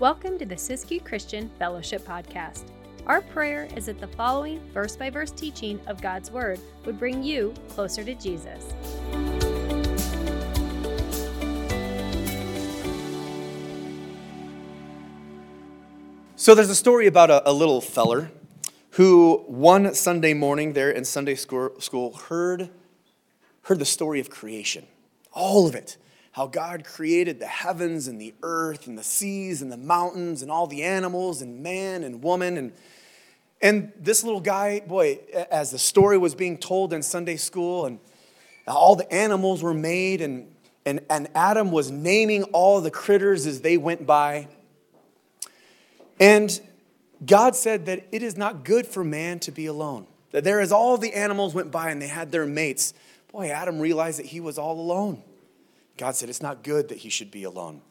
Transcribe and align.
Welcome 0.00 0.38
to 0.38 0.46
the 0.46 0.54
Siskiyou 0.54 1.04
Christian 1.04 1.50
Fellowship 1.58 2.06
Podcast. 2.06 2.70
Our 3.06 3.20
prayer 3.20 3.68
is 3.76 3.84
that 3.84 4.00
the 4.00 4.06
following 4.06 4.58
verse 4.72 4.96
by 4.96 5.10
verse 5.10 5.30
teaching 5.30 5.78
of 5.86 6.00
God's 6.00 6.30
Word 6.30 6.58
would 6.86 6.98
bring 6.98 7.22
you 7.22 7.52
closer 7.68 8.02
to 8.02 8.14
Jesus. 8.14 8.64
So 16.34 16.54
there's 16.54 16.70
a 16.70 16.74
story 16.74 17.06
about 17.06 17.28
a, 17.28 17.46
a 17.46 17.52
little 17.52 17.82
feller 17.82 18.30
who 18.92 19.44
one 19.48 19.94
Sunday 19.94 20.32
morning 20.32 20.72
there 20.72 20.90
in 20.90 21.04
Sunday 21.04 21.34
school, 21.34 21.78
school 21.78 22.14
heard, 22.14 22.70
heard 23.64 23.78
the 23.78 23.84
story 23.84 24.18
of 24.18 24.30
creation, 24.30 24.86
all 25.34 25.68
of 25.68 25.74
it. 25.74 25.98
How 26.32 26.46
God 26.46 26.84
created 26.84 27.40
the 27.40 27.46
heavens 27.46 28.06
and 28.06 28.20
the 28.20 28.34
earth 28.42 28.86
and 28.86 28.96
the 28.96 29.02
seas 29.02 29.62
and 29.62 29.70
the 29.70 29.76
mountains 29.76 30.42
and 30.42 30.50
all 30.50 30.66
the 30.66 30.82
animals 30.82 31.42
and 31.42 31.62
man 31.62 32.04
and 32.04 32.22
woman. 32.22 32.56
And, 32.56 32.72
and 33.60 33.92
this 33.98 34.22
little 34.22 34.40
guy, 34.40 34.80
boy, 34.80 35.18
as 35.50 35.72
the 35.72 35.78
story 35.78 36.18
was 36.18 36.34
being 36.34 36.56
told 36.56 36.92
in 36.92 37.02
Sunday 37.02 37.36
school 37.36 37.86
and 37.86 37.98
all 38.66 38.94
the 38.94 39.12
animals 39.12 39.62
were 39.62 39.74
made 39.74 40.20
and, 40.20 40.48
and, 40.86 41.00
and 41.10 41.28
Adam 41.34 41.72
was 41.72 41.90
naming 41.90 42.44
all 42.44 42.80
the 42.80 42.90
critters 42.90 43.46
as 43.46 43.60
they 43.60 43.76
went 43.76 44.06
by. 44.06 44.46
And 46.20 46.60
God 47.24 47.56
said 47.56 47.86
that 47.86 48.06
it 48.12 48.22
is 48.22 48.36
not 48.36 48.64
good 48.64 48.86
for 48.86 49.02
man 49.02 49.40
to 49.40 49.50
be 49.50 49.66
alone. 49.66 50.06
That 50.30 50.44
there, 50.44 50.60
as 50.60 50.70
all 50.70 50.96
the 50.96 51.12
animals 51.12 51.54
went 51.54 51.72
by 51.72 51.90
and 51.90 52.00
they 52.00 52.06
had 52.06 52.30
their 52.30 52.46
mates, 52.46 52.94
boy, 53.32 53.48
Adam 53.48 53.80
realized 53.80 54.20
that 54.20 54.26
he 54.26 54.38
was 54.38 54.58
all 54.58 54.78
alone. 54.78 55.22
God 56.00 56.16
said 56.16 56.30
it's 56.30 56.40
not 56.40 56.64
good 56.64 56.88
that 56.88 56.98
he 56.98 57.10
should 57.10 57.30
be 57.30 57.44
alone. 57.44 57.82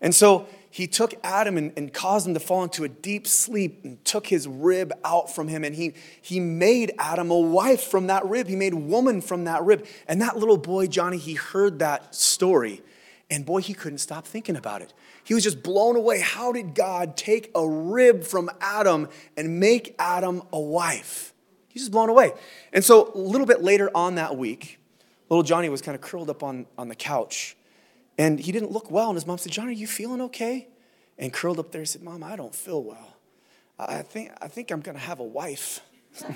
And 0.00 0.14
so 0.14 0.46
he 0.70 0.86
took 0.86 1.12
Adam 1.22 1.58
and, 1.58 1.70
and, 1.76 1.92
caused 1.92 2.26
him 2.26 2.32
to 2.32 2.40
fall 2.40 2.62
into 2.62 2.82
a 2.84 2.88
deep 2.88 3.26
sleep 3.26 3.80
and 3.84 4.02
took 4.06 4.26
his 4.26 4.48
rib 4.48 4.90
out 5.04 5.34
from 5.34 5.48
him. 5.48 5.64
And 5.64 5.74
he, 5.74 5.92
he 6.22 6.40
made 6.40 6.92
Adam 6.98 7.30
a 7.30 7.38
wife 7.38 7.82
from 7.82 8.06
that 8.06 8.24
rib. 8.24 8.46
He 8.46 8.56
made 8.56 8.72
woman 8.72 9.20
from 9.20 9.44
that 9.44 9.62
rib. 9.64 9.86
And 10.06 10.22
that 10.22 10.38
little 10.38 10.56
boy, 10.56 10.86
Johnny, 10.86 11.18
he 11.18 11.34
heard 11.34 11.80
that 11.80 12.14
story. 12.14 12.80
And 13.28 13.44
boy, 13.44 13.60
he 13.60 13.74
couldn't 13.74 13.98
stop 13.98 14.26
thinking 14.26 14.56
about 14.56 14.80
it. 14.80 14.94
He 15.24 15.34
was 15.34 15.44
just 15.44 15.62
blown 15.62 15.94
away. 15.94 16.20
How 16.20 16.52
did 16.52 16.74
God 16.74 17.18
take 17.18 17.50
a 17.54 17.68
rib 17.68 18.24
from 18.24 18.48
Adam 18.62 19.08
and 19.36 19.60
make 19.60 19.94
Adam 19.98 20.42
a 20.54 20.60
wife? 20.60 21.34
He's 21.68 21.82
just 21.82 21.92
blown 21.92 22.08
away. 22.08 22.32
And 22.72 22.82
so 22.82 23.12
a 23.14 23.18
little 23.18 23.46
bit 23.46 23.62
later 23.62 23.90
on 23.94 24.14
that 24.14 24.38
week, 24.38 24.78
little 25.28 25.42
Johnny 25.42 25.68
was 25.68 25.82
kind 25.82 25.94
of 25.94 26.00
curled 26.00 26.30
up 26.30 26.42
on, 26.42 26.64
on 26.78 26.88
the 26.88 26.94
couch 26.94 27.56
and 28.18 28.38
he 28.40 28.52
didn't 28.52 28.72
look 28.72 28.90
well. 28.90 29.08
And 29.08 29.16
his 29.16 29.26
mom 29.26 29.38
said, 29.38 29.52
John, 29.52 29.68
are 29.68 29.72
you 29.72 29.86
feeling 29.86 30.20
okay? 30.22 30.68
And 31.16 31.32
curled 31.32 31.58
up 31.58 31.72
there, 31.72 31.82
he 31.82 31.86
said, 31.86 32.02
Mom, 32.02 32.22
I 32.22 32.36
don't 32.36 32.54
feel 32.54 32.82
well. 32.82 33.16
I 33.78 34.02
think, 34.02 34.32
I 34.40 34.48
think 34.48 34.70
I'm 34.70 34.80
going 34.80 34.96
to 34.96 35.02
have 35.02 35.20
a 35.20 35.24
wife. 35.24 35.80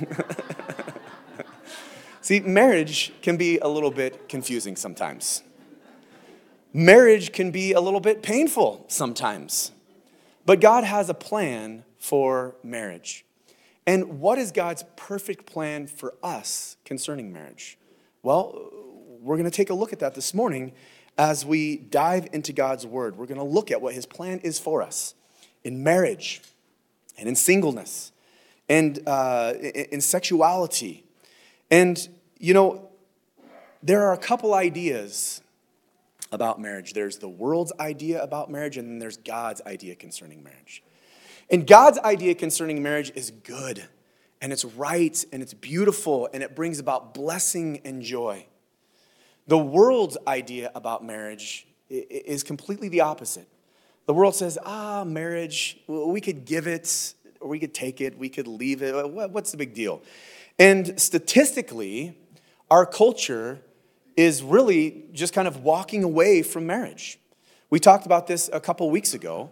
See, 2.20 2.40
marriage 2.40 3.12
can 3.20 3.36
be 3.36 3.58
a 3.58 3.66
little 3.66 3.90
bit 3.90 4.28
confusing 4.28 4.76
sometimes 4.76 5.42
marriage 6.72 7.32
can 7.32 7.50
be 7.50 7.72
a 7.72 7.80
little 7.80 8.00
bit 8.00 8.22
painful 8.22 8.84
sometimes. 8.88 9.72
But 10.44 10.60
God 10.60 10.84
has 10.84 11.08
a 11.08 11.14
plan 11.14 11.84
for 11.98 12.56
marriage. 12.62 13.24
And 13.86 14.20
what 14.20 14.38
is 14.38 14.52
God's 14.52 14.84
perfect 14.96 15.46
plan 15.46 15.86
for 15.86 16.14
us 16.22 16.76
concerning 16.84 17.32
marriage? 17.32 17.78
Well, 18.22 18.70
we're 19.20 19.36
going 19.36 19.50
to 19.50 19.56
take 19.56 19.70
a 19.70 19.74
look 19.74 19.92
at 19.92 19.98
that 20.00 20.14
this 20.14 20.34
morning 20.34 20.72
as 21.18 21.44
we 21.44 21.76
dive 21.76 22.28
into 22.32 22.52
God's 22.52 22.86
word. 22.86 23.16
We're 23.16 23.26
going 23.26 23.38
to 23.38 23.44
look 23.44 23.70
at 23.70 23.80
what 23.80 23.94
his 23.94 24.06
plan 24.06 24.38
is 24.40 24.58
for 24.58 24.82
us 24.82 25.14
in 25.64 25.82
marriage 25.82 26.40
and 27.18 27.28
in 27.28 27.34
singleness 27.34 28.12
and 28.68 29.00
uh, 29.06 29.54
in 29.54 30.00
sexuality. 30.00 31.04
And, 31.70 32.08
you 32.38 32.54
know, 32.54 32.88
there 33.82 34.02
are 34.02 34.12
a 34.12 34.18
couple 34.18 34.54
ideas 34.54 35.42
about 36.30 36.60
marriage. 36.60 36.94
There's 36.94 37.18
the 37.18 37.28
world's 37.28 37.72
idea 37.78 38.22
about 38.22 38.50
marriage, 38.50 38.76
and 38.78 38.88
then 38.88 38.98
there's 38.98 39.18
God's 39.18 39.60
idea 39.66 39.94
concerning 39.94 40.42
marriage. 40.42 40.82
And 41.50 41.66
God's 41.66 41.98
idea 41.98 42.34
concerning 42.34 42.82
marriage 42.82 43.12
is 43.14 43.30
good, 43.30 43.84
and 44.40 44.52
it's 44.52 44.64
right, 44.64 45.22
and 45.32 45.42
it's 45.42 45.52
beautiful, 45.52 46.28
and 46.32 46.42
it 46.42 46.56
brings 46.56 46.78
about 46.78 47.12
blessing 47.12 47.80
and 47.84 48.00
joy. 48.00 48.46
The 49.46 49.58
world's 49.58 50.16
idea 50.26 50.70
about 50.74 51.04
marriage 51.04 51.66
is 51.88 52.42
completely 52.42 52.88
the 52.88 53.00
opposite. 53.00 53.48
The 54.06 54.14
world 54.14 54.34
says, 54.34 54.58
ah, 54.64 55.04
marriage, 55.04 55.78
we 55.86 56.20
could 56.20 56.44
give 56.44 56.66
it, 56.66 57.14
or 57.40 57.48
we 57.48 57.58
could 57.58 57.74
take 57.74 58.00
it, 58.00 58.18
we 58.18 58.28
could 58.28 58.46
leave 58.46 58.82
it. 58.82 58.92
What's 59.10 59.50
the 59.50 59.56
big 59.56 59.74
deal? 59.74 60.02
And 60.58 61.00
statistically, 61.00 62.16
our 62.70 62.86
culture 62.86 63.60
is 64.16 64.42
really 64.42 65.04
just 65.12 65.32
kind 65.32 65.48
of 65.48 65.62
walking 65.62 66.04
away 66.04 66.42
from 66.42 66.66
marriage. 66.66 67.18
We 67.70 67.80
talked 67.80 68.06
about 68.06 68.26
this 68.26 68.50
a 68.52 68.60
couple 68.60 68.90
weeks 68.90 69.14
ago, 69.14 69.50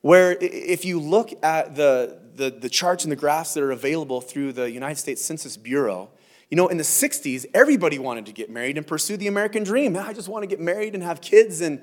where 0.00 0.32
if 0.40 0.84
you 0.84 0.98
look 0.98 1.32
at 1.44 1.74
the, 1.74 2.18
the, 2.34 2.50
the, 2.50 2.70
charts 2.70 3.04
and 3.04 3.12
the 3.12 3.16
graphs 3.16 3.54
that 3.54 3.62
are 3.62 3.70
available 3.70 4.20
through 4.22 4.54
the 4.54 4.70
United 4.70 4.96
States 4.96 5.22
Census 5.22 5.58
Bureau, 5.58 6.08
you 6.50 6.56
know, 6.56 6.66
in 6.66 6.76
the 6.76 6.84
60s, 6.84 7.46
everybody 7.54 7.98
wanted 7.98 8.26
to 8.26 8.32
get 8.32 8.50
married 8.50 8.76
and 8.76 8.86
pursue 8.86 9.16
the 9.16 9.28
American 9.28 9.62
dream. 9.62 9.96
Ah, 9.96 10.08
I 10.08 10.12
just 10.12 10.28
want 10.28 10.42
to 10.42 10.48
get 10.48 10.60
married 10.60 10.94
and 10.94 11.02
have 11.02 11.20
kids. 11.20 11.60
And, 11.60 11.80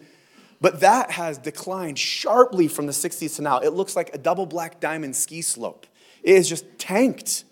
but 0.59 0.81
that 0.81 1.11
has 1.11 1.37
declined 1.37 1.97
sharply 1.97 2.67
from 2.67 2.85
the 2.85 2.91
60s 2.91 3.37
to 3.37 3.41
now. 3.41 3.59
It 3.59 3.71
looks 3.71 3.95
like 3.95 4.13
a 4.13 4.17
double 4.17 4.45
black 4.45 4.81
diamond 4.81 5.15
ski 5.15 5.41
slope. 5.41 5.87
It 6.21 6.35
is 6.35 6.49
just 6.49 6.65
tanked. 6.77 7.45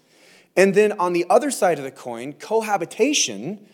And 0.57 0.75
then 0.75 0.91
on 0.99 1.13
the 1.13 1.25
other 1.29 1.51
side 1.51 1.77
of 1.77 1.85
the 1.85 1.91
coin, 1.91 2.33
cohabitation 2.33 3.65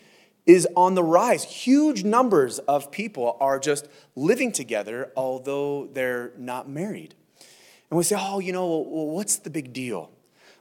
is 0.46 0.66
on 0.76 0.94
the 0.94 1.02
rise. 1.02 1.42
Huge 1.42 2.04
numbers 2.04 2.60
of 2.60 2.92
people 2.92 3.36
are 3.40 3.58
just 3.58 3.88
living 4.14 4.52
together, 4.52 5.12
although 5.16 5.86
they're 5.92 6.32
not 6.38 6.68
married. 6.68 7.14
And 7.90 7.98
we 7.98 8.04
say, 8.04 8.16
oh, 8.18 8.38
you 8.38 8.52
know, 8.52 8.66
well, 8.66 9.06
what's 9.08 9.36
the 9.36 9.50
big 9.50 9.72
deal? 9.72 10.10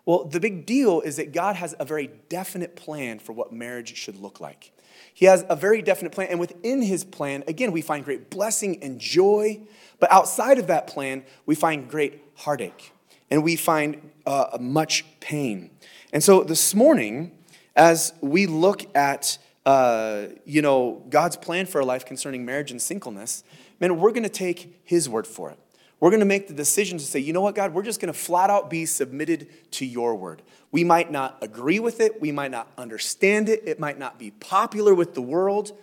Well, 0.06 0.25
the 0.25 0.39
big 0.39 0.66
deal 0.66 1.01
is 1.01 1.16
that 1.17 1.31
God 1.31 1.56
has 1.56 1.75
a 1.79 1.85
very 1.85 2.09
definite 2.29 2.75
plan 2.75 3.19
for 3.19 3.34
what 3.34 3.53
marriage 3.53 3.95
should 3.95 4.17
look 4.17 4.39
like. 4.39 4.72
He 5.13 5.25
has 5.25 5.45
a 5.50 5.56
very 5.56 5.81
definite 5.81 6.12
plan, 6.12 6.29
and 6.29 6.39
within 6.39 6.81
his 6.81 7.03
plan, 7.03 7.44
again, 7.47 7.72
we 7.72 7.81
find 7.81 8.03
great 8.03 8.29
blessing 8.29 8.81
and 8.81 9.00
joy. 9.00 9.62
But 10.00 10.12
outside 10.12 10.57
of 10.57 10.67
that 10.67 10.88
plan, 10.88 11.23
we 11.45 11.56
find 11.56 11.89
great 11.89 12.22
heartache 12.35 12.94
and 13.29 13.44
we 13.44 13.56
find 13.56 14.12
uh, 14.25 14.57
much 14.59 15.06
pain. 15.19 15.69
And 16.12 16.23
so 16.23 16.44
this 16.44 16.73
morning, 16.73 17.31
as 17.75 18.13
we 18.22 18.45
look 18.47 18.94
at 18.95 19.38
uh, 19.66 20.28
you 20.44 20.62
know, 20.62 21.03
God's 21.09 21.38
plan 21.38 21.66
for 21.66 21.81
our 21.81 21.85
life 21.85 22.06
concerning 22.06 22.45
marriage 22.45 22.72
and 22.72 22.81
singleness, 22.81 23.44
man, 23.79 24.00
we're 24.00 24.12
going 24.12 24.23
to 24.23 24.29
take 24.29 24.81
His 24.83 25.07
word 25.07 25.28
for 25.28 25.51
it. 25.51 25.59
We're 26.01 26.09
going 26.09 26.22
to 26.22 26.25
make 26.25 26.47
the 26.47 26.53
decision 26.56 26.97
to 26.97 27.06
say, 27.06 27.19
you 27.19 27.31
know 27.31 27.41
what, 27.41 27.53
God, 27.53 27.75
we're 27.75 27.84
just 27.84 28.01
going 28.01 28.12
to 28.12 28.19
flat 28.19 28.50
out 28.50 28.72
be 28.72 28.88
submitted 28.88 29.72
to 29.73 29.85
your 29.85 30.16
word. 30.16 30.41
We 30.72 30.84
might 30.84 31.12
not 31.12 31.38
agree 31.41 31.79
with 31.79 32.01
it, 32.01 32.19
we 32.19 32.31
might 32.31 32.50
not 32.50 32.69
understand 32.75 33.47
it, 33.47 33.62
it 33.66 33.79
might 33.79 34.00
not 34.00 34.17
be 34.17 34.31
popular 34.31 34.95
with 34.95 35.13
the 35.13 35.22
world, 35.22 35.78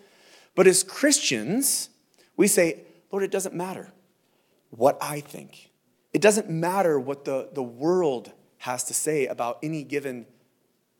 but 0.57 0.67
as 0.67 0.83
Christians, 0.83 1.89
we 2.37 2.49
say, 2.49 2.83
Lord, 3.13 3.23
it 3.23 3.31
doesn't 3.31 3.55
matter 3.55 3.93
what 4.71 4.99
I 5.01 5.21
think. 5.21 5.71
It 6.13 6.21
doesn't 6.21 6.51
matter 6.51 6.99
what 6.99 7.25
the, 7.25 7.49
the 7.53 7.63
world 7.63 8.33
has 8.59 8.83
to 8.85 8.95
say 8.95 9.27
about 9.27 9.59
any 9.63 9.85
given 9.85 10.27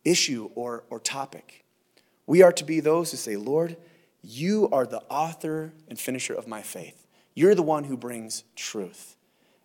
issue 0.05 0.49
or, 0.55 0.85
or 0.89 0.99
topic. 0.99 1.65
We 2.25 2.41
are 2.41 2.53
to 2.53 2.63
be 2.63 2.79
those 2.79 3.11
who 3.11 3.17
say, 3.17 3.35
Lord, 3.35 3.75
you 4.21 4.69
are 4.71 4.85
the 4.85 5.01
author 5.09 5.73
and 5.89 5.99
finisher 5.99 6.33
of 6.33 6.47
my 6.47 6.61
faith. 6.61 6.98
You're 7.39 7.55
the 7.55 7.63
one 7.63 7.85
who 7.85 7.95
brings 7.95 8.43
truth. 8.57 9.15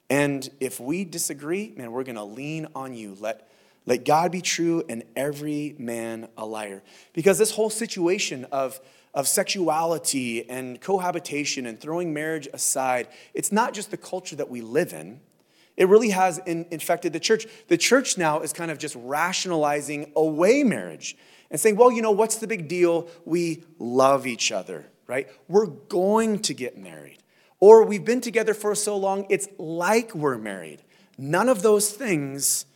And 0.08 0.48
if 0.60 0.78
we 0.78 1.04
disagree, 1.04 1.74
man, 1.76 1.90
we're 1.90 2.04
going 2.04 2.14
to 2.14 2.22
lean 2.22 2.68
on 2.72 2.94
you. 2.94 3.16
Let, 3.18 3.48
let 3.84 4.04
God 4.04 4.30
be 4.30 4.40
true 4.40 4.84
and 4.88 5.02
every 5.16 5.74
man 5.76 6.28
a 6.38 6.46
liar. 6.46 6.84
Because 7.14 7.36
this 7.36 7.50
whole 7.50 7.70
situation 7.70 8.44
of, 8.52 8.80
of 9.12 9.26
sexuality 9.26 10.48
and 10.48 10.80
cohabitation 10.80 11.66
and 11.66 11.80
throwing 11.80 12.14
marriage 12.14 12.46
aside, 12.52 13.08
it's 13.34 13.50
not 13.50 13.74
just 13.74 13.90
the 13.90 13.96
culture 13.96 14.36
that 14.36 14.48
we 14.48 14.60
live 14.60 14.92
in. 14.92 15.18
It 15.76 15.88
really 15.88 16.10
has 16.10 16.38
in, 16.46 16.66
infected 16.70 17.12
the 17.12 17.18
church. 17.18 17.44
The 17.66 17.76
church 17.76 18.16
now 18.16 18.42
is 18.42 18.52
kind 18.52 18.70
of 18.70 18.78
just 18.78 18.94
rationalizing 19.00 20.12
away 20.14 20.62
marriage 20.62 21.16
and 21.50 21.58
saying, 21.58 21.74
well, 21.74 21.90
you 21.90 22.02
know, 22.02 22.12
what's 22.12 22.36
the 22.36 22.46
big 22.46 22.68
deal? 22.68 23.08
We 23.24 23.64
love 23.80 24.28
each 24.28 24.52
other, 24.52 24.86
right? 25.08 25.28
We're 25.48 25.66
going 25.66 26.38
to 26.42 26.54
get 26.54 26.78
married. 26.78 27.18
Or 27.60 27.84
we've 27.84 28.04
been 28.04 28.20
together 28.20 28.54
for 28.54 28.74
so 28.74 28.96
long, 28.96 29.26
it's 29.30 29.48
like 29.58 30.14
we're 30.14 30.38
married. 30.38 30.82
None 31.16 31.48
of 31.48 31.62
those 31.62 31.90
things 31.90 32.66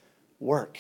work. 0.41 0.79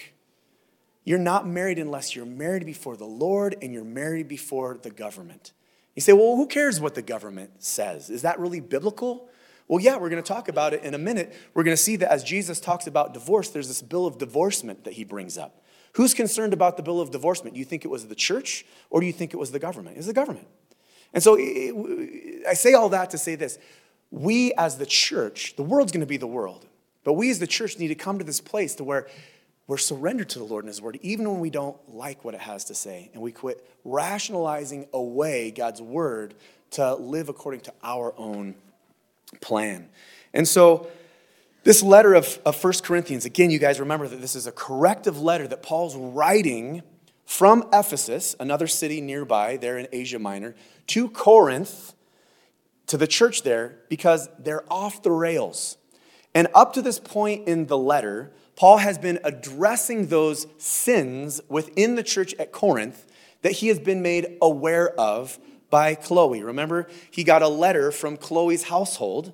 You're 1.04 1.18
not 1.18 1.46
married 1.46 1.78
unless 1.78 2.14
you're 2.14 2.26
married 2.26 2.66
before 2.66 2.96
the 2.96 3.06
Lord 3.06 3.56
and 3.62 3.72
you're 3.72 3.84
married 3.84 4.28
before 4.28 4.76
the 4.76 4.90
government. 4.90 5.52
You 5.94 6.02
say, 6.02 6.12
well, 6.12 6.36
who 6.36 6.46
cares 6.46 6.80
what 6.80 6.94
the 6.94 7.02
government 7.02 7.62
says? 7.62 8.10
Is 8.10 8.22
that 8.22 8.38
really 8.38 8.60
biblical? 8.60 9.28
Well, 9.66 9.80
yeah, 9.80 9.96
we're 9.96 10.10
going 10.10 10.22
to 10.22 10.26
talk 10.26 10.48
about 10.48 10.74
it 10.74 10.82
in 10.82 10.94
a 10.94 10.98
minute. 10.98 11.34
We're 11.54 11.64
going 11.64 11.76
to 11.76 11.82
see 11.82 11.96
that 11.96 12.10
as 12.10 12.22
Jesus 12.22 12.60
talks 12.60 12.86
about 12.86 13.14
divorce, 13.14 13.50
there's 13.50 13.68
this 13.68 13.82
bill 13.82 14.06
of 14.06 14.18
divorcement 14.18 14.84
that 14.84 14.94
he 14.94 15.04
brings 15.04 15.36
up. 15.36 15.62
Who's 15.94 16.14
concerned 16.14 16.52
about 16.52 16.76
the 16.76 16.82
bill 16.82 17.00
of 17.00 17.10
divorcement? 17.10 17.54
Do 17.54 17.58
you 17.58 17.64
think 17.64 17.84
it 17.84 17.88
was 17.88 18.06
the 18.06 18.14
church 18.14 18.64
or 18.90 19.00
do 19.00 19.06
you 19.06 19.12
think 19.12 19.34
it 19.34 19.38
was 19.38 19.50
the 19.50 19.58
government? 19.58 19.96
It's 19.96 20.06
the 20.06 20.12
government. 20.12 20.46
And 21.12 21.22
so 21.22 21.36
I 21.36 22.54
say 22.54 22.74
all 22.74 22.90
that 22.90 23.10
to 23.10 23.18
say 23.18 23.34
this. 23.34 23.58
We 24.10 24.52
as 24.54 24.78
the 24.78 24.86
church, 24.86 25.56
the 25.56 25.62
world's 25.62 25.92
going 25.92 26.00
to 26.00 26.06
be 26.06 26.16
the 26.16 26.26
world, 26.26 26.66
but 27.04 27.14
we 27.14 27.30
as 27.30 27.38
the 27.38 27.46
church 27.46 27.78
need 27.78 27.88
to 27.88 27.94
come 27.94 28.18
to 28.18 28.24
this 28.24 28.40
place 28.40 28.74
to 28.76 28.84
where 28.84 29.06
we're 29.66 29.76
surrendered 29.76 30.30
to 30.30 30.38
the 30.38 30.46
Lord 30.46 30.64
and 30.64 30.68
His 30.68 30.80
Word, 30.80 30.98
even 31.02 31.30
when 31.30 31.40
we 31.40 31.50
don't 31.50 31.76
like 31.94 32.24
what 32.24 32.34
it 32.34 32.40
has 32.40 32.64
to 32.64 32.74
say. 32.74 33.10
And 33.12 33.22
we 33.22 33.32
quit 33.32 33.64
rationalizing 33.84 34.88
away 34.94 35.50
God's 35.50 35.82
Word 35.82 36.34
to 36.70 36.94
live 36.94 37.28
according 37.28 37.60
to 37.60 37.72
our 37.82 38.14
own 38.16 38.54
plan. 39.40 39.88
And 40.32 40.48
so, 40.48 40.88
this 41.64 41.82
letter 41.82 42.14
of, 42.14 42.38
of 42.46 42.62
1 42.62 42.72
Corinthians, 42.82 43.26
again, 43.26 43.50
you 43.50 43.58
guys 43.58 43.78
remember 43.78 44.08
that 44.08 44.22
this 44.22 44.34
is 44.34 44.46
a 44.46 44.52
corrective 44.52 45.20
letter 45.20 45.46
that 45.48 45.62
Paul's 45.62 45.96
writing 45.96 46.82
from 47.26 47.68
Ephesus, 47.74 48.34
another 48.40 48.66
city 48.66 49.02
nearby 49.02 49.58
there 49.58 49.76
in 49.76 49.86
Asia 49.92 50.18
Minor, 50.18 50.54
to 50.86 51.10
Corinth, 51.10 51.92
to 52.88 52.96
the 52.96 53.06
church 53.06 53.42
there, 53.42 53.78
because 53.88 54.28
they're 54.38 54.70
off 54.72 55.02
the 55.02 55.10
rails. 55.10 55.76
And 56.34 56.48
up 56.54 56.72
to 56.74 56.82
this 56.82 56.98
point 56.98 57.48
in 57.48 57.66
the 57.66 57.78
letter, 57.78 58.32
Paul 58.56 58.78
has 58.78 58.98
been 58.98 59.18
addressing 59.24 60.08
those 60.08 60.46
sins 60.58 61.40
within 61.48 61.94
the 61.94 62.02
church 62.02 62.34
at 62.34 62.52
Corinth 62.52 63.06
that 63.42 63.52
he 63.52 63.68
has 63.68 63.78
been 63.78 64.02
made 64.02 64.36
aware 64.42 64.90
of 64.98 65.38
by 65.70 65.94
Chloe. 65.94 66.42
Remember, 66.42 66.88
he 67.10 67.24
got 67.24 67.42
a 67.42 67.48
letter 67.48 67.92
from 67.92 68.16
Chloe's 68.16 68.64
household 68.64 69.32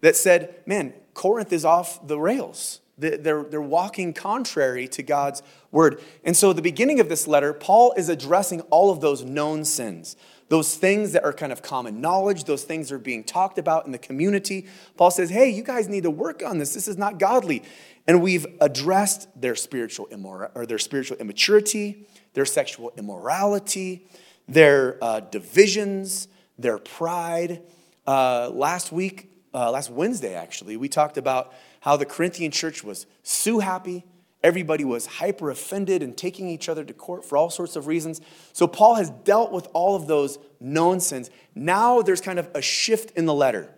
that 0.00 0.16
said, 0.16 0.62
Man, 0.66 0.94
Corinth 1.14 1.52
is 1.52 1.64
off 1.64 2.06
the 2.06 2.18
rails. 2.18 2.80
They're, 2.98 3.42
they're 3.44 3.60
walking 3.60 4.14
contrary 4.14 4.88
to 4.88 5.02
God's 5.02 5.42
word. 5.70 6.00
And 6.24 6.34
so, 6.34 6.50
at 6.50 6.56
the 6.56 6.62
beginning 6.62 6.98
of 6.98 7.10
this 7.10 7.28
letter, 7.28 7.52
Paul 7.52 7.92
is 7.96 8.08
addressing 8.08 8.62
all 8.62 8.90
of 8.90 9.00
those 9.00 9.22
known 9.22 9.66
sins, 9.66 10.16
those 10.48 10.76
things 10.76 11.12
that 11.12 11.24
are 11.24 11.32
kind 11.32 11.52
of 11.52 11.62
common 11.62 12.00
knowledge, 12.00 12.44
those 12.44 12.64
things 12.64 12.92
are 12.92 12.98
being 12.98 13.24
talked 13.24 13.58
about 13.58 13.86
in 13.86 13.92
the 13.92 13.98
community. 13.98 14.66
Paul 14.96 15.10
says, 15.10 15.30
Hey, 15.30 15.50
you 15.50 15.62
guys 15.62 15.88
need 15.88 16.04
to 16.04 16.10
work 16.10 16.42
on 16.44 16.58
this. 16.58 16.74
This 16.74 16.86
is 16.86 16.96
not 16.96 17.18
godly. 17.18 17.62
And 18.06 18.22
we've 18.22 18.46
addressed 18.60 19.28
their 19.40 19.56
spiritual 19.56 20.06
immor- 20.12 20.50
or 20.54 20.66
their 20.66 20.78
spiritual 20.78 21.16
immaturity, 21.16 22.06
their 22.34 22.44
sexual 22.44 22.92
immorality, 22.96 24.06
their 24.46 25.02
uh, 25.02 25.20
divisions, 25.20 26.28
their 26.58 26.78
pride. 26.78 27.62
Uh, 28.06 28.50
last 28.52 28.92
week, 28.92 29.30
uh, 29.52 29.70
last 29.72 29.90
Wednesday 29.90 30.34
actually, 30.34 30.76
we 30.76 30.88
talked 30.88 31.18
about 31.18 31.52
how 31.80 31.96
the 31.96 32.06
Corinthian 32.06 32.52
church 32.52 32.84
was 32.84 33.06
so 33.24 33.58
happy. 33.58 34.04
Everybody 34.46 34.84
was 34.84 35.06
hyper 35.06 35.50
offended 35.50 36.04
and 36.04 36.16
taking 36.16 36.48
each 36.48 36.68
other 36.68 36.84
to 36.84 36.94
court 36.94 37.24
for 37.24 37.36
all 37.36 37.50
sorts 37.50 37.74
of 37.74 37.88
reasons. 37.88 38.20
So 38.52 38.68
Paul 38.68 38.94
has 38.94 39.10
dealt 39.10 39.50
with 39.50 39.66
all 39.72 39.96
of 39.96 40.06
those 40.06 40.38
known 40.60 41.00
sins. 41.00 41.30
Now 41.56 42.00
there's 42.00 42.20
kind 42.20 42.38
of 42.38 42.48
a 42.54 42.62
shift 42.62 43.10
in 43.18 43.26
the 43.26 43.34
letter. 43.34 43.74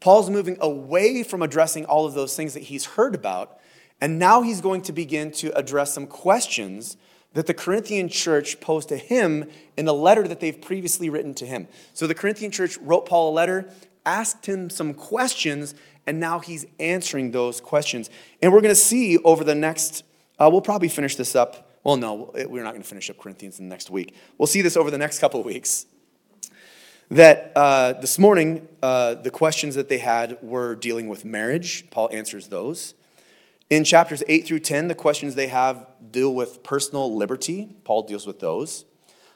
Paul's 0.00 0.28
moving 0.28 0.58
away 0.60 1.22
from 1.22 1.40
addressing 1.40 1.86
all 1.86 2.04
of 2.04 2.12
those 2.12 2.36
things 2.36 2.52
that 2.52 2.64
he's 2.64 2.84
heard 2.84 3.14
about, 3.14 3.58
and 3.98 4.18
now 4.18 4.42
he's 4.42 4.60
going 4.60 4.82
to 4.82 4.92
begin 4.92 5.30
to 5.30 5.56
address 5.56 5.94
some 5.94 6.06
questions 6.06 6.98
that 7.32 7.46
the 7.46 7.54
Corinthian 7.54 8.10
church 8.10 8.60
posed 8.60 8.90
to 8.90 8.98
him 8.98 9.48
in 9.78 9.88
a 9.88 9.94
letter 9.94 10.28
that 10.28 10.40
they've 10.40 10.60
previously 10.60 11.08
written 11.08 11.32
to 11.32 11.46
him. 11.46 11.68
So 11.94 12.06
the 12.06 12.14
Corinthian 12.14 12.50
church 12.50 12.76
wrote 12.82 13.06
Paul 13.06 13.30
a 13.30 13.32
letter, 13.32 13.70
asked 14.04 14.44
him 14.44 14.68
some 14.68 14.92
questions, 14.92 15.74
and 16.06 16.20
now 16.20 16.38
he's 16.38 16.66
answering 16.78 17.32
those 17.32 17.60
questions. 17.60 18.10
And 18.40 18.52
we're 18.52 18.60
going 18.60 18.74
to 18.74 18.80
see 18.80 19.18
over 19.18 19.44
the 19.44 19.54
next, 19.54 20.04
uh, 20.38 20.48
we'll 20.50 20.60
probably 20.60 20.88
finish 20.88 21.16
this 21.16 21.34
up. 21.34 21.70
Well, 21.84 21.96
no, 21.96 22.32
we're 22.34 22.64
not 22.64 22.70
going 22.70 22.82
to 22.82 22.88
finish 22.88 23.10
up 23.10 23.18
Corinthians 23.18 23.58
in 23.58 23.68
the 23.68 23.72
next 23.72 23.90
week. 23.90 24.14
We'll 24.38 24.46
see 24.46 24.62
this 24.62 24.76
over 24.76 24.90
the 24.90 24.98
next 24.98 25.18
couple 25.18 25.40
of 25.40 25.46
weeks. 25.46 25.86
That 27.10 27.52
uh, 27.54 27.92
this 27.94 28.18
morning, 28.18 28.66
uh, 28.82 29.14
the 29.14 29.30
questions 29.30 29.76
that 29.76 29.88
they 29.88 29.98
had 29.98 30.38
were 30.42 30.74
dealing 30.74 31.08
with 31.08 31.24
marriage. 31.24 31.88
Paul 31.90 32.08
answers 32.12 32.48
those. 32.48 32.94
In 33.70 33.84
chapters 33.84 34.22
8 34.28 34.46
through 34.46 34.60
10, 34.60 34.88
the 34.88 34.94
questions 34.94 35.34
they 35.34 35.46
have 35.48 35.86
deal 36.10 36.34
with 36.34 36.62
personal 36.62 37.14
liberty. 37.16 37.68
Paul 37.84 38.02
deals 38.02 38.26
with 38.26 38.40
those. 38.40 38.84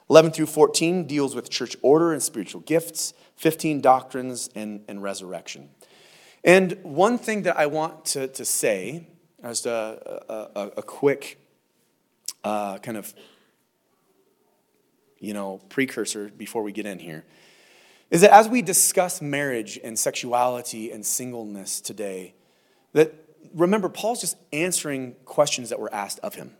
11 0.09 0.33
through 0.33 0.47
14 0.47 1.07
deals 1.07 1.37
with 1.37 1.51
church 1.51 1.77
order 1.83 2.13
and 2.13 2.21
spiritual 2.21 2.61
gifts. 2.63 3.15
15, 3.37 3.81
doctrines 3.81 4.51
and, 4.55 4.83
and 4.89 5.03
resurrection. 5.03 5.69
And 6.43 6.79
one 6.83 7.19
thing 7.19 7.43
that 7.43 7.59
I 7.59 7.67
want 7.67 8.05
to, 8.07 8.29
to 8.29 8.45
say, 8.45 9.07
as 9.43 9.67
a, 9.67 10.49
a, 10.55 10.71
a 10.79 10.83
quick 10.83 11.39
uh, 12.45 12.79
kind 12.79 12.97
of 12.97 13.15
you 15.19 15.35
know 15.35 15.61
precursor 15.69 16.31
before 16.31 16.63
we 16.63 16.73
get 16.73 16.87
in 16.87 16.99
here, 16.99 17.25
is 18.11 18.23
that 18.23 18.33
as 18.33 18.49
we 18.49 18.63
discuss 18.63 19.21
marriage 19.21 19.79
and 19.83 19.99
sexuality 19.99 20.91
and 20.91 21.05
singleness 21.05 21.81
today, 21.81 22.35
that 22.93 23.15
remember, 23.55 23.89
Paul's 23.89 24.21
just 24.21 24.37
answering 24.53 25.15
questions 25.25 25.69
that 25.71 25.79
were 25.79 25.93
asked 25.93 26.21
of 26.21 26.35
him. 26.35 26.53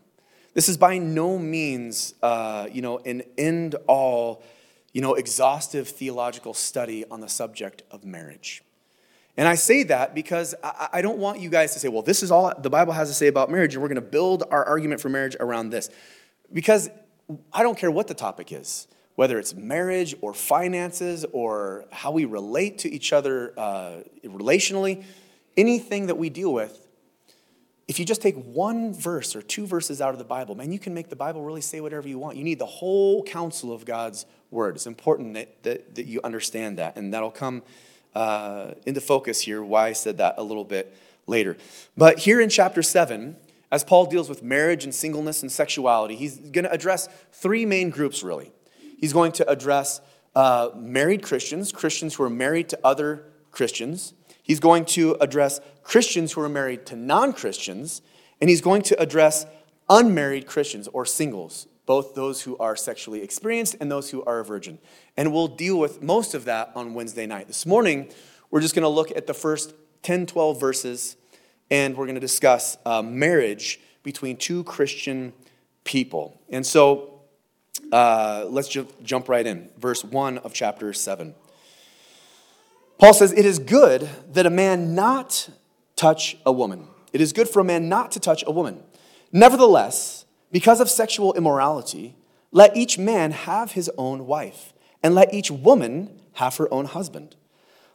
This 0.53 0.67
is 0.67 0.77
by 0.77 0.97
no 0.97 1.39
means, 1.39 2.13
uh, 2.21 2.67
you 2.71 2.81
know, 2.81 2.99
an 2.99 3.23
end 3.37 3.75
all, 3.87 4.43
you 4.91 5.01
know, 5.01 5.13
exhaustive 5.13 5.87
theological 5.87 6.53
study 6.53 7.05
on 7.09 7.21
the 7.21 7.29
subject 7.29 7.83
of 7.89 8.03
marriage. 8.03 8.63
And 9.37 9.47
I 9.47 9.55
say 9.55 9.83
that 9.83 10.13
because 10.13 10.53
I 10.63 11.01
don't 11.01 11.17
want 11.17 11.39
you 11.39 11.49
guys 11.49 11.73
to 11.73 11.79
say, 11.79 11.87
well, 11.87 12.01
this 12.01 12.21
is 12.21 12.31
all 12.31 12.53
the 12.57 12.69
Bible 12.69 12.93
has 12.93 13.07
to 13.07 13.13
say 13.13 13.27
about 13.27 13.49
marriage, 13.49 13.73
and 13.73 13.81
we're 13.81 13.87
going 13.87 13.95
to 13.95 14.01
build 14.01 14.43
our 14.51 14.65
argument 14.65 14.99
for 14.99 15.09
marriage 15.09 15.37
around 15.39 15.69
this. 15.69 15.89
Because 16.51 16.89
I 17.53 17.63
don't 17.63 17.77
care 17.77 17.89
what 17.89 18.07
the 18.07 18.13
topic 18.13 18.51
is, 18.51 18.87
whether 19.15 19.39
it's 19.39 19.53
marriage 19.53 20.15
or 20.21 20.33
finances 20.33 21.25
or 21.31 21.85
how 21.91 22.11
we 22.11 22.25
relate 22.25 22.79
to 22.79 22.91
each 22.91 23.13
other 23.13 23.53
uh, 23.57 24.01
relationally, 24.25 25.05
anything 25.55 26.07
that 26.07 26.15
we 26.15 26.29
deal 26.29 26.53
with, 26.53 26.87
if 27.87 27.99
you 27.99 28.05
just 28.05 28.21
take 28.21 28.35
one 28.35 28.93
verse 28.93 29.35
or 29.35 29.41
two 29.41 29.65
verses 29.65 30.01
out 30.01 30.13
of 30.13 30.17
the 30.17 30.25
Bible, 30.25 30.55
man, 30.55 30.71
you 30.71 30.79
can 30.79 30.93
make 30.93 31.09
the 31.09 31.15
Bible 31.15 31.41
really 31.41 31.61
say 31.61 31.81
whatever 31.81 32.07
you 32.07 32.19
want. 32.19 32.37
You 32.37 32.43
need 32.43 32.59
the 32.59 32.65
whole 32.65 33.23
counsel 33.23 33.73
of 33.73 33.85
God's 33.85 34.25
word. 34.49 34.75
It's 34.75 34.87
important 34.87 35.33
that, 35.33 35.63
that, 35.63 35.95
that 35.95 36.05
you 36.05 36.19
understand 36.23 36.79
that, 36.79 36.97
and 36.97 37.13
that'll 37.13 37.31
come 37.31 37.63
uh, 38.15 38.71
into 38.85 39.01
focus 39.01 39.41
here, 39.41 39.63
why 39.63 39.87
I 39.87 39.93
said 39.93 40.17
that 40.17 40.35
a 40.37 40.43
little 40.43 40.65
bit 40.65 40.95
later. 41.27 41.57
But 41.95 42.19
here 42.19 42.41
in 42.41 42.49
chapter 42.49 42.81
7, 42.81 43.35
as 43.71 43.83
Paul 43.83 44.05
deals 44.05 44.27
with 44.27 44.43
marriage 44.43 44.83
and 44.83 44.93
singleness 44.93 45.41
and 45.41 45.51
sexuality, 45.51 46.15
he's 46.15 46.37
going 46.37 46.65
to 46.65 46.71
address 46.71 47.07
three 47.31 47.65
main 47.65 47.89
groups, 47.89 48.21
really. 48.21 48.51
He's 48.99 49.13
going 49.13 49.31
to 49.33 49.49
address 49.49 50.01
uh, 50.35 50.69
married 50.75 51.23
Christians, 51.23 51.71
Christians 51.71 52.15
who 52.15 52.23
are 52.23 52.29
married 52.29 52.69
to 52.69 52.79
other 52.83 53.25
Christians. 53.51 54.13
He's 54.43 54.59
going 54.59 54.85
to 54.85 55.15
address 55.21 55.59
Christians 55.83 56.33
who 56.33 56.41
are 56.41 56.49
married 56.49 56.85
to 56.87 56.95
non 56.95 57.33
Christians, 57.33 58.01
and 58.39 58.49
he's 58.49 58.61
going 58.61 58.81
to 58.83 58.99
address 59.01 59.45
unmarried 59.89 60.47
Christians 60.47 60.87
or 60.93 61.05
singles, 61.05 61.67
both 61.85 62.15
those 62.15 62.41
who 62.43 62.57
are 62.57 62.75
sexually 62.75 63.21
experienced 63.21 63.75
and 63.79 63.91
those 63.91 64.11
who 64.11 64.23
are 64.23 64.39
a 64.39 64.45
virgin. 64.45 64.79
And 65.17 65.33
we'll 65.33 65.47
deal 65.47 65.77
with 65.77 66.01
most 66.01 66.33
of 66.33 66.45
that 66.45 66.71
on 66.75 66.93
Wednesday 66.93 67.25
night. 67.25 67.47
This 67.47 67.65
morning, 67.65 68.11
we're 68.49 68.61
just 68.61 68.75
going 68.75 68.83
to 68.83 68.89
look 68.89 69.11
at 69.15 69.27
the 69.27 69.33
first 69.33 69.73
10, 70.03 70.25
12 70.25 70.59
verses, 70.59 71.15
and 71.69 71.95
we're 71.95 72.05
going 72.05 72.15
to 72.15 72.21
discuss 72.21 72.77
uh, 72.85 73.01
marriage 73.01 73.79
between 74.03 74.37
two 74.37 74.63
Christian 74.63 75.33
people. 75.83 76.39
And 76.49 76.65
so 76.65 77.21
uh, 77.91 78.45
let's 78.49 78.67
ju- 78.67 78.87
jump 79.03 79.29
right 79.29 79.45
in. 79.45 79.69
Verse 79.77 80.03
1 80.03 80.39
of 80.39 80.53
chapter 80.53 80.93
7. 80.93 81.35
Paul 82.97 83.13
says, 83.13 83.31
It 83.31 83.45
is 83.45 83.59
good 83.59 84.07
that 84.33 84.45
a 84.45 84.49
man 84.49 84.95
not 84.95 85.49
touch 85.95 86.37
a 86.45 86.51
woman. 86.51 86.87
It 87.13 87.21
is 87.21 87.33
good 87.33 87.49
for 87.49 87.59
a 87.59 87.63
man 87.63 87.89
not 87.89 88.11
to 88.11 88.19
touch 88.19 88.43
a 88.45 88.51
woman. 88.51 88.83
Nevertheless, 89.31 90.20
because 90.51 90.79
of 90.79 90.89
sexual 90.89 91.33
immorality, 91.33 92.15
let 92.51 92.75
each 92.75 92.97
man 92.97 93.31
have 93.31 93.71
his 93.71 93.89
own 93.97 94.27
wife, 94.27 94.73
and 95.01 95.15
let 95.15 95.33
each 95.33 95.49
woman 95.49 96.21
have 96.33 96.57
her 96.57 96.71
own 96.73 96.85
husband. 96.85 97.35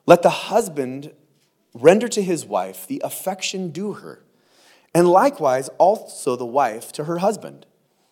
Let 0.07 0.23
the 0.23 0.31
husband 0.31 1.13
render 1.75 2.09
to 2.09 2.23
his 2.23 2.45
wife 2.47 2.87
the 2.87 3.03
affection 3.05 3.71
due 3.71 3.95
her, 3.95 4.25
and 4.95 5.09
likewise 5.09 5.69
also 5.79 6.37
the 6.37 6.47
wife 6.47 6.93
to 6.93 7.05
her 7.05 7.19
husband. 7.19 7.67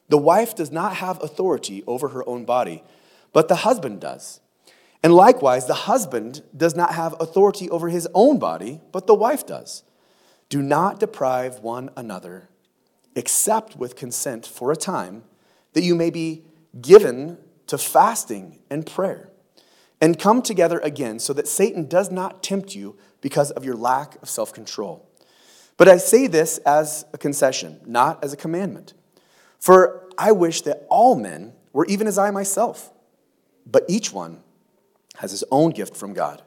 The 0.09 0.19
wife 0.19 0.55
does 0.55 0.71
not 0.71 0.97
have 0.97 1.23
authority 1.23 1.83
over 1.87 2.09
her 2.09 2.29
own 2.29 2.45
body, 2.45 2.85
but 3.33 3.49
the 3.49 3.57
husband 3.57 4.01
does. 4.01 4.41
And 5.03 5.15
likewise, 5.15 5.67
the 5.67 5.75
husband 5.75 6.43
does 6.57 6.75
not 6.75 6.95
have 6.95 7.15
authority 7.21 7.69
over 7.71 7.89
his 7.89 8.09
own 8.15 8.39
body, 8.39 8.81
but 8.93 9.07
the 9.07 9.15
wife 9.15 9.47
does. 9.47 9.83
Do 10.49 10.63
not 10.63 11.01
deprive 11.01 11.61
one 11.61 11.91
another, 11.97 12.49
except 13.17 13.77
with 13.77 13.97
consent 13.97 14.47
for 14.47 14.73
a 14.73 14.77
time, 14.77 15.25
that 15.73 15.83
you 15.83 15.95
may 15.95 16.11
be 16.11 16.45
given 16.81 17.39
to 17.67 17.79
fasting 17.79 18.59
and 18.71 18.87
prayer. 18.87 19.31
and 20.01 20.19
come 20.19 20.43
together 20.43 20.81
again 20.81 21.19
so 21.19 21.33
that 21.33 21.49
Satan 21.49 21.87
does 21.87 22.11
not 22.11 22.43
tempt 22.43 22.75
you 22.75 22.95
because 23.23 23.51
of 23.53 23.65
your 23.65 23.77
lack 23.77 24.21
of 24.23 24.29
self 24.29 24.53
control. 24.53 25.09
But 25.79 25.89
I 25.89 25.97
say 25.97 26.27
this 26.27 26.59
as 26.59 27.07
a 27.15 27.19
concession, 27.19 27.81
not 27.87 28.23
as 28.23 28.33
a 28.33 28.37
commandment. 28.37 28.93
For 29.59 30.11
I 30.19 30.33
wish 30.33 30.61
that 30.63 30.87
all 30.91 31.15
men 31.15 31.55
were 31.73 31.87
even 31.87 32.07
as 32.07 32.19
I 32.19 32.31
myself, 32.33 32.93
but 33.65 33.85
each 33.89 34.13
one 34.13 34.43
has 35.17 35.31
his 35.31 35.45
own 35.51 35.71
gift 35.71 35.97
from 35.97 36.13
God, 36.13 36.43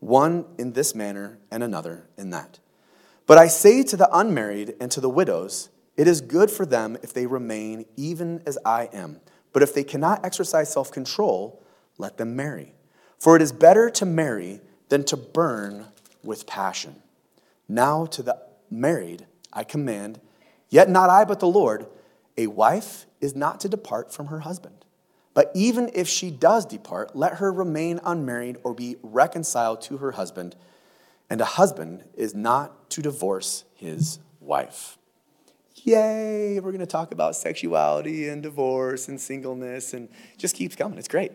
one 0.00 0.44
in 0.58 0.74
this 0.74 0.94
manner 0.94 1.38
and 1.50 1.62
another 1.62 2.06
in 2.18 2.30
that. 2.30 2.58
But 3.26 3.38
I 3.38 3.46
say 3.46 3.82
to 3.84 3.96
the 3.96 4.10
unmarried 4.12 4.74
and 4.78 4.90
to 4.90 5.00
the 5.00 5.08
widows, 5.08 5.69
it 6.00 6.08
is 6.08 6.22
good 6.22 6.50
for 6.50 6.64
them 6.64 6.96
if 7.02 7.12
they 7.12 7.26
remain 7.26 7.84
even 7.94 8.42
as 8.46 8.56
I 8.64 8.88
am. 8.90 9.20
But 9.52 9.62
if 9.62 9.74
they 9.74 9.84
cannot 9.84 10.24
exercise 10.24 10.72
self 10.72 10.90
control, 10.90 11.62
let 11.98 12.16
them 12.16 12.34
marry. 12.34 12.72
For 13.18 13.36
it 13.36 13.42
is 13.42 13.52
better 13.52 13.90
to 13.90 14.06
marry 14.06 14.62
than 14.88 15.04
to 15.04 15.16
burn 15.18 15.88
with 16.24 16.46
passion. 16.46 17.02
Now 17.68 18.06
to 18.06 18.22
the 18.22 18.38
married 18.70 19.26
I 19.52 19.62
command, 19.62 20.22
yet 20.70 20.88
not 20.88 21.10
I, 21.10 21.26
but 21.26 21.38
the 21.38 21.46
Lord, 21.46 21.86
a 22.38 22.46
wife 22.46 23.04
is 23.20 23.36
not 23.36 23.60
to 23.60 23.68
depart 23.68 24.10
from 24.10 24.28
her 24.28 24.40
husband. 24.40 24.86
But 25.34 25.50
even 25.54 25.90
if 25.92 26.08
she 26.08 26.30
does 26.30 26.64
depart, 26.64 27.14
let 27.14 27.34
her 27.34 27.52
remain 27.52 28.00
unmarried 28.02 28.56
or 28.64 28.72
be 28.72 28.96
reconciled 29.02 29.82
to 29.82 29.98
her 29.98 30.12
husband. 30.12 30.56
And 31.28 31.42
a 31.42 31.44
husband 31.44 32.04
is 32.14 32.34
not 32.34 32.88
to 32.88 33.02
divorce 33.02 33.64
his 33.74 34.18
wife. 34.40 34.96
Yay, 35.76 36.60
we're 36.60 36.72
going 36.72 36.80
to 36.80 36.86
talk 36.86 37.12
about 37.12 37.36
sexuality 37.36 38.28
and 38.28 38.42
divorce 38.42 39.08
and 39.08 39.20
singleness 39.20 39.94
and 39.94 40.08
just 40.36 40.54
keeps 40.54 40.76
coming. 40.76 40.98
It's 40.98 41.08
great. 41.08 41.32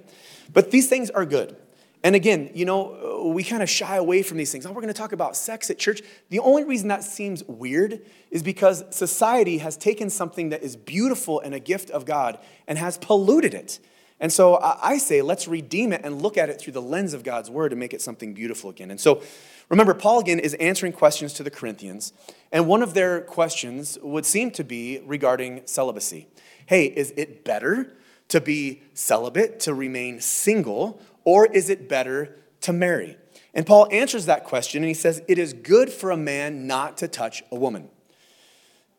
But 0.53 0.71
these 0.71 0.87
things 0.87 1.09
are 1.09 1.25
good. 1.25 1.55
And 2.03 2.15
again, 2.15 2.51
you 2.53 2.65
know, 2.65 3.31
we 3.33 3.43
kind 3.43 3.63
of 3.63 3.69
shy 3.69 3.95
away 3.95 4.21
from 4.21 4.37
these 4.37 4.51
things. 4.51 4.67
Oh, 4.67 4.69
we're 4.69 4.81
going 4.81 4.93
to 4.93 4.97
talk 4.97 5.11
about 5.11 5.35
sex 5.35 5.71
at 5.71 5.79
church. 5.79 6.03
The 6.29 6.37
only 6.37 6.63
reason 6.63 6.89
that 6.89 7.03
seems 7.03 7.43
weird 7.45 8.05
is 8.29 8.43
because 8.43 8.83
society 8.91 9.57
has 9.57 9.75
taken 9.75 10.11
something 10.11 10.49
that 10.49 10.61
is 10.61 10.75
beautiful 10.75 11.39
and 11.39 11.55
a 11.55 11.59
gift 11.59 11.89
of 11.89 12.05
God 12.05 12.37
and 12.67 12.77
has 12.77 12.99
polluted 12.99 13.55
it. 13.55 13.79
And 14.19 14.31
so 14.31 14.59
I 14.61 14.97
say, 14.99 15.21
let's 15.21 15.47
redeem 15.47 15.91
it 15.91 16.01
and 16.03 16.21
look 16.21 16.37
at 16.37 16.49
it 16.49 16.61
through 16.61 16.73
the 16.73 16.81
lens 16.81 17.13
of 17.13 17.23
God's 17.23 17.49
word 17.49 17.73
and 17.73 17.79
make 17.79 17.93
it 17.93 18.01
something 18.01 18.33
beautiful 18.33 18.69
again. 18.69 18.91
And 18.91 18.99
so 18.99 19.23
remember, 19.69 19.93
Paul 19.93 20.19
again 20.19 20.39
is 20.39 20.53
answering 20.55 20.93
questions 20.93 21.33
to 21.33 21.43
the 21.43 21.51
Corinthians. 21.51 22.13
And 22.51 22.67
one 22.67 22.81
of 22.81 22.93
their 22.93 23.21
questions 23.21 23.97
would 24.01 24.25
seem 24.25 24.51
to 24.51 24.63
be 24.63 25.01
regarding 25.05 25.61
celibacy. 25.65 26.27
Hey, 26.65 26.85
is 26.85 27.13
it 27.17 27.43
better 27.43 27.95
to 28.29 28.41
be 28.41 28.81
celibate, 28.93 29.59
to 29.61 29.73
remain 29.73 30.19
single, 30.19 31.01
or 31.23 31.45
is 31.47 31.69
it 31.69 31.87
better 31.87 32.37
to 32.61 32.73
marry? 32.73 33.17
And 33.53 33.65
Paul 33.65 33.87
answers 33.91 34.25
that 34.25 34.43
question 34.43 34.83
and 34.83 34.87
he 34.87 34.93
says, 34.93 35.21
It 35.27 35.37
is 35.37 35.53
good 35.53 35.89
for 35.89 36.11
a 36.11 36.17
man 36.17 36.67
not 36.67 36.97
to 36.97 37.07
touch 37.07 37.43
a 37.51 37.55
woman. 37.55 37.89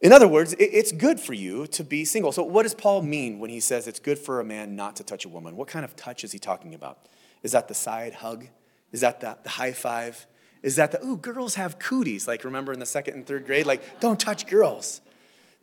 In 0.00 0.12
other 0.12 0.28
words, 0.28 0.54
it's 0.58 0.92
good 0.92 1.18
for 1.18 1.32
you 1.32 1.66
to 1.68 1.82
be 1.82 2.04
single. 2.04 2.30
So, 2.30 2.42
what 2.42 2.64
does 2.64 2.74
Paul 2.74 3.02
mean 3.02 3.38
when 3.38 3.50
he 3.50 3.60
says 3.60 3.86
it's 3.86 3.98
good 3.98 4.18
for 4.18 4.40
a 4.40 4.44
man 4.44 4.76
not 4.76 4.96
to 4.96 5.04
touch 5.04 5.24
a 5.24 5.28
woman? 5.28 5.56
What 5.56 5.68
kind 5.68 5.84
of 5.84 5.96
touch 5.96 6.22
is 6.22 6.32
he 6.32 6.38
talking 6.38 6.74
about? 6.74 7.08
Is 7.42 7.52
that 7.52 7.68
the 7.68 7.74
side 7.74 8.14
hug? 8.14 8.46
Is 8.92 9.00
that 9.00 9.20
the, 9.20 9.36
high 9.48 9.72
five? 9.72 10.26
Is 10.66 10.74
that 10.74 10.90
the, 10.90 11.06
ooh, 11.06 11.16
girls 11.16 11.54
have 11.54 11.78
cooties? 11.78 12.26
Like, 12.26 12.42
remember 12.42 12.72
in 12.72 12.80
the 12.80 12.86
second 12.86 13.14
and 13.14 13.24
third 13.24 13.46
grade? 13.46 13.66
Like, 13.66 14.00
don't 14.00 14.18
touch 14.18 14.48
girls. 14.48 15.00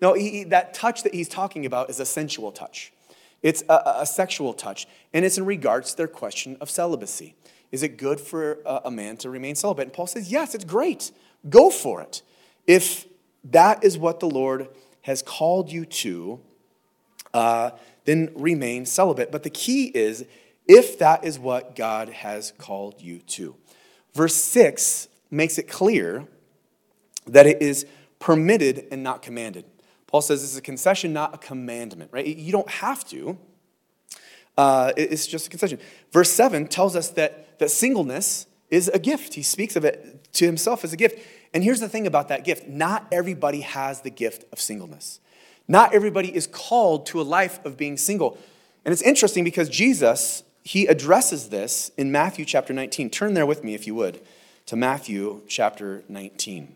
No, 0.02 0.14
he, 0.14 0.46
that 0.46 0.74
touch 0.74 1.04
that 1.04 1.14
he's 1.14 1.28
talking 1.28 1.66
about 1.66 1.90
is 1.90 2.00
a 2.00 2.06
sensual 2.06 2.54
touch. 2.54 2.94
It's 3.42 3.66
a, 3.68 3.96
a, 3.98 4.06
sexual 4.06 4.54
touch, 4.54 4.88
and 5.12 5.26
it's 5.26 5.38
in 5.38 5.46
regards 5.46 5.92
to 5.92 5.98
their 5.98 6.08
question 6.08 6.56
of 6.62 6.70
celibacy. 6.70 7.36
Is 7.70 7.84
it 7.84 7.98
good 7.98 8.22
for 8.22 8.60
a, 8.66 8.84
a 8.86 8.92
man 8.92 9.18
to 9.18 9.30
remain 9.30 9.56
celibate? 9.56 9.88
And 9.88 9.94
Paul 9.94 10.08
says, 10.08 10.32
yes, 10.32 10.56
it's 10.56 10.64
great. 10.64 11.12
Go 11.50 11.70
for 11.70 12.00
it. 12.00 12.22
If 12.66 13.06
that 13.44 13.84
is 13.84 13.98
what 13.98 14.22
the 14.22 14.30
Lord 14.30 14.70
has 15.02 15.22
called 15.22 15.70
you 15.70 15.84
to, 15.86 16.40
uh, 17.34 17.72
then 18.06 18.32
remain 18.36 18.86
celibate. 18.86 19.34
But 19.34 19.44
the 19.44 19.50
key 19.50 19.88
is 19.88 20.24
if 20.66 20.98
that 21.00 21.26
is 21.26 21.38
what 21.38 21.76
God 21.76 22.08
has 22.08 22.54
called 22.58 23.02
you 23.02 23.20
to. 23.20 23.58
Verse 24.14 24.36
6 24.36 25.08
makes 25.32 25.58
it 25.58 25.68
clear 25.68 26.28
that 27.26 27.48
it 27.48 27.62
is 27.62 27.86
permitted 28.20 28.88
and 28.92 29.04
not 29.04 29.22
commanded. 29.22 29.66
Paul 30.08 30.22
says 30.22 30.42
this 30.42 30.52
is 30.52 30.58
a 30.58 30.62
concession, 30.62 31.12
not 31.14 31.34
a 31.34 31.38
commandment, 31.38 32.12
right? 32.14 32.26
You 32.26 32.52
don't 32.52 32.70
have 32.70 33.04
to. 33.10 33.38
Uh, 34.58 34.94
it's 34.96 35.26
just 35.26 35.48
a 35.48 35.50
concession. 35.50 35.80
Verse 36.12 36.30
7 36.30 36.68
tells 36.68 36.96
us 36.96 37.10
that, 37.10 37.58
that 37.60 37.72
singleness 37.72 38.46
is 38.70 38.88
a 38.90 39.00
gift. 39.00 39.34
He 39.34 39.42
speaks 39.42 39.76
of 39.76 39.84
it 39.84 40.32
to 40.34 40.46
himself 40.46 40.84
as 40.84 40.94
a 40.94 40.98
gift. 40.98 41.20
And 41.54 41.64
here's 41.64 41.80
the 41.80 41.90
thing 41.90 42.08
about 42.08 42.28
that 42.28 42.44
gift 42.44 42.68
not 42.68 43.08
everybody 43.12 43.62
has 43.62 44.02
the 44.02 44.10
gift 44.10 44.46
of 44.52 44.60
singleness. 44.60 45.20
Not 45.68 45.94
everybody 45.94 46.36
is 46.36 46.46
called 46.46 47.06
to 47.08 47.22
a 47.22 47.24
life 47.24 47.64
of 47.66 47.78
being 47.78 47.98
single. 47.98 48.38
And 48.86 48.92
it's 48.92 49.02
interesting 49.02 49.44
because 49.44 49.70
Jesus, 49.70 50.44
he 50.64 50.88
addresses 50.88 51.50
this 51.50 51.92
in 51.98 52.12
Matthew 52.12 52.46
chapter 52.46 52.74
19. 52.74 53.10
Turn 53.10 53.34
there 53.34 53.46
with 53.46 53.64
me, 53.64 53.76
if 53.76 53.86
you 53.86 53.96
would, 53.96 54.22
to 54.66 54.76
Matthew 54.76 55.42
chapter 55.48 56.04
19. 56.08 56.76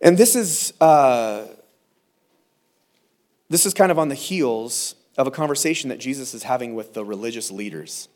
And 0.00 0.16
this 0.16 0.36
is. 0.36 0.72
Uh, 0.80 1.46
this 3.50 3.64
is 3.64 3.72
kind 3.72 3.90
of 3.90 3.98
on 3.98 4.08
the 4.08 4.14
heels 4.14 4.94
of 5.16 5.26
a 5.26 5.30
conversation 5.30 5.88
that 5.88 5.98
Jesus 5.98 6.34
is 6.34 6.42
having 6.42 6.74
with 6.74 6.92
the 6.92 7.04
religious 7.04 7.50
leaders. 7.50 8.08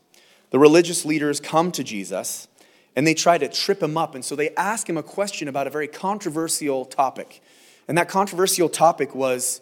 The 0.51 0.59
religious 0.59 1.05
leaders 1.05 1.39
come 1.39 1.71
to 1.71 1.83
Jesus 1.83 2.47
and 2.95 3.07
they 3.07 3.15
try 3.15 3.39
to 3.39 3.47
trip 3.47 3.81
him 3.81 3.97
up. 3.97 4.13
And 4.13 4.23
so 4.23 4.35
they 4.35 4.51
ask 4.51 4.87
him 4.87 4.97
a 4.97 5.03
question 5.03 5.47
about 5.47 5.65
a 5.65 5.71
very 5.71 5.87
controversial 5.87 6.85
topic. 6.85 7.41
And 7.87 7.97
that 7.97 8.09
controversial 8.09 8.69
topic 8.69 9.15
was 9.15 9.61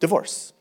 divorce. 0.00 0.54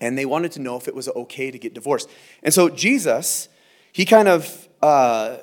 And 0.00 0.16
they 0.16 0.26
wanted 0.26 0.52
to 0.52 0.60
know 0.60 0.76
if 0.76 0.86
it 0.86 0.94
was 0.94 1.08
okay 1.08 1.50
to 1.50 1.58
get 1.58 1.74
divorced. 1.74 2.08
And 2.42 2.54
so 2.54 2.68
Jesus, 2.68 3.48
he 3.92 4.04
kind 4.04 4.28
of 4.28 4.68
uh, 4.80 5.38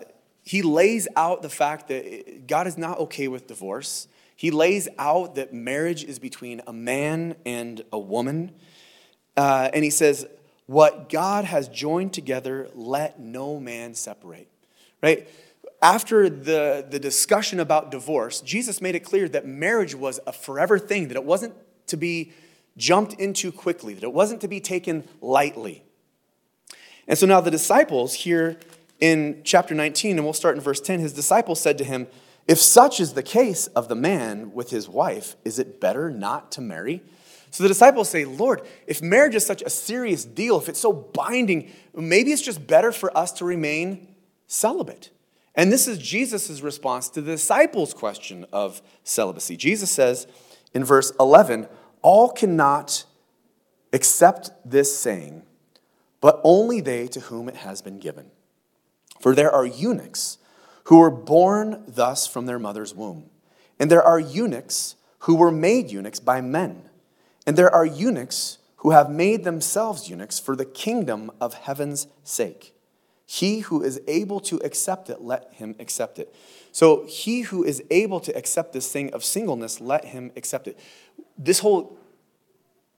he 0.45 0.61
lays 0.61 1.07
out 1.15 1.41
the 1.41 1.49
fact 1.49 1.87
that 1.87 2.47
God 2.47 2.67
is 2.67 2.77
not 2.77 2.99
okay 2.99 3.27
with 3.27 3.47
divorce. 3.47 4.07
He 4.35 4.51
lays 4.51 4.87
out 4.99 5.35
that 5.35 5.53
marriage 5.53 6.03
is 6.03 6.19
between 6.19 6.61
a 6.67 6.73
man 6.73 7.35
and 7.45 7.83
a 7.91 7.97
woman. 7.97 8.51
Uh, 9.35 9.69
and 9.73 9.83
he 9.83 9.89
says, 9.89 10.27
What 10.67 11.09
God 11.09 11.45
has 11.45 11.67
joined 11.67 12.13
together, 12.13 12.69
let 12.75 13.19
no 13.19 13.59
man 13.59 13.95
separate. 13.95 14.47
Right? 15.01 15.27
After 15.81 16.29
the, 16.29 16.85
the 16.87 16.99
discussion 16.99 17.59
about 17.59 17.89
divorce, 17.89 18.41
Jesus 18.41 18.81
made 18.81 18.95
it 18.95 19.01
clear 19.01 19.27
that 19.29 19.47
marriage 19.47 19.95
was 19.95 20.19
a 20.27 20.31
forever 20.31 20.77
thing, 20.77 21.07
that 21.07 21.17
it 21.17 21.23
wasn't 21.23 21.55
to 21.87 21.97
be 21.97 22.33
jumped 22.77 23.13
into 23.13 23.51
quickly, 23.51 23.93
that 23.93 24.03
it 24.03 24.13
wasn't 24.13 24.41
to 24.41 24.47
be 24.47 24.59
taken 24.59 25.07
lightly. 25.21 25.83
And 27.07 27.17
so 27.17 27.25
now 27.25 27.41
the 27.41 27.51
disciples 27.51 28.13
here 28.13 28.57
in 28.99 29.41
chapter 29.43 29.75
19, 29.75 30.17
and 30.17 30.25
we'll 30.25 30.33
start 30.33 30.55
in 30.55 30.61
verse 30.61 30.81
10, 30.81 30.99
his 30.99 31.13
disciples 31.13 31.61
said 31.61 31.77
to 31.77 31.83
him, 31.83 32.07
if 32.47 32.59
such 32.59 32.99
is 32.99 33.13
the 33.13 33.23
case 33.23 33.67
of 33.67 33.87
the 33.87 33.95
man 33.95 34.53
with 34.53 34.69
his 34.69 34.87
wife, 34.87 35.35
is 35.43 35.57
it 35.57 35.81
better 35.81 36.09
not 36.09 36.51
to 36.53 36.61
marry? 36.61 37.01
So 37.49 37.63
the 37.63 37.69
disciples 37.69 38.09
say, 38.09 38.25
Lord, 38.25 38.61
if 38.85 39.01
marriage 39.01 39.33
is 39.33 39.45
such 39.45 39.61
a 39.61 39.69
serious 39.69 40.25
deal, 40.25 40.57
if 40.57 40.69
it's 40.69 40.79
so 40.79 40.91
binding, 40.91 41.71
maybe 41.95 42.31
it's 42.31 42.41
just 42.41 42.67
better 42.67 42.91
for 42.91 43.15
us 43.17 43.31
to 43.33 43.45
remain 43.45 44.07
celibate. 44.47 45.09
And 45.55 45.71
this 45.71 45.87
is 45.87 45.97
Jesus' 45.97 46.61
response 46.61 47.07
to 47.09 47.21
the 47.21 47.31
disciples' 47.31 47.93
question 47.93 48.45
of 48.51 48.81
celibacy. 49.03 49.55
Jesus 49.55 49.89
says 49.89 50.27
in 50.73 50.83
verse 50.83 51.13
11, 51.19 51.67
All 52.05 52.29
cannot 52.29 53.03
accept 53.91 54.51
this 54.63 54.95
saying, 54.95 55.41
but 56.21 56.39
only 56.43 56.79
they 56.79 57.07
to 57.07 57.19
whom 57.19 57.49
it 57.49 57.55
has 57.55 57.81
been 57.81 57.97
given. 57.97 58.29
For 59.19 59.33
there 59.33 59.51
are 59.51 59.65
eunuchs 59.65 60.37
who 60.83 60.99
were 60.99 61.09
born 61.09 61.83
thus 61.87 62.27
from 62.27 62.45
their 62.45 62.59
mother's 62.59 62.93
womb. 62.93 63.31
And 63.79 63.89
there 63.89 64.03
are 64.03 64.19
eunuchs 64.19 64.97
who 65.21 65.33
were 65.33 65.49
made 65.49 65.89
eunuchs 65.89 66.19
by 66.19 66.41
men. 66.41 66.83
And 67.47 67.57
there 67.57 67.73
are 67.73 67.87
eunuchs 67.87 68.59
who 68.77 68.91
have 68.91 69.09
made 69.09 69.43
themselves 69.43 70.07
eunuchs 70.07 70.37
for 70.37 70.55
the 70.55 70.63
kingdom 70.63 71.31
of 71.41 71.55
heaven's 71.55 72.05
sake. 72.23 72.75
He 73.25 73.61
who 73.61 73.81
is 73.81 73.99
able 74.07 74.39
to 74.41 74.57
accept 74.57 75.09
it, 75.09 75.21
let 75.21 75.51
him 75.53 75.73
accept 75.79 76.19
it. 76.19 76.35
So, 76.71 77.05
he 77.05 77.41
who 77.41 77.63
is 77.63 77.81
able 77.89 78.19
to 78.19 78.37
accept 78.37 78.73
this 78.73 78.91
thing 78.91 79.11
of 79.13 79.23
singleness, 79.23 79.81
let 79.81 80.05
him 80.05 80.31
accept 80.35 80.67
it. 80.67 80.77
This 81.37 81.59
whole 81.59 81.97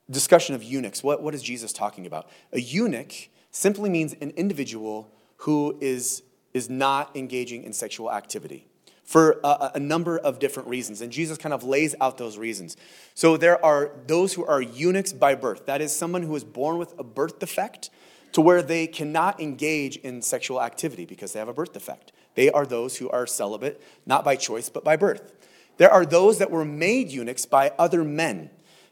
discussion 0.09 0.55
of 0.55 0.63
eunuchs, 0.63 1.03
what, 1.03 1.21
what 1.21 1.33
is 1.33 1.41
Jesus 1.41 1.73
talking 1.73 2.05
about? 2.05 2.29
A 2.53 2.59
eunuch 2.59 3.29
simply 3.51 3.89
means 3.89 4.13
an 4.21 4.31
individual 4.31 5.09
who 5.37 5.77
is 5.81 6.23
is 6.53 6.69
not 6.69 7.15
engaging 7.15 7.63
in 7.63 7.71
sexual 7.71 8.11
activity 8.11 8.67
for 9.03 9.39
a, 9.43 9.71
a, 9.75 9.79
number 9.79 10.17
of 10.17 10.39
different 10.39 10.67
reasons. 10.67 11.01
And 11.01 11.11
Jesus 11.11 11.37
kind 11.37 11.53
of 11.53 11.63
lays 11.63 11.93
out 12.01 12.17
those 12.17 12.37
reasons. 12.37 12.75
So 13.13 13.37
there 13.37 13.63
are 13.63 13.91
those 14.07 14.33
who 14.33 14.43
are 14.45 14.61
eunuchs 14.61 15.13
by 15.13 15.35
birth. 15.35 15.65
That 15.67 15.81
is 15.81 15.95
someone 15.95 16.23
who 16.23 16.35
is 16.35 16.43
born 16.43 16.77
with 16.77 16.97
a 16.97 17.03
birth 17.03 17.39
defect. 17.39 17.89
to 18.33 18.41
where 18.41 18.61
they 18.61 18.85
cannot 18.87 19.39
engage 19.39 19.97
in 19.97 20.21
sexual 20.21 20.61
activity 20.61 21.05
because 21.05 21.33
they 21.33 21.39
have 21.39 21.47
a 21.47 21.53
birth 21.53 21.73
defect. 21.73 22.11
They 22.35 22.51
are 22.51 22.65
those 22.65 22.97
who 22.97 23.09
are 23.09 23.25
celibate, 23.25 23.81
not 24.05 24.25
by 24.25 24.35
choice, 24.35 24.69
but 24.69 24.83
by 24.83 24.95
birth. 24.95 25.31
There 25.77 25.91
are 25.91 26.05
those 26.05 26.39
that 26.39 26.51
were 26.51 26.65
made 26.65 27.09
eunuchs 27.09 27.45
by 27.45 27.71
other 27.77 28.03
men. 28.03 28.49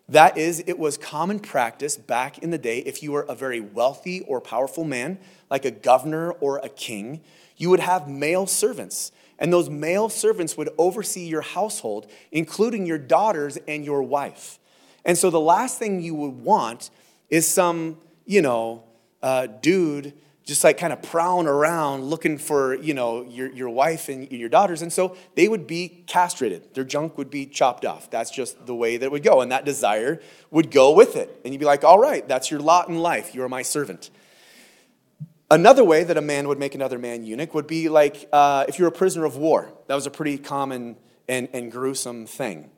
That 0.07 0.37
is, 0.37 0.63
it 0.67 0.77
was 0.77 0.97
common 0.97 1.39
practice 1.39 1.97
back 1.97 2.37
in 2.39 2.51
the 2.51 2.59
day 2.59 2.79
if 2.79 3.01
you 3.01 3.11
were 3.11 3.23
a 3.23 3.35
very 3.35 3.59
wealthy 3.59 4.21
or 4.21 4.39
powerful 4.39 4.83
man, 4.83 5.17
like 5.49 5.65
a 5.65 5.71
governor 5.71 6.31
or 6.31 6.59
a 6.59 6.69
king, 6.69 7.21
you 7.57 7.71
would 7.71 7.79
have 7.79 8.07
male 8.07 8.45
servants. 8.45 9.11
And 9.39 9.51
those 9.51 9.69
male 9.69 10.09
servants 10.09 10.55
would 10.57 10.69
oversee 10.77 11.25
your 11.25 11.41
household, 11.41 12.09
including 12.31 12.85
your 12.85 12.99
daughters 12.99 13.57
and 13.67 13.83
your 13.83 14.03
wife. 14.03 14.59
And 15.03 15.17
so 15.17 15.29
the 15.29 15.39
last 15.39 15.79
thing 15.79 16.01
you 16.01 16.15
would 16.15 16.43
want 16.43 16.89
is 17.29 17.47
some, 17.47 17.97
you 18.25 18.41
know, 18.41 18.83
uh, 19.23 19.47
dude 19.47 20.13
just 20.45 20.63
like 20.63 20.77
kind 20.77 20.93
of 20.93 21.01
prowling 21.01 21.47
around 21.47 22.03
looking 22.03 22.37
for, 22.37 22.75
you 22.75 22.93
know, 22.93 23.23
your, 23.23 23.51
your 23.51 23.69
wife 23.69 24.09
and 24.09 24.31
your 24.31 24.47
daughters. 24.47 24.83
And 24.83 24.93
so 24.93 25.17
they 25.33 25.47
would 25.47 25.65
be 25.65 26.03
castrated. 26.05 26.75
Their 26.75 26.83
junk 26.83 27.17
would 27.17 27.31
be 27.31 27.47
chopped 27.47 27.83
off. 27.83 28.11
That's 28.11 28.29
just 28.29 28.67
the 28.67 28.75
way 28.75 28.97
that 28.97 29.11
would 29.11 29.23
go. 29.23 29.41
And 29.41 29.51
that 29.51 29.65
desire 29.65 30.21
would 30.51 30.69
go 30.69 30.93
with 30.93 31.15
it. 31.15 31.41
And 31.43 31.51
you'd 31.51 31.59
be 31.59 31.65
like, 31.65 31.83
all 31.83 31.97
right, 31.97 32.27
that's 32.27 32.51
your 32.51 32.59
lot 32.59 32.89
in 32.89 32.99
life. 32.99 33.33
You 33.33 33.41
are 33.41 33.49
my 33.49 33.63
servant. 33.63 34.11
Another 35.49 35.83
way 35.83 36.03
that 36.03 36.15
a 36.15 36.21
man 36.21 36.47
would 36.47 36.59
make 36.59 36.75
another 36.75 36.99
man 36.99 37.23
eunuch 37.23 37.55
would 37.55 37.67
be 37.67 37.89
like 37.89 38.29
uh, 38.31 38.65
if 38.67 38.77
you're 38.77 38.87
a 38.87 38.91
prisoner 38.91 39.25
of 39.25 39.37
war. 39.37 39.73
That 39.87 39.95
was 39.95 40.05
a 40.05 40.11
pretty 40.11 40.37
common 40.37 40.95
and, 41.27 41.49
and 41.53 41.71
gruesome 41.71 42.27
thing. 42.27 42.69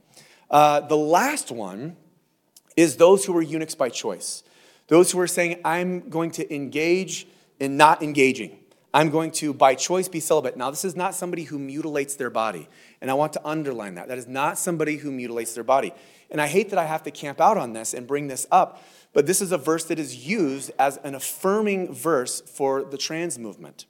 Uh, 0.49 0.79
the 0.81 0.97
last 0.97 1.51
one 1.51 1.97
is 2.77 2.95
those 2.95 3.25
who 3.25 3.33
were 3.33 3.41
eunuchs 3.41 3.75
by 3.75 3.89
choice. 3.89 4.43
Those 4.87 5.11
who 5.11 5.19
are 5.19 5.27
saying, 5.27 5.59
I'm 5.65 6.09
going 6.09 6.31
to 6.31 6.53
engage 6.53 7.27
in 7.59 7.77
not 7.77 8.01
engaging. 8.01 8.59
I'm 8.93 9.09
going 9.09 9.31
to, 9.31 9.53
by 9.53 9.75
choice, 9.75 10.07
be 10.07 10.19
celibate. 10.19 10.57
Now, 10.57 10.71
this 10.71 10.85
is 10.85 10.95
not 10.95 11.13
somebody 11.13 11.43
who 11.43 11.59
mutilates 11.59 12.15
their 12.15 12.29
body. 12.29 12.67
And 13.01 13.11
I 13.11 13.13
want 13.13 13.33
to 13.33 13.41
underline 13.45 13.95
that. 13.95 14.07
That 14.07 14.17
is 14.17 14.27
not 14.27 14.57
somebody 14.57 14.97
who 14.97 15.11
mutilates 15.11 15.53
their 15.53 15.63
body. 15.63 15.93
And 16.31 16.41
I 16.41 16.47
hate 16.47 16.69
that 16.71 16.79
I 16.79 16.85
have 16.85 17.03
to 17.03 17.11
camp 17.11 17.39
out 17.39 17.57
on 17.57 17.73
this 17.73 17.93
and 17.93 18.07
bring 18.07 18.27
this 18.27 18.47
up, 18.51 18.83
but 19.13 19.25
this 19.25 19.41
is 19.41 19.51
a 19.51 19.57
verse 19.57 19.85
that 19.85 19.99
is 19.99 20.27
used 20.27 20.71
as 20.77 20.97
an 20.97 21.15
affirming 21.15 21.93
verse 21.93 22.41
for 22.41 22.83
the 22.83 22.97
trans 22.97 23.39
movement. 23.39 23.85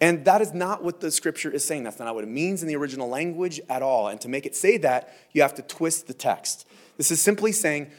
And 0.00 0.24
that 0.26 0.42
is 0.42 0.52
not 0.52 0.82
what 0.84 1.00
the 1.00 1.10
scripture 1.10 1.50
is 1.50 1.64
saying. 1.64 1.84
That's 1.84 1.98
not 1.98 2.14
what 2.14 2.24
it 2.24 2.30
means 2.30 2.62
in 2.62 2.68
the 2.68 2.76
original 2.76 3.08
language 3.08 3.60
at 3.68 3.82
all. 3.82 4.08
And 4.08 4.20
to 4.20 4.28
make 4.28 4.44
it 4.44 4.54
say 4.54 4.76
that, 4.78 5.14
you 5.32 5.42
have 5.42 5.54
to 5.54 5.62
twist 5.62 6.06
the 6.06 6.14
text. 6.14 6.66
This 6.96 7.10
is 7.10 7.20
simply 7.20 7.52
saying 7.52 7.90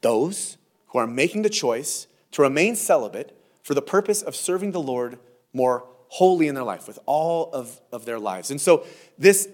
those 0.00 0.56
who 0.88 0.98
are 0.98 1.06
making 1.06 1.42
the 1.42 1.50
choice 1.50 2.06
to 2.32 2.42
remain 2.42 2.76
celibate 2.76 3.36
for 3.64 3.74
the 3.74 3.82
purpose 3.82 4.22
of 4.22 4.36
serving 4.36 4.70
the 4.70 4.80
Lord 4.80 5.18
more 5.52 5.88
wholly 6.08 6.46
in 6.46 6.54
their 6.54 6.62
life, 6.62 6.86
with 6.86 7.00
all 7.06 7.50
of, 7.52 7.80
of 7.90 8.04
their 8.04 8.20
lives. 8.20 8.52
And 8.52 8.60
so, 8.60 8.84
this 9.18 9.48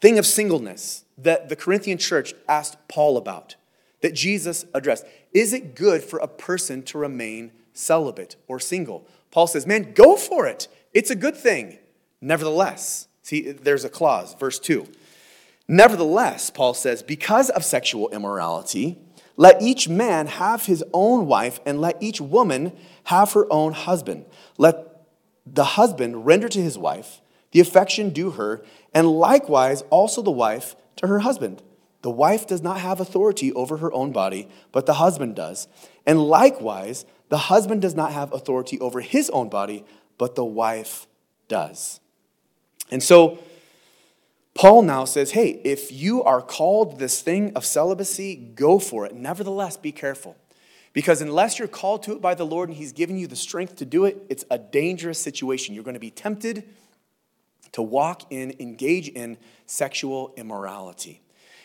thing 0.00 0.18
of 0.18 0.26
singleness 0.26 1.04
that 1.18 1.48
the 1.48 1.56
Corinthian 1.56 1.98
church 1.98 2.34
asked 2.48 2.76
Paul 2.86 3.16
about, 3.16 3.56
that 4.02 4.14
Jesus 4.14 4.66
addressed, 4.74 5.04
is 5.32 5.52
it 5.52 5.74
good 5.74 6.04
for 6.04 6.18
a 6.18 6.28
person 6.28 6.82
to 6.84 6.98
remain 6.98 7.50
celibate 7.72 8.36
or 8.46 8.60
single? 8.60 9.08
Paul 9.30 9.46
says, 9.46 9.66
man, 9.66 9.94
go 9.94 10.16
for 10.16 10.46
it. 10.46 10.68
It's 10.92 11.10
a 11.10 11.16
good 11.16 11.36
thing. 11.36 11.78
Nevertheless, 12.20 13.08
see, 13.22 13.50
there's 13.50 13.84
a 13.84 13.88
clause, 13.88 14.34
verse 14.34 14.58
2. 14.58 14.86
Nevertheless, 15.66 16.50
Paul 16.50 16.74
says, 16.74 17.02
because 17.02 17.50
of 17.50 17.64
sexual 17.64 18.08
immorality, 18.10 18.98
let 19.36 19.60
each 19.60 19.88
man 19.88 20.26
have 20.26 20.66
his 20.66 20.84
own 20.92 21.26
wife, 21.26 21.60
and 21.66 21.80
let 21.80 22.02
each 22.02 22.20
woman 22.20 22.72
have 23.04 23.32
her 23.32 23.46
own 23.52 23.72
husband. 23.72 24.26
Let 24.58 25.06
the 25.46 25.64
husband 25.64 26.26
render 26.26 26.48
to 26.48 26.60
his 26.60 26.78
wife 26.78 27.20
the 27.52 27.60
affection 27.60 28.10
due 28.10 28.32
her, 28.32 28.62
and 28.92 29.08
likewise 29.08 29.82
also 29.88 30.20
the 30.20 30.30
wife 30.30 30.76
to 30.96 31.06
her 31.06 31.20
husband. 31.20 31.62
The 32.02 32.10
wife 32.10 32.46
does 32.46 32.62
not 32.62 32.80
have 32.80 33.00
authority 33.00 33.52
over 33.52 33.78
her 33.78 33.92
own 33.92 34.12
body, 34.12 34.48
but 34.72 34.86
the 34.86 34.94
husband 34.94 35.36
does. 35.36 35.66
And 36.04 36.22
likewise, 36.22 37.06
the 37.30 37.38
husband 37.38 37.82
does 37.82 37.94
not 37.94 38.12
have 38.12 38.32
authority 38.32 38.78
over 38.80 39.00
his 39.00 39.30
own 39.30 39.48
body, 39.48 39.84
but 40.18 40.34
the 40.34 40.44
wife 40.44 41.06
does. 41.48 42.00
And 42.90 43.02
so, 43.02 43.38
Paul 44.56 44.82
now 44.82 45.04
says, 45.04 45.32
hey, 45.32 45.60
if 45.64 45.92
you 45.92 46.22
are 46.22 46.40
called 46.40 46.98
this 46.98 47.20
thing 47.20 47.52
of 47.54 47.64
celibacy, 47.66 48.34
go 48.34 48.78
for 48.78 49.04
it. 49.04 49.14
Nevertheless, 49.14 49.76
be 49.76 49.92
careful. 49.92 50.34
Because 50.94 51.20
unless 51.20 51.58
you're 51.58 51.68
called 51.68 52.02
to 52.04 52.12
it 52.12 52.22
by 52.22 52.34
the 52.34 52.46
Lord 52.46 52.70
and 52.70 52.78
He's 52.78 52.92
given 52.92 53.18
you 53.18 53.26
the 53.26 53.36
strength 53.36 53.76
to 53.76 53.84
do 53.84 54.06
it, 54.06 54.24
it's 54.30 54.46
a 54.50 54.56
dangerous 54.58 55.20
situation. 55.20 55.74
You're 55.74 55.84
going 55.84 55.92
to 55.92 56.00
be 56.00 56.10
tempted 56.10 56.64
to 57.72 57.82
walk 57.82 58.22
in, 58.32 58.54
engage 58.58 59.08
in 59.08 59.36
sexual 59.66 60.32
immorality. 60.38 61.20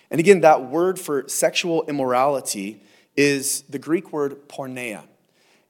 And 0.09 0.19
again, 0.19 0.41
that 0.41 0.65
word 0.65 0.99
for 0.99 1.29
sexual 1.29 1.85
immorality 1.87 2.83
is 3.15 3.61
the 3.69 3.79
Greek 3.79 4.11
word 4.11 4.49
porneia. 4.49 5.03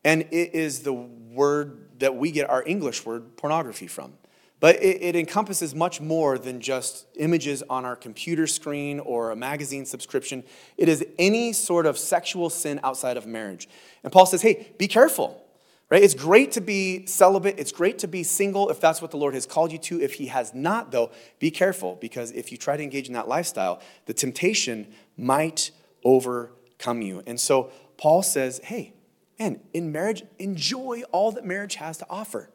And 0.04 0.24
it 0.32 0.56
is 0.56 0.80
the 0.80 0.94
word 0.94 2.00
that 2.00 2.16
we 2.16 2.32
get 2.32 2.50
our 2.50 2.64
English 2.66 3.06
word 3.06 3.38
pornography 3.38 3.86
from. 3.86 4.14
But 4.62 4.76
it, 4.76 5.02
it, 5.02 5.16
encompasses 5.16 5.74
much 5.74 6.00
more 6.00 6.38
than 6.38 6.62
just 6.62 7.08
images 7.16 7.64
on 7.68 7.84
our 7.84 7.96
computer 7.96 8.46
screen 8.46 9.00
or 9.00 9.32
a 9.32 9.36
magazine 9.36 9.88
subscription. 9.88 10.44
It 10.78 10.88
is 10.88 11.04
any 11.18 11.52
sort 11.52 11.88
of 11.88 11.98
sexual 11.98 12.52
sin 12.52 12.80
outside 12.84 13.18
of 13.18 13.26
marriage. 13.26 13.68
And 14.04 14.14
Paul 14.14 14.28
says, 14.28 14.44
hey, 14.44 14.72
be 14.78 14.88
careful, 14.88 15.44
right? 15.90 16.04
It's 16.04 16.14
great 16.14 16.52
to 16.52 16.62
be 16.62 17.08
celibate. 17.08 17.56
It's 17.58 17.72
great 17.72 17.98
to 18.00 18.08
be 18.08 18.22
single 18.22 18.70
if 18.70 18.80
that's 18.80 19.02
what 19.02 19.10
the 19.10 19.18
Lord 19.18 19.34
has 19.34 19.48
called 19.48 19.72
you 19.72 19.80
to. 19.80 20.00
If 20.00 20.14
He 20.14 20.28
has 20.28 20.54
not, 20.54 20.92
though, 20.92 21.10
be 21.40 21.50
careful 21.50 21.98
because 22.00 22.32
if 22.32 22.52
you 22.52 22.58
try 22.60 22.78
to 22.78 22.84
engage 22.84 23.08
in 23.08 23.16
that 23.16 23.28
lifestyle, 23.28 23.82
the 24.06 24.14
temptation 24.14 24.94
might 25.18 25.72
overcome 26.04 27.02
you. 27.02 27.24
And 27.26 27.40
so 27.40 27.72
Paul 27.98 28.22
says, 28.22 28.62
hey, 28.64 28.94
man, 29.40 29.60
in 29.74 29.92
marriage, 29.92 30.22
enjoy 30.38 31.02
all 31.12 31.32
that 31.32 31.46
marriage 31.46 31.76
has 31.76 31.98
to 31.98 32.06
offer. 32.12 32.52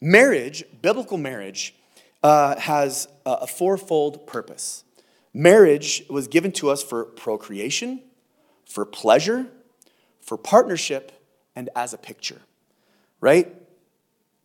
Marriage, 0.00 0.64
biblical 0.80 1.18
marriage, 1.18 1.74
uh, 2.22 2.58
has 2.58 3.08
a 3.26 3.46
fourfold 3.46 4.26
purpose. 4.26 4.84
Marriage 5.32 6.04
was 6.08 6.28
given 6.28 6.52
to 6.52 6.70
us 6.70 6.82
for 6.82 7.04
procreation, 7.04 8.02
for 8.66 8.84
pleasure, 8.84 9.46
for 10.20 10.36
partnership, 10.36 11.12
and 11.54 11.68
as 11.76 11.92
a 11.92 11.98
picture, 11.98 12.40
right? 13.20 13.54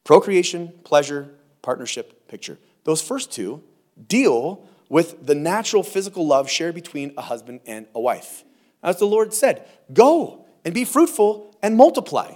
Procreation, 0.03 0.73
pleasure, 0.83 1.29
partnership, 1.61 2.27
picture. 2.27 2.57
Those 2.83 3.01
first 3.01 3.31
two 3.31 3.63
deal 4.07 4.67
with 4.89 5.25
the 5.25 5.35
natural 5.35 5.83
physical 5.83 6.27
love 6.27 6.49
shared 6.49 6.75
between 6.75 7.13
a 7.17 7.21
husband 7.21 7.61
and 7.65 7.87
a 7.95 7.99
wife. 7.99 8.43
As 8.83 8.99
the 8.99 9.05
Lord 9.05 9.33
said, 9.33 9.67
go 9.91 10.45
and 10.63 10.73
be 10.73 10.85
fruitful 10.85 11.55
and 11.61 11.75
multiply 11.75 12.35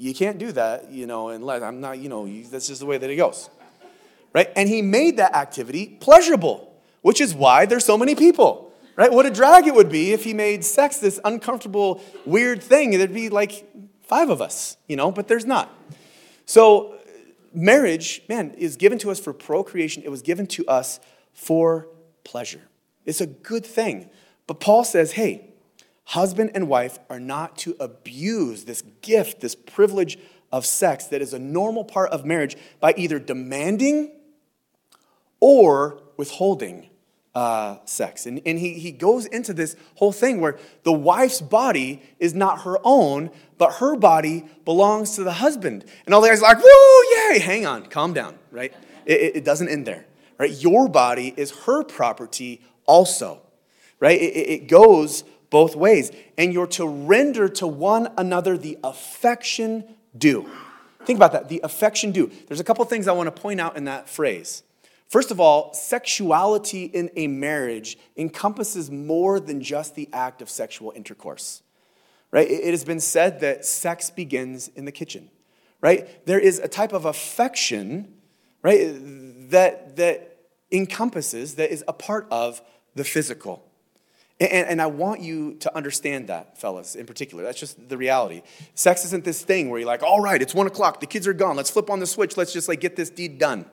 you 0.00 0.14
can't 0.14 0.38
do 0.38 0.50
that, 0.52 0.90
you 0.90 1.06
know, 1.06 1.28
unless 1.28 1.62
I'm 1.62 1.82
not, 1.82 1.98
you 1.98 2.08
know, 2.08 2.26
that's 2.44 2.68
just 2.68 2.80
the 2.80 2.86
way 2.86 2.96
that 2.96 3.10
it 3.10 3.16
goes. 3.16 3.50
Right? 4.32 4.50
And 4.56 4.66
he 4.66 4.80
made 4.80 5.18
that 5.18 5.34
activity 5.34 5.98
pleasurable, 6.00 6.74
which 7.02 7.20
is 7.20 7.34
why 7.34 7.66
there's 7.66 7.84
so 7.84 7.98
many 7.98 8.14
people. 8.14 8.72
Right? 8.96 9.12
What 9.12 9.26
a 9.26 9.30
drag 9.30 9.66
it 9.66 9.74
would 9.74 9.90
be 9.90 10.12
if 10.12 10.24
he 10.24 10.32
made 10.32 10.64
sex 10.64 10.96
this 10.96 11.20
uncomfortable, 11.22 12.02
weird 12.24 12.62
thing. 12.62 12.92
There'd 12.92 13.12
be 13.12 13.28
like 13.28 13.66
five 14.02 14.30
of 14.30 14.40
us, 14.40 14.78
you 14.88 14.96
know, 14.96 15.12
but 15.12 15.28
there's 15.28 15.44
not. 15.44 15.70
So, 16.46 16.94
marriage, 17.52 18.22
man, 18.26 18.52
is 18.52 18.76
given 18.76 18.98
to 19.00 19.10
us 19.10 19.20
for 19.20 19.34
procreation, 19.34 20.02
it 20.02 20.10
was 20.10 20.22
given 20.22 20.46
to 20.48 20.66
us 20.66 20.98
for 21.34 21.88
pleasure. 22.24 22.62
It's 23.04 23.20
a 23.20 23.26
good 23.26 23.66
thing. 23.66 24.08
But 24.46 24.60
Paul 24.60 24.84
says, 24.84 25.12
hey, 25.12 25.49
Husband 26.10 26.50
and 26.56 26.66
wife 26.66 26.98
are 27.08 27.20
not 27.20 27.56
to 27.58 27.76
abuse 27.78 28.64
this 28.64 28.82
gift, 29.00 29.40
this 29.40 29.54
privilege 29.54 30.18
of 30.50 30.66
sex 30.66 31.04
that 31.06 31.22
is 31.22 31.32
a 31.32 31.38
normal 31.38 31.84
part 31.84 32.10
of 32.10 32.24
marriage 32.24 32.56
by 32.80 32.92
either 32.96 33.20
demanding 33.20 34.10
or 35.38 36.02
withholding 36.16 36.90
uh, 37.32 37.76
sex. 37.84 38.26
And, 38.26 38.40
and 38.44 38.58
he, 38.58 38.72
he 38.74 38.90
goes 38.90 39.26
into 39.26 39.52
this 39.52 39.76
whole 39.94 40.10
thing 40.10 40.40
where 40.40 40.58
the 40.82 40.92
wife's 40.92 41.40
body 41.40 42.02
is 42.18 42.34
not 42.34 42.62
her 42.62 42.78
own, 42.82 43.30
but 43.56 43.74
her 43.74 43.94
body 43.94 44.46
belongs 44.64 45.14
to 45.14 45.22
the 45.22 45.34
husband. 45.34 45.84
And 46.06 46.12
all 46.12 46.20
the 46.20 46.26
guys 46.26 46.42
are 46.42 46.54
like, 46.54 46.58
woo, 46.58 47.04
yay, 47.30 47.38
hang 47.38 47.66
on, 47.66 47.86
calm 47.86 48.14
down, 48.14 48.36
right? 48.50 48.74
It, 49.06 49.36
it 49.36 49.44
doesn't 49.44 49.68
end 49.68 49.86
there, 49.86 50.06
right? 50.38 50.50
Your 50.50 50.88
body 50.88 51.32
is 51.36 51.52
her 51.66 51.84
property 51.84 52.62
also, 52.84 53.42
right? 54.00 54.20
It, 54.20 54.24
it 54.24 54.66
goes 54.66 55.22
both 55.50 55.76
ways. 55.76 56.10
And 56.38 56.52
you're 56.52 56.66
to 56.68 56.86
render 56.86 57.48
to 57.48 57.66
one 57.66 58.12
another 58.16 58.56
the 58.56 58.78
affection 58.82 59.84
due. 60.16 60.48
Think 61.04 61.18
about 61.18 61.32
that, 61.32 61.48
the 61.48 61.60
affection 61.64 62.12
due. 62.12 62.30
There's 62.46 62.60
a 62.60 62.64
couple 62.64 62.84
things 62.84 63.08
I 63.08 63.12
want 63.12 63.34
to 63.34 63.42
point 63.42 63.60
out 63.60 63.76
in 63.76 63.84
that 63.84 64.08
phrase. 64.08 64.62
First 65.08 65.32
of 65.32 65.40
all, 65.40 65.74
sexuality 65.74 66.84
in 66.84 67.10
a 67.16 67.26
marriage 67.26 67.98
encompasses 68.16 68.90
more 68.90 69.40
than 69.40 69.60
just 69.60 69.96
the 69.96 70.08
act 70.12 70.40
of 70.40 70.48
sexual 70.48 70.92
intercourse. 70.94 71.62
right? 72.30 72.48
It 72.48 72.70
has 72.70 72.84
been 72.84 73.00
said 73.00 73.40
that 73.40 73.64
sex 73.64 74.10
begins 74.10 74.68
in 74.68 74.84
the 74.84 74.92
kitchen, 74.92 75.30
right? 75.80 76.24
There 76.26 76.38
is 76.38 76.58
a 76.58 76.68
type 76.68 76.92
of 76.92 77.04
affection, 77.04 78.14
right, 78.62 78.96
that, 79.50 79.96
that 79.96 80.36
encompasses, 80.70 81.56
that 81.56 81.72
is 81.72 81.84
a 81.88 81.92
part 81.92 82.26
of 82.30 82.62
the 82.94 83.04
physical. 83.04 83.69
And, 84.40 84.68
and, 84.68 84.82
I 84.82 84.86
want 84.86 85.20
you 85.20 85.54
to 85.56 85.76
understand 85.76 86.28
that, 86.28 86.58
fellas, 86.58 86.94
in 86.94 87.04
particular. 87.04 87.44
That's 87.44 87.60
just 87.60 87.90
the 87.90 87.98
reality. 87.98 88.40
Sex 88.74 89.04
isn't 89.04 89.22
this 89.22 89.42
thing 89.42 89.68
where 89.68 89.78
you're 89.78 89.86
like, 89.86 90.02
all 90.02 90.20
right, 90.20 90.40
it's 90.40 90.54
one 90.54 90.66
o'clock, 90.66 91.00
the 91.00 91.06
kids 91.06 91.26
are 91.26 91.34
gone, 91.34 91.56
let's 91.56 91.70
flip 91.70 91.90
on 91.90 92.00
the 92.00 92.06
switch, 92.06 92.38
let's 92.38 92.52
just 92.52 92.66
like 92.66 92.80
get 92.80 92.96
this 92.96 93.10
deed 93.10 93.38
done. 93.38 93.66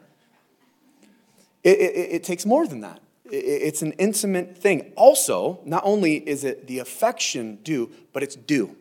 It, 1.64 1.80
it, 1.80 2.12
it 2.16 2.24
takes 2.26 2.46
more 2.46 2.68
than 2.68 2.82
that. 2.82 3.00
It, 3.26 3.38
it's 3.38 3.82
an 3.82 3.94
intimate 3.94 4.58
thing. 4.58 4.92
Also, 4.98 5.62
not 5.64 5.84
only 5.86 6.16
is 6.16 6.44
it 6.44 6.68
the 6.68 6.80
affection 6.80 7.60
due, 7.64 7.90
but 8.12 8.22
it's 8.22 8.36
due. 8.36 8.76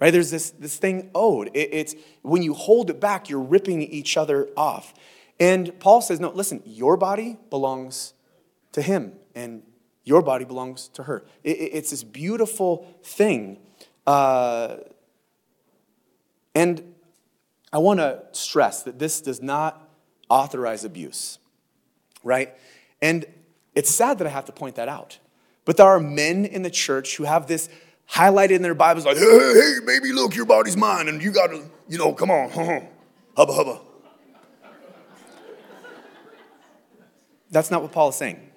Right? 0.00 0.10
There's 0.10 0.30
this, 0.30 0.50
this 0.50 0.76
thing 0.76 1.10
owed. 1.14 1.50
it's 1.54 1.94
when 2.22 2.42
you 2.42 2.54
hold 2.54 2.88
it 2.88 2.98
back, 2.98 3.28
you're 3.28 3.40
ripping 3.40 3.82
each 3.82 4.16
other 4.16 4.48
off. 4.56 4.94
And 5.38 5.78
Paul 5.80 6.00
says, 6.00 6.18
no, 6.18 6.30
listen, 6.30 6.62
your 6.64 6.96
body 6.96 7.36
belongs 7.50 8.14
to 8.72 8.82
him, 8.82 9.12
and 9.34 9.62
your 10.04 10.22
body 10.22 10.44
belongs 10.44 10.88
to 10.88 11.04
her. 11.04 11.24
It, 11.42 11.50
it's 11.50 11.90
this 11.90 12.04
beautiful 12.04 12.86
thing. 13.02 13.58
Uh, 14.06 14.76
and 16.54 16.94
I 17.72 17.78
want 17.78 18.00
to 18.00 18.22
stress 18.32 18.82
that 18.84 18.98
this 18.98 19.20
does 19.20 19.42
not 19.42 19.88
authorize 20.28 20.84
abuse, 20.84 21.38
right? 22.22 22.54
And 23.02 23.26
it's 23.74 23.90
sad 23.90 24.18
that 24.18 24.26
I 24.26 24.30
have 24.30 24.44
to 24.44 24.52
point 24.52 24.76
that 24.76 24.88
out. 24.88 25.18
But 25.64 25.78
there 25.78 25.86
are 25.86 26.00
men 26.00 26.44
in 26.44 26.62
the 26.62 26.70
church 26.70 27.16
who 27.16 27.24
have 27.24 27.46
this 27.46 27.68
highlighted 28.10 28.50
in 28.50 28.62
their 28.62 28.74
Bibles 28.74 29.06
like, 29.06 29.16
hey, 29.16 29.24
hey, 29.24 29.76
baby, 29.84 30.12
look, 30.12 30.36
your 30.36 30.44
body's 30.44 30.76
mine, 30.76 31.08
and 31.08 31.22
you 31.22 31.32
got 31.32 31.48
to, 31.48 31.62
you 31.88 31.98
know, 31.98 32.12
come 32.12 32.30
on, 32.30 32.50
hubba, 33.36 33.52
hubba. 33.52 33.80
That's 37.50 37.70
not 37.70 37.82
what 37.82 37.92
Paul 37.92 38.10
is 38.10 38.16
saying. 38.16 38.50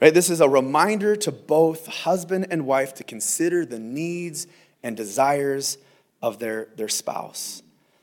Right? 0.00 0.12
This 0.12 0.28
is 0.28 0.40
a 0.40 0.48
reminder 0.48 1.16
to 1.16 1.32
both 1.32 1.86
husband 1.86 2.48
and 2.50 2.66
wife 2.66 2.94
to 2.94 3.04
consider 3.04 3.64
the 3.64 3.78
needs 3.78 4.46
and 4.82 4.96
desires 4.96 5.78
of 6.20 6.38
their, 6.38 6.68
their 6.76 6.88
spouse. 6.88 7.62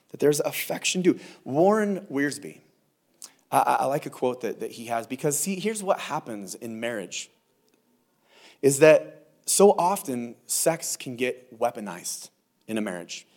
That 0.10 0.20
there's 0.20 0.40
affection 0.40 1.02
due. 1.02 1.20
Warren 1.44 2.08
Wiersbe, 2.12 2.60
I, 3.52 3.78
I 3.80 3.86
like 3.86 4.06
a 4.06 4.10
quote 4.10 4.42
that, 4.42 4.60
that 4.60 4.72
he 4.72 4.88
has 4.88 5.06
because 5.06 5.38
see, 5.38 5.60
here's 5.60 5.84
what 5.84 6.00
happens 6.00 6.56
in 6.56 6.80
marriage 6.80 7.30
is 8.62 8.80
that 8.80 9.28
so 9.46 9.72
often 9.72 10.36
sex 10.48 10.96
can 10.96 11.16
get 11.16 11.60
weaponized 11.60 12.30
in 12.68 12.78
a 12.78 12.82
marriage 12.82 13.28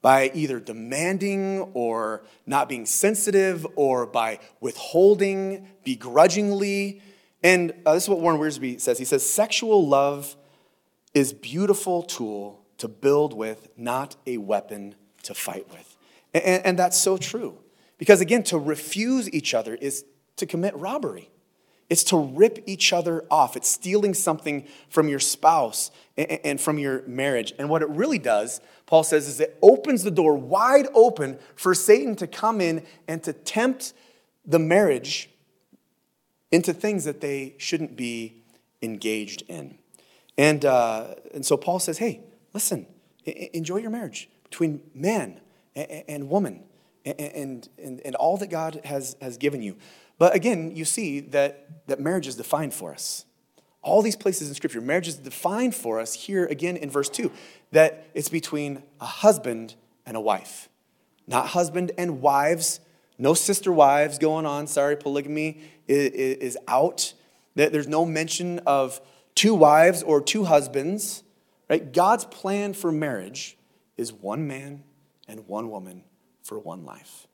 by 0.00 0.30
either 0.32 0.60
demanding 0.60 1.60
or 1.74 2.22
not 2.46 2.68
being 2.68 2.86
sensitive 2.86 3.66
or 3.74 4.06
by 4.06 4.38
withholding 4.60 5.66
begrudgingly 5.84 7.02
and 7.42 7.72
uh, 7.84 7.94
this 7.94 8.04
is 8.04 8.08
what 8.08 8.20
Warren 8.20 8.40
Wiersbe 8.40 8.80
says. 8.80 8.98
He 8.98 9.04
says, 9.04 9.24
sexual 9.28 9.86
love 9.86 10.36
is 11.14 11.32
beautiful 11.32 12.02
tool 12.02 12.62
to 12.78 12.88
build 12.88 13.32
with, 13.32 13.68
not 13.76 14.16
a 14.26 14.38
weapon 14.38 14.94
to 15.22 15.34
fight 15.34 15.66
with. 15.70 15.96
And, 16.34 16.64
and 16.64 16.78
that's 16.78 16.98
so 16.98 17.16
true. 17.16 17.58
Because 17.98 18.20
again, 18.20 18.42
to 18.44 18.58
refuse 18.58 19.32
each 19.32 19.54
other 19.54 19.74
is 19.74 20.04
to 20.36 20.46
commit 20.46 20.76
robbery. 20.76 21.30
It's 21.88 22.04
to 22.04 22.18
rip 22.18 22.64
each 22.66 22.92
other 22.92 23.24
off. 23.30 23.56
It's 23.56 23.68
stealing 23.68 24.12
something 24.12 24.66
from 24.88 25.08
your 25.08 25.20
spouse 25.20 25.92
and 26.16 26.60
from 26.60 26.78
your 26.78 27.02
marriage. 27.06 27.54
And 27.58 27.68
what 27.68 27.80
it 27.80 27.88
really 27.88 28.18
does, 28.18 28.60
Paul 28.86 29.04
says, 29.04 29.28
is 29.28 29.40
it 29.40 29.56
opens 29.62 30.02
the 30.02 30.10
door 30.10 30.34
wide 30.34 30.88
open 30.94 31.38
for 31.54 31.74
Satan 31.74 32.16
to 32.16 32.26
come 32.26 32.60
in 32.60 32.84
and 33.06 33.22
to 33.22 33.32
tempt 33.32 33.92
the 34.44 34.58
marriage 34.58 35.30
into 36.50 36.72
things 36.72 37.04
that 37.04 37.20
they 37.20 37.54
shouldn't 37.58 37.96
be 37.96 38.42
engaged 38.82 39.42
in. 39.48 39.78
And, 40.38 40.64
uh, 40.64 41.14
and 41.34 41.44
so 41.44 41.56
Paul 41.56 41.78
says, 41.78 41.98
hey, 41.98 42.20
listen, 42.52 42.86
enjoy 43.24 43.78
your 43.78 43.90
marriage 43.90 44.28
between 44.44 44.80
man 44.94 45.40
and 45.74 46.28
woman 46.28 46.62
and, 47.04 47.68
and, 47.78 48.00
and 48.04 48.14
all 48.16 48.36
that 48.38 48.48
God 48.48 48.80
has, 48.84 49.16
has 49.20 49.36
given 49.36 49.62
you. 49.62 49.76
But 50.18 50.34
again, 50.34 50.74
you 50.74 50.84
see 50.84 51.20
that, 51.20 51.86
that 51.86 52.00
marriage 52.00 52.26
is 52.26 52.36
defined 52.36 52.74
for 52.74 52.92
us. 52.92 53.24
All 53.82 54.02
these 54.02 54.16
places 54.16 54.48
in 54.48 54.54
Scripture, 54.54 54.80
marriage 54.80 55.06
is 55.06 55.16
defined 55.16 55.74
for 55.74 56.00
us 56.00 56.14
here 56.14 56.46
again 56.46 56.76
in 56.76 56.90
verse 56.90 57.08
2 57.08 57.30
that 57.72 58.06
it's 58.14 58.28
between 58.28 58.82
a 59.00 59.04
husband 59.04 59.74
and 60.04 60.16
a 60.16 60.20
wife. 60.20 60.68
Not 61.26 61.48
husband 61.48 61.92
and 61.96 62.20
wives, 62.20 62.80
no 63.18 63.34
sister 63.34 63.72
wives 63.72 64.18
going 64.18 64.46
on. 64.46 64.66
Sorry, 64.66 64.96
polygamy 64.96 65.60
is 65.88 66.58
out. 66.68 67.14
That 67.54 67.72
there's 67.72 67.88
no 67.88 68.04
mention 68.04 68.60
of 68.60 69.00
two 69.34 69.54
wives 69.54 70.02
or 70.02 70.20
two 70.20 70.44
husbands. 70.44 71.22
Right? 71.68 71.92
God's 71.92 72.24
plan 72.24 72.74
for 72.74 72.92
marriage 72.92 73.56
is 73.96 74.12
one 74.12 74.46
man 74.46 74.84
and 75.26 75.46
one 75.48 75.70
woman 75.70 76.04
for 76.42 76.58
one 76.58 76.84
life. 76.84 77.26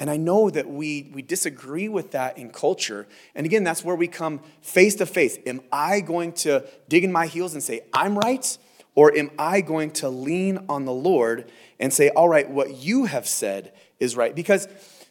And 0.00 0.08
I 0.10 0.16
know 0.16 0.48
that 0.50 0.68
we, 0.68 1.10
we 1.12 1.22
disagree 1.22 1.88
with 1.88 2.12
that 2.12 2.38
in 2.38 2.50
culture. 2.50 3.08
And 3.34 3.44
again, 3.44 3.64
that's 3.64 3.84
where 3.84 3.96
we 3.96 4.06
come 4.06 4.40
face 4.60 4.94
to 4.96 5.06
face. 5.06 5.38
Am 5.44 5.60
I 5.72 6.00
going 6.00 6.32
to 6.34 6.64
dig 6.88 7.02
in 7.02 7.10
my 7.10 7.26
heels 7.26 7.54
and 7.54 7.62
say, 7.62 7.80
I'm 7.92 8.16
right? 8.16 8.58
Or 8.94 9.16
am 9.16 9.30
I 9.38 9.60
going 9.60 9.90
to 9.92 10.08
lean 10.08 10.66
on 10.68 10.84
the 10.84 10.92
Lord 10.92 11.50
and 11.80 11.92
say, 11.92 12.10
all 12.10 12.28
right, 12.28 12.48
what 12.48 12.76
you 12.76 13.06
have 13.06 13.26
said 13.26 13.72
is 13.98 14.16
right? 14.16 14.34
Because 14.34 14.68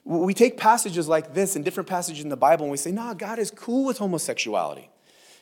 we 0.08 0.34
take 0.34 0.56
passages 0.56 1.10
like 1.10 1.34
this 1.34 1.58
and 1.58 1.66
different 1.66 1.90
passages 1.90 2.24
in 2.24 2.30
the 2.30 2.38
Bible 2.38 2.64
and 2.64 2.72
we 2.72 2.78
say, 2.78 2.94
nah, 2.94 3.14
God 3.14 3.40
is 3.40 3.52
cool 3.52 3.84
with 3.84 3.98
homosexuality. 3.98 4.90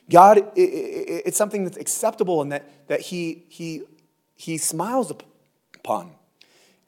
God, 0.10 0.52
it's 0.56 1.38
something 1.38 1.64
that's 1.64 1.78
acceptable 1.78 2.42
and 2.42 2.52
that, 2.52 2.88
that 2.88 3.02
he, 3.02 3.46
he, 3.48 3.84
he 4.36 4.58
smiles 4.58 5.12
upon. 5.12 6.12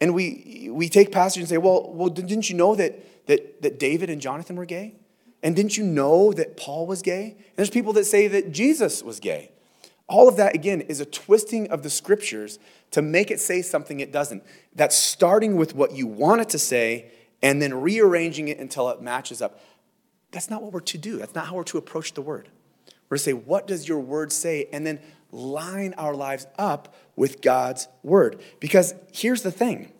And 0.01 0.15
we, 0.15 0.69
we 0.71 0.89
take 0.89 1.11
passages 1.11 1.43
and 1.43 1.49
say, 1.49 1.57
well, 1.57 1.91
well, 1.93 2.09
didn't 2.09 2.49
you 2.49 2.55
know 2.55 2.73
that, 2.75 3.27
that, 3.27 3.61
that 3.61 3.79
David 3.79 4.09
and 4.09 4.19
Jonathan 4.19 4.55
were 4.55 4.65
gay? 4.65 4.95
And 5.43 5.55
didn't 5.55 5.77
you 5.77 5.83
know 5.83 6.33
that 6.33 6.57
Paul 6.57 6.87
was 6.87 7.03
gay? 7.03 7.35
And 7.37 7.55
there's 7.57 7.69
people 7.69 7.93
that 7.93 8.05
say 8.05 8.27
that 8.27 8.51
Jesus 8.51 9.03
was 9.03 9.19
gay. 9.19 9.51
All 10.07 10.27
of 10.27 10.35
that, 10.37 10.55
again, 10.55 10.81
is 10.81 10.99
a 10.99 11.05
twisting 11.05 11.69
of 11.69 11.83
the 11.83 11.89
scriptures 11.91 12.57
to 12.91 13.03
make 13.03 13.29
it 13.29 13.39
say 13.39 13.61
something 13.61 13.99
it 13.99 14.11
doesn't. 14.11 14.43
That's 14.73 14.95
starting 14.95 15.57
with 15.57 15.75
what 15.75 15.91
you 15.91 16.07
want 16.07 16.41
it 16.41 16.49
to 16.49 16.59
say 16.59 17.11
and 17.41 17.61
then 17.61 17.73
rearranging 17.73 18.47
it 18.47 18.59
until 18.59 18.89
it 18.89 19.01
matches 19.01 19.41
up. 19.41 19.59
That's 20.31 20.49
not 20.49 20.61
what 20.61 20.73
we're 20.73 20.79
to 20.81 20.97
do. 20.97 21.17
That's 21.17 21.35
not 21.35 21.47
how 21.47 21.55
we're 21.55 21.63
to 21.65 21.77
approach 21.77 22.13
the 22.13 22.21
word. 22.21 22.49
We're 23.09 23.17
to 23.17 23.23
say, 23.23 23.33
what 23.33 23.67
does 23.67 23.87
your 23.87 23.99
word 23.99 24.31
say? 24.31 24.67
And 24.71 24.85
then 24.85 24.99
line 25.31 25.93
our 25.97 26.13
lives 26.13 26.47
up 26.57 26.93
with 27.15 27.41
God's 27.41 27.87
word. 28.03 28.41
Because 28.59 28.93
here's 29.13 29.41
the 29.41 29.51
thing 29.51 29.91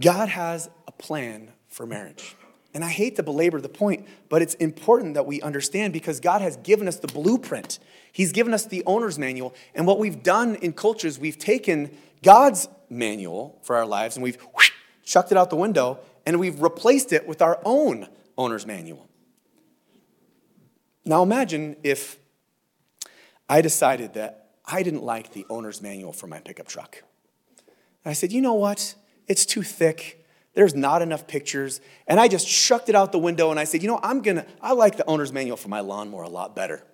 God 0.00 0.28
has 0.28 0.68
a 0.86 0.92
plan 0.92 1.52
for 1.68 1.86
marriage. 1.86 2.34
And 2.74 2.84
I 2.84 2.88
hate 2.88 3.16
to 3.16 3.22
belabor 3.22 3.60
the 3.60 3.68
point, 3.68 4.06
but 4.28 4.42
it's 4.42 4.54
important 4.54 5.14
that 5.14 5.26
we 5.26 5.40
understand 5.40 5.92
because 5.92 6.20
God 6.20 6.42
has 6.42 6.56
given 6.58 6.86
us 6.86 6.96
the 6.96 7.08
blueprint. 7.08 7.78
He's 8.12 8.30
given 8.30 8.52
us 8.52 8.66
the 8.66 8.82
owner's 8.84 9.18
manual. 9.18 9.54
And 9.74 9.86
what 9.86 9.98
we've 9.98 10.22
done 10.22 10.54
in 10.56 10.74
cultures, 10.74 11.18
we've 11.18 11.38
taken 11.38 11.90
God's 12.22 12.68
manual 12.90 13.58
for 13.62 13.74
our 13.74 13.86
lives 13.86 14.16
and 14.16 14.22
we've 14.22 14.36
whoosh, 14.54 14.70
chucked 15.08 15.32
it 15.32 15.38
out 15.38 15.48
the 15.48 15.56
window, 15.56 15.98
and 16.26 16.38
we've 16.38 16.60
replaced 16.60 17.14
it 17.14 17.26
with 17.26 17.40
our 17.40 17.58
own 17.64 18.06
owner's 18.36 18.66
manual. 18.66 19.08
Now 21.06 21.22
imagine 21.22 21.76
if 21.82 22.18
I 23.48 23.62
decided 23.62 24.12
that 24.14 24.50
I 24.66 24.82
didn't 24.82 25.02
like 25.02 25.32
the 25.32 25.46
owner's 25.48 25.80
manual 25.80 26.12
for 26.12 26.26
my 26.26 26.40
pickup 26.40 26.68
truck. 26.68 27.02
I 28.04 28.12
said, 28.12 28.32
you 28.32 28.42
know 28.42 28.52
what? 28.52 28.94
It's 29.26 29.46
too 29.46 29.62
thick. 29.62 30.26
There's 30.52 30.74
not 30.74 31.00
enough 31.00 31.26
pictures. 31.26 31.80
And 32.06 32.20
I 32.20 32.28
just 32.28 32.46
chucked 32.46 32.90
it 32.90 32.94
out 32.94 33.10
the 33.10 33.18
window 33.18 33.50
and 33.50 33.58
I 33.58 33.64
said, 33.64 33.82
you 33.82 33.88
know, 33.88 34.00
I'm 34.02 34.20
gonna, 34.20 34.44
I 34.60 34.72
like 34.74 34.98
the 34.98 35.06
owner's 35.06 35.32
manual 35.32 35.56
for 35.56 35.68
my 35.68 35.80
lawnmower 35.80 36.22
a 36.22 36.28
lot 36.28 36.54
better. 36.54 36.84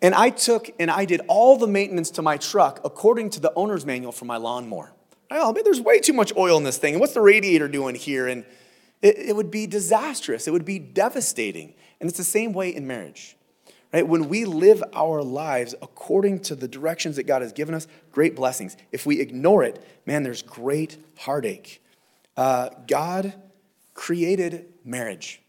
And 0.00 0.14
I 0.14 0.30
took 0.30 0.70
and 0.78 0.90
I 0.90 1.04
did 1.06 1.22
all 1.26 1.58
the 1.58 1.66
maintenance 1.66 2.10
to 2.12 2.22
my 2.22 2.36
truck 2.36 2.80
according 2.84 3.30
to 3.30 3.40
the 3.40 3.52
owner's 3.54 3.84
manual 3.84 4.12
for 4.12 4.26
my 4.26 4.36
lawnmower 4.36 4.92
oh, 5.36 5.52
man, 5.52 5.64
there's 5.64 5.80
way 5.80 6.00
too 6.00 6.12
much 6.12 6.32
oil 6.36 6.56
in 6.56 6.64
this 6.64 6.78
thing. 6.78 6.94
And 6.94 7.00
what's 7.00 7.14
the 7.14 7.20
radiator 7.20 7.68
doing 7.68 7.94
here? 7.94 8.26
And 8.26 8.44
it, 9.00 9.18
it 9.18 9.36
would 9.36 9.50
be 9.50 9.66
disastrous. 9.66 10.46
It 10.48 10.52
would 10.52 10.64
be 10.64 10.78
devastating. 10.78 11.74
And 12.00 12.08
it's 12.08 12.18
the 12.18 12.24
same 12.24 12.52
way 12.52 12.74
in 12.74 12.86
marriage. 12.86 13.36
Right? 13.92 14.06
When 14.06 14.28
we 14.28 14.44
live 14.46 14.82
our 14.94 15.22
lives 15.22 15.74
according 15.82 16.40
to 16.40 16.54
the 16.54 16.66
directions 16.66 17.16
that 17.16 17.24
God 17.24 17.42
has 17.42 17.52
given 17.52 17.74
us, 17.74 17.86
great 18.10 18.34
blessings. 18.34 18.76
If 18.90 19.04
we 19.04 19.20
ignore 19.20 19.64
it, 19.64 19.84
man, 20.06 20.22
there's 20.22 20.42
great 20.42 20.96
heartache. 21.18 21.82
Uh, 22.36 22.70
God 22.86 23.34
created 23.92 24.66
marriage. 24.84 25.42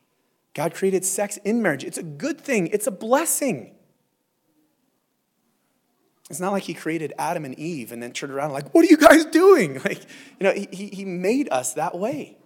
God 0.53 0.73
created 0.73 1.05
sex 1.05 1.37
in 1.37 1.61
marriage. 1.61 1.83
It's 1.83 1.97
a 1.97 2.03
good 2.03 2.39
thing, 2.39 2.67
it's 2.67 2.87
a 2.87 2.91
blessing. 2.91 3.75
It's 6.29 6.39
not 6.39 6.51
like 6.51 6.63
he 6.63 6.73
created 6.73 7.13
Adam 7.17 7.45
and 7.45 7.57
Eve 7.59 7.91
and 7.91 8.01
then 8.01 8.11
turned 8.11 8.31
around 8.31 8.51
like, 8.51 8.73
what 8.73 8.85
are 8.85 8.87
you 8.87 8.97
guys 8.97 9.25
doing? 9.25 9.79
Like, 9.83 10.01
you 10.39 10.47
know, 10.47 10.53
he, 10.53 10.87
he 10.87 11.05
made 11.05 11.49
us 11.49 11.73
that 11.73 11.97
way. 11.97 12.37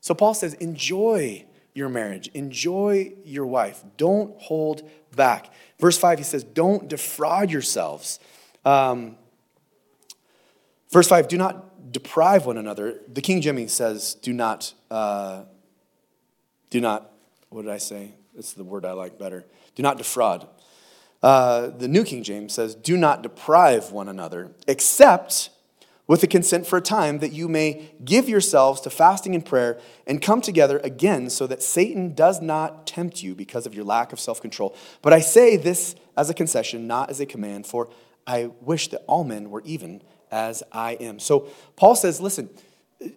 So 0.00 0.14
Paul 0.14 0.34
says, 0.34 0.54
enjoy 0.54 1.44
your 1.74 1.88
marriage, 1.88 2.28
enjoy 2.28 3.12
your 3.24 3.46
wife. 3.46 3.84
Don't 3.96 4.40
hold 4.40 4.88
back. 5.14 5.52
Verse 5.78 5.98
5, 5.98 6.18
he 6.18 6.24
says, 6.24 6.42
don't 6.42 6.88
defraud 6.88 7.50
yourselves. 7.50 8.18
Um, 8.64 9.16
verse 10.90 11.08
5, 11.08 11.28
do 11.28 11.36
not 11.36 11.92
deprive 11.92 12.46
one 12.46 12.56
another. 12.56 13.00
The 13.12 13.20
King 13.20 13.42
Jimmy 13.42 13.66
says, 13.66 14.14
do 14.14 14.32
not, 14.32 14.72
uh, 14.90 15.42
do 16.70 16.80
not, 16.80 17.12
what 17.50 17.62
did 17.62 17.70
I 17.70 17.78
say? 17.78 18.14
It's 18.36 18.54
the 18.54 18.64
word 18.64 18.84
I 18.86 18.92
like 18.92 19.18
better. 19.18 19.44
Do 19.74 19.82
not 19.82 19.98
defraud. 19.98 20.48
Uh, 21.26 21.70
the 21.70 21.88
New 21.88 22.04
King 22.04 22.22
James 22.22 22.54
says, 22.54 22.76
Do 22.76 22.96
not 22.96 23.20
deprive 23.20 23.90
one 23.90 24.08
another, 24.08 24.52
except 24.68 25.50
with 26.06 26.20
the 26.20 26.28
consent 26.28 26.68
for 26.68 26.76
a 26.76 26.80
time, 26.80 27.18
that 27.18 27.32
you 27.32 27.48
may 27.48 27.90
give 28.04 28.28
yourselves 28.28 28.80
to 28.82 28.90
fasting 28.90 29.34
and 29.34 29.44
prayer 29.44 29.80
and 30.06 30.22
come 30.22 30.40
together 30.40 30.78
again, 30.84 31.28
so 31.28 31.48
that 31.48 31.64
Satan 31.64 32.14
does 32.14 32.40
not 32.40 32.86
tempt 32.86 33.24
you 33.24 33.34
because 33.34 33.66
of 33.66 33.74
your 33.74 33.84
lack 33.84 34.12
of 34.12 34.20
self 34.20 34.40
control. 34.40 34.76
But 35.02 35.12
I 35.12 35.18
say 35.18 35.56
this 35.56 35.96
as 36.16 36.30
a 36.30 36.34
concession, 36.34 36.86
not 36.86 37.10
as 37.10 37.18
a 37.18 37.26
command, 37.26 37.66
for 37.66 37.88
I 38.24 38.50
wish 38.60 38.86
that 38.90 39.02
all 39.08 39.24
men 39.24 39.50
were 39.50 39.62
even 39.64 40.02
as 40.30 40.62
I 40.70 40.92
am. 40.92 41.18
So 41.18 41.48
Paul 41.74 41.96
says, 41.96 42.20
Listen, 42.20 42.50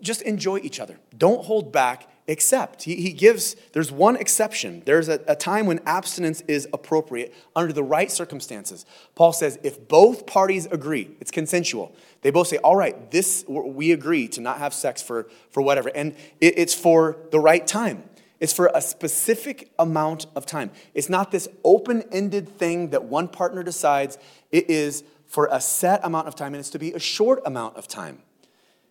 just 0.02 0.24
enjoy 0.24 0.58
each 0.64 0.80
other. 0.80 0.98
Don't 1.16 1.46
hold 1.46 1.72
back 1.72 2.10
except. 2.30 2.84
He, 2.84 2.96
he 2.96 3.12
gives, 3.12 3.56
there's 3.74 3.92
one 3.92 4.16
exception. 4.16 4.84
There's 4.86 5.10
a, 5.10 5.20
a 5.28 5.36
time 5.36 5.66
when 5.66 5.80
abstinence 5.86 6.42
is 6.42 6.68
appropriate 6.72 7.34
under 7.56 7.74
the 7.74 7.84
right 7.84 8.12
circumstances. 8.12 8.86
Paul 9.16 9.34
says 9.34 9.58
if 9.64 9.88
both 9.88 10.28
parties 10.28 10.68
agree, 10.68 11.10
it's 11.20 11.32
consensual. 11.32 11.94
They 12.22 12.30
both 12.30 12.48
say, 12.48 12.58
all 12.58 12.76
right, 12.76 13.10
this, 13.10 13.44
we 13.48 13.92
agree 13.92 14.28
to 14.30 14.42
not 14.42 14.60
have 14.60 14.76
sex 14.76 15.02
for, 15.02 15.28
for 15.50 15.62
whatever. 15.64 15.90
And 15.90 16.16
it, 16.40 16.60
it's 16.60 16.76
for 16.76 17.18
the 17.32 17.40
right 17.40 17.66
time. 17.66 18.04
It's 18.40 18.54
for 18.54 18.70
a 18.76 18.82
specific 18.82 19.72
amount 19.80 20.28
of 20.36 20.46
time. 20.46 20.70
It's 20.94 21.10
not 21.10 21.32
this 21.32 21.48
open 21.64 22.04
ended 22.12 22.48
thing 22.48 22.92
that 22.92 23.06
one 23.06 23.28
partner 23.28 23.64
decides. 23.64 24.20
It 24.52 24.70
is 24.70 25.04
for 25.26 25.50
a 25.52 25.60
set 25.60 26.06
amount 26.06 26.28
of 26.28 26.36
time, 26.36 26.54
and 26.54 26.60
it's 26.60 26.70
to 26.70 26.80
be 26.80 26.94
a 26.94 27.00
short 27.00 27.42
amount 27.44 27.76
of 27.76 27.88
time. 27.88 28.22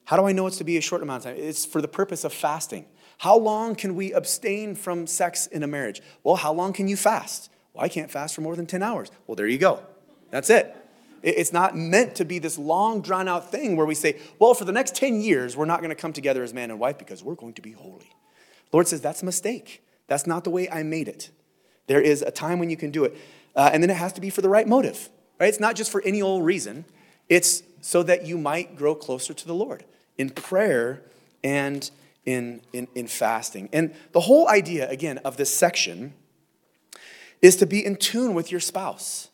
How 0.04 0.16
do 0.16 0.24
I 0.24 0.32
know 0.32 0.46
it's 0.46 0.58
to 0.58 0.64
be 0.64 0.76
a 0.76 0.80
short 0.80 1.02
amount 1.02 1.24
of 1.24 1.32
time? 1.32 1.42
It's 1.42 1.64
for 1.64 1.80
the 1.80 1.88
purpose 1.88 2.24
of 2.24 2.32
fasting. 2.32 2.86
How 3.18 3.36
long 3.36 3.74
can 3.74 3.94
we 3.94 4.12
abstain 4.12 4.74
from 4.74 5.06
sex 5.06 5.46
in 5.46 5.62
a 5.62 5.66
marriage? 5.66 6.00
Well, 6.22 6.36
how 6.36 6.52
long 6.52 6.72
can 6.72 6.88
you 6.88 6.96
fast? 6.96 7.50
Well, 7.74 7.84
I 7.84 7.88
can't 7.88 8.10
fast 8.10 8.34
for 8.34 8.40
more 8.40 8.56
than 8.56 8.66
10 8.66 8.82
hours. 8.82 9.10
Well, 9.26 9.34
there 9.34 9.46
you 9.46 9.58
go. 9.58 9.80
That's 10.30 10.50
it. 10.50 10.74
It's 11.22 11.52
not 11.52 11.76
meant 11.76 12.14
to 12.16 12.24
be 12.24 12.38
this 12.38 12.58
long, 12.58 13.00
drawn 13.00 13.26
out 13.26 13.50
thing 13.50 13.76
where 13.76 13.86
we 13.86 13.96
say, 13.96 14.18
well, 14.38 14.54
for 14.54 14.64
the 14.64 14.72
next 14.72 14.94
10 14.94 15.20
years, 15.20 15.56
we're 15.56 15.64
not 15.64 15.80
going 15.80 15.90
to 15.90 15.96
come 15.96 16.12
together 16.12 16.44
as 16.44 16.54
man 16.54 16.70
and 16.70 16.78
wife 16.78 16.96
because 16.96 17.24
we're 17.24 17.34
going 17.34 17.54
to 17.54 17.62
be 17.62 17.72
holy. 17.72 18.08
Lord 18.72 18.86
says, 18.86 19.00
that's 19.00 19.22
a 19.22 19.24
mistake. 19.24 19.82
That's 20.06 20.26
not 20.26 20.44
the 20.44 20.50
way 20.50 20.70
I 20.70 20.84
made 20.84 21.08
it. 21.08 21.30
There 21.88 22.00
is 22.00 22.22
a 22.22 22.30
time 22.30 22.60
when 22.60 22.70
you 22.70 22.76
can 22.76 22.92
do 22.92 23.04
it. 23.04 23.16
Uh, 23.56 23.70
and 23.72 23.82
then 23.82 23.90
it 23.90 23.96
has 23.96 24.12
to 24.12 24.20
be 24.20 24.30
for 24.30 24.42
the 24.42 24.48
right 24.48 24.68
motive, 24.68 25.08
right? 25.40 25.48
It's 25.48 25.58
not 25.58 25.74
just 25.74 25.90
for 25.90 26.02
any 26.02 26.22
old 26.22 26.44
reason, 26.44 26.84
it's 27.28 27.64
so 27.80 28.02
that 28.04 28.26
you 28.26 28.38
might 28.38 28.76
grow 28.76 28.94
closer 28.94 29.34
to 29.34 29.46
the 29.46 29.54
Lord 29.54 29.84
in 30.16 30.30
prayer 30.30 31.02
and 31.42 31.90
in, 32.28 32.60
in, 32.74 32.86
in 32.94 33.06
fasting. 33.06 33.70
And 33.72 33.94
the 34.12 34.20
whole 34.20 34.50
idea, 34.50 34.86
again, 34.90 35.16
of 35.24 35.38
this 35.38 35.52
section 35.52 36.12
is 37.40 37.56
to 37.56 37.64
be 37.64 37.82
in 37.82 37.96
tune 37.96 38.34
with 38.34 38.50
your 38.50 38.60
spouse, 38.60 39.30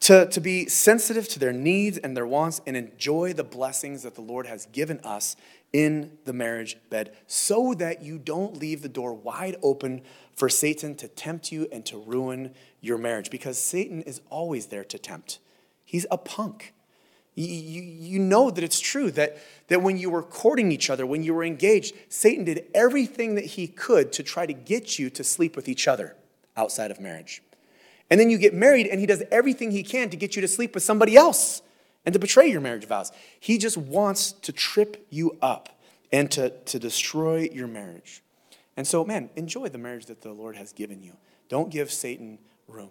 to, 0.00 0.24
to 0.30 0.40
be 0.40 0.66
sensitive 0.70 1.28
to 1.28 1.38
their 1.38 1.52
needs 1.52 1.98
and 1.98 2.16
their 2.16 2.26
wants, 2.26 2.62
and 2.66 2.78
enjoy 2.78 3.34
the 3.34 3.44
blessings 3.44 4.04
that 4.04 4.14
the 4.14 4.22
Lord 4.22 4.46
has 4.46 4.64
given 4.72 5.00
us 5.04 5.36
in 5.70 6.16
the 6.24 6.32
marriage 6.32 6.78
bed 6.88 7.14
so 7.26 7.74
that 7.74 8.00
you 8.02 8.16
don't 8.16 8.56
leave 8.56 8.80
the 8.80 8.88
door 8.88 9.12
wide 9.12 9.56
open 9.62 10.00
for 10.34 10.48
Satan 10.48 10.94
to 10.94 11.08
tempt 11.08 11.52
you 11.52 11.68
and 11.70 11.84
to 11.84 11.98
ruin 11.98 12.54
your 12.80 12.96
marriage 12.96 13.28
because 13.28 13.58
Satan 13.58 14.00
is 14.00 14.22
always 14.30 14.68
there 14.68 14.84
to 14.84 14.98
tempt. 14.98 15.40
He's 15.84 16.06
a 16.10 16.16
punk. 16.16 16.72
You, 17.40 17.82
you 17.82 18.18
know 18.18 18.50
that 18.50 18.64
it's 18.64 18.80
true 18.80 19.12
that, 19.12 19.38
that 19.68 19.80
when 19.80 19.96
you 19.96 20.10
were 20.10 20.24
courting 20.24 20.72
each 20.72 20.90
other, 20.90 21.06
when 21.06 21.22
you 21.22 21.32
were 21.32 21.44
engaged, 21.44 21.94
Satan 22.08 22.44
did 22.44 22.66
everything 22.74 23.36
that 23.36 23.44
he 23.44 23.68
could 23.68 24.12
to 24.14 24.24
try 24.24 24.44
to 24.44 24.52
get 24.52 24.98
you 24.98 25.08
to 25.10 25.22
sleep 25.22 25.54
with 25.54 25.68
each 25.68 25.86
other 25.86 26.16
outside 26.56 26.90
of 26.90 26.98
marriage. 26.98 27.42
And 28.10 28.18
then 28.18 28.28
you 28.28 28.38
get 28.38 28.54
married, 28.54 28.88
and 28.88 28.98
he 28.98 29.06
does 29.06 29.22
everything 29.30 29.70
he 29.70 29.84
can 29.84 30.10
to 30.10 30.16
get 30.16 30.34
you 30.34 30.42
to 30.42 30.48
sleep 30.48 30.74
with 30.74 30.82
somebody 30.82 31.14
else 31.14 31.62
and 32.04 32.12
to 32.12 32.18
betray 32.18 32.48
your 32.50 32.60
marriage 32.60 32.86
vows. 32.86 33.12
He 33.38 33.56
just 33.56 33.76
wants 33.76 34.32
to 34.32 34.50
trip 34.50 35.06
you 35.08 35.38
up 35.40 35.78
and 36.10 36.30
to, 36.32 36.50
to 36.50 36.78
destroy 36.80 37.48
your 37.52 37.68
marriage. 37.68 38.22
And 38.76 38.84
so, 38.84 39.04
man, 39.04 39.30
enjoy 39.36 39.68
the 39.68 39.78
marriage 39.78 40.06
that 40.06 40.22
the 40.22 40.32
Lord 40.32 40.56
has 40.56 40.72
given 40.72 41.02
you. 41.02 41.12
Don't 41.48 41.70
give 41.70 41.92
Satan 41.92 42.38
room. 42.66 42.90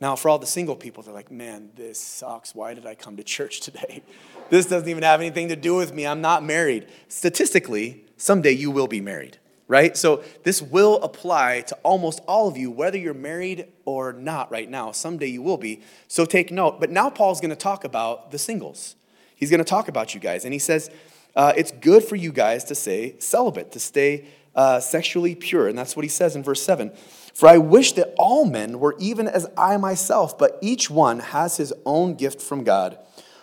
Now, 0.00 0.16
for 0.16 0.28
all 0.28 0.38
the 0.38 0.46
single 0.46 0.76
people, 0.76 1.02
they're 1.02 1.14
like, 1.14 1.30
man, 1.30 1.70
this 1.76 2.00
sucks. 2.00 2.54
Why 2.54 2.74
did 2.74 2.84
I 2.84 2.94
come 2.94 3.16
to 3.16 3.24
church 3.24 3.60
today? 3.60 4.02
This 4.50 4.66
doesn't 4.66 4.90
even 4.90 5.02
have 5.04 5.20
anything 5.20 5.48
to 5.48 5.56
do 5.56 5.74
with 5.74 5.94
me. 5.94 6.06
I'm 6.06 6.20
not 6.20 6.44
married. 6.44 6.86
Statistically, 7.08 8.04
someday 8.18 8.52
you 8.52 8.70
will 8.70 8.86
be 8.86 9.00
married, 9.00 9.38
right? 9.68 9.96
So 9.96 10.22
this 10.42 10.60
will 10.60 11.02
apply 11.02 11.62
to 11.62 11.74
almost 11.76 12.20
all 12.28 12.46
of 12.46 12.56
you, 12.58 12.70
whether 12.70 12.98
you're 12.98 13.14
married 13.14 13.68
or 13.86 14.12
not 14.12 14.50
right 14.50 14.68
now. 14.68 14.92
Someday 14.92 15.28
you 15.28 15.40
will 15.40 15.56
be. 15.56 15.80
So 16.08 16.26
take 16.26 16.52
note. 16.52 16.78
But 16.78 16.90
now 16.90 17.08
Paul's 17.08 17.40
going 17.40 17.50
to 17.50 17.56
talk 17.56 17.84
about 17.84 18.32
the 18.32 18.38
singles. 18.38 18.96
He's 19.34 19.50
going 19.50 19.58
to 19.58 19.64
talk 19.64 19.88
about 19.88 20.14
you 20.14 20.20
guys. 20.20 20.44
And 20.44 20.52
he 20.52 20.58
says, 20.58 20.90
uh, 21.34 21.54
it's 21.56 21.72
good 21.72 22.04
for 22.04 22.16
you 22.16 22.30
guys 22.30 22.64
to 22.64 22.74
stay 22.74 23.16
celibate, 23.18 23.72
to 23.72 23.80
stay 23.80 24.26
uh, 24.54 24.78
sexually 24.78 25.34
pure. 25.34 25.68
And 25.68 25.76
that's 25.76 25.96
what 25.96 26.04
he 26.04 26.08
says 26.08 26.36
in 26.36 26.42
verse 26.42 26.62
7. 26.62 26.92
For 27.34 27.48
I 27.48 27.58
wish 27.58 27.92
that 27.92 28.14
all 28.16 28.44
men 28.44 28.78
were 28.78 28.94
even 29.00 29.26
as 29.26 29.46
I 29.58 29.76
myself, 29.76 30.38
but 30.38 30.56
each 30.62 30.88
one 30.88 31.18
has 31.18 31.56
his 31.56 31.72
own 31.84 32.14
gift 32.14 32.40
from 32.40 32.62
God, 32.62 32.96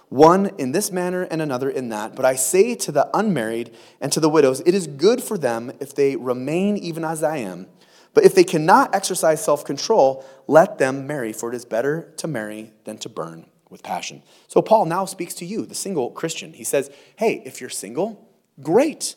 one 0.08 0.52
in 0.58 0.72
this 0.72 0.94
manner 0.94 1.24
and 1.24 1.42
another 1.42 1.70
in 1.70 1.90
that. 1.90 2.16
But 2.16 2.24
I 2.24 2.36
say 2.36 2.74
to 2.76 2.92
the 2.92 3.10
unmarried 3.14 3.76
and 4.00 4.10
to 4.14 4.22
the 4.22 4.30
widows, 4.30 4.62
it 4.66 4.74
is 4.74 4.88
good 4.88 5.22
for 5.22 5.38
them 5.38 5.74
if 5.82 5.94
they 5.94 6.16
remain 6.16 6.78
even 6.78 7.04
as 7.04 7.22
I 7.22 7.38
am. 7.38 7.68
But 8.14 8.24
if 8.24 8.34
they 8.34 8.46
cannot 8.46 8.96
exercise 8.96 9.44
self 9.44 9.66
control, 9.66 10.26
let 10.48 10.78
them 10.78 11.06
marry, 11.06 11.34
for 11.34 11.52
it 11.52 11.56
is 11.56 11.66
better 11.66 12.14
to 12.18 12.28
marry 12.28 12.72
than 12.86 12.98
to 13.00 13.10
burn 13.10 13.46
with 13.70 13.84
passion. 13.84 14.24
So 14.48 14.62
Paul 14.62 14.86
now 14.86 15.06
speaks 15.06 15.34
to 15.36 15.46
you, 15.46 15.66
the 15.66 15.76
single 15.76 16.12
Christian. 16.12 16.54
He 16.54 16.64
says, 16.64 16.90
Hey, 17.18 17.42
if 17.46 17.60
you're 17.60 17.70
single, 17.70 18.30
great. 18.62 19.16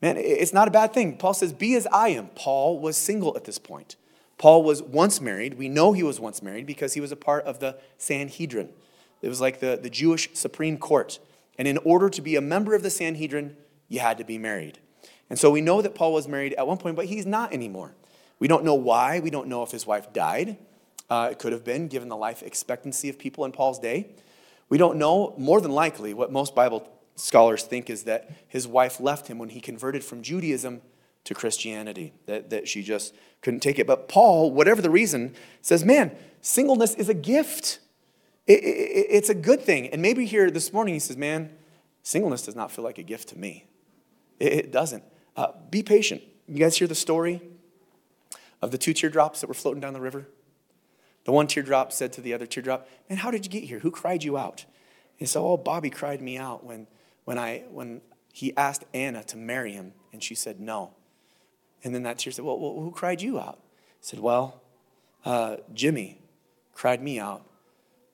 Man, 0.00 0.16
it's 0.18 0.52
not 0.52 0.66
a 0.66 0.70
bad 0.70 0.92
thing. 0.92 1.16
Paul 1.16 1.34
says, 1.34 1.52
Be 1.52 1.74
as 1.76 1.86
I 1.88 2.08
am. 2.08 2.28
Paul 2.34 2.78
was 2.78 2.96
single 2.96 3.36
at 3.36 3.44
this 3.44 3.58
point. 3.58 3.96
Paul 4.38 4.62
was 4.64 4.82
once 4.82 5.20
married. 5.20 5.54
We 5.54 5.68
know 5.68 5.92
he 5.92 6.02
was 6.02 6.18
once 6.18 6.42
married 6.42 6.66
because 6.66 6.94
he 6.94 7.00
was 7.00 7.12
a 7.12 7.16
part 7.16 7.44
of 7.44 7.60
the 7.60 7.78
Sanhedrin. 7.98 8.70
It 9.20 9.28
was 9.28 9.40
like 9.40 9.60
the, 9.60 9.78
the 9.80 9.90
Jewish 9.90 10.30
Supreme 10.34 10.78
Court. 10.78 11.18
And 11.58 11.68
in 11.68 11.78
order 11.78 12.10
to 12.10 12.20
be 12.20 12.34
a 12.36 12.40
member 12.40 12.74
of 12.74 12.82
the 12.82 12.90
Sanhedrin, 12.90 13.56
you 13.88 14.00
had 14.00 14.18
to 14.18 14.24
be 14.24 14.38
married. 14.38 14.78
And 15.30 15.38
so 15.38 15.50
we 15.50 15.60
know 15.60 15.80
that 15.80 15.94
Paul 15.94 16.12
was 16.12 16.26
married 16.26 16.54
at 16.54 16.66
one 16.66 16.78
point, 16.78 16.96
but 16.96 17.06
he's 17.06 17.24
not 17.24 17.52
anymore. 17.52 17.94
We 18.38 18.48
don't 18.48 18.64
know 18.64 18.74
why. 18.74 19.20
We 19.20 19.30
don't 19.30 19.46
know 19.46 19.62
if 19.62 19.70
his 19.70 19.86
wife 19.86 20.12
died. 20.12 20.56
Uh, 21.08 21.28
it 21.30 21.38
could 21.38 21.52
have 21.52 21.64
been, 21.64 21.88
given 21.88 22.08
the 22.08 22.16
life 22.16 22.42
expectancy 22.42 23.08
of 23.08 23.18
people 23.18 23.44
in 23.44 23.52
Paul's 23.52 23.78
day. 23.78 24.08
We 24.68 24.78
don't 24.78 24.96
know, 24.96 25.34
more 25.36 25.60
than 25.60 25.70
likely, 25.70 26.14
what 26.14 26.32
most 26.32 26.54
Bible 26.54 26.88
scholars 27.14 27.62
think 27.62 27.90
is 27.90 28.04
that 28.04 28.30
his 28.48 28.66
wife 28.66 28.98
left 28.98 29.28
him 29.28 29.38
when 29.38 29.50
he 29.50 29.60
converted 29.60 30.02
from 30.02 30.22
Judaism 30.22 30.80
to 31.24 31.34
Christianity, 31.34 32.12
that, 32.26 32.50
that 32.50 32.68
she 32.68 32.82
just 32.82 33.14
couldn't 33.42 33.60
take 33.60 33.78
it. 33.78 33.86
But 33.86 34.08
Paul, 34.08 34.50
whatever 34.50 34.82
the 34.82 34.90
reason, 34.90 35.34
says, 35.60 35.84
man, 35.84 36.16
singleness 36.40 36.94
is 36.94 37.08
a 37.08 37.14
gift. 37.14 37.78
It, 38.46 38.64
it, 38.64 39.06
it's 39.10 39.28
a 39.28 39.34
good 39.34 39.60
thing. 39.60 39.88
And 39.88 40.02
maybe 40.02 40.26
here 40.26 40.50
this 40.50 40.72
morning 40.72 40.94
he 40.94 41.00
says, 41.00 41.16
man, 41.16 41.50
singleness 42.02 42.42
does 42.42 42.56
not 42.56 42.72
feel 42.72 42.84
like 42.84 42.98
a 42.98 43.02
gift 43.02 43.28
to 43.28 43.38
me. 43.38 43.66
It, 44.38 44.52
it 44.52 44.72
doesn't. 44.72 45.04
Uh, 45.36 45.48
be 45.70 45.82
patient. 45.82 46.22
You 46.48 46.58
guys 46.58 46.76
hear 46.76 46.88
the 46.88 46.94
story 46.94 47.40
of 48.60 48.70
the 48.70 48.78
two 48.78 48.92
teardrops 48.92 49.40
that 49.40 49.46
were 49.46 49.54
floating 49.54 49.80
down 49.80 49.92
the 49.92 50.00
river? 50.00 50.28
The 51.24 51.32
one 51.32 51.46
teardrop 51.46 51.92
said 51.92 52.12
to 52.14 52.20
the 52.20 52.34
other 52.34 52.46
teardrop, 52.46 52.88
Man, 53.08 53.18
how 53.18 53.30
did 53.30 53.44
you 53.44 53.50
get 53.50 53.64
here? 53.64 53.78
Who 53.78 53.90
cried 53.90 54.24
you 54.24 54.36
out? 54.36 54.64
And 55.20 55.28
so, 55.28 55.46
oh, 55.46 55.56
Bobby 55.56 55.88
cried 55.88 56.20
me 56.20 56.36
out 56.36 56.64
when, 56.64 56.88
when, 57.24 57.38
I, 57.38 57.64
when 57.70 58.00
he 58.32 58.56
asked 58.56 58.84
Anna 58.92 59.22
to 59.24 59.36
marry 59.36 59.72
him, 59.72 59.92
and 60.12 60.22
she 60.22 60.34
said 60.34 60.58
no. 60.58 60.94
And 61.84 61.94
then 61.94 62.02
that 62.04 62.18
tear 62.18 62.32
said, 62.32 62.44
well, 62.44 62.58
who 62.58 62.90
cried 62.94 63.20
you 63.22 63.38
out? 63.38 63.58
He 64.00 64.06
said, 64.06 64.20
Well, 64.20 64.60
uh, 65.24 65.56
Jimmy 65.72 66.20
cried 66.74 67.02
me 67.02 67.18
out 67.18 67.46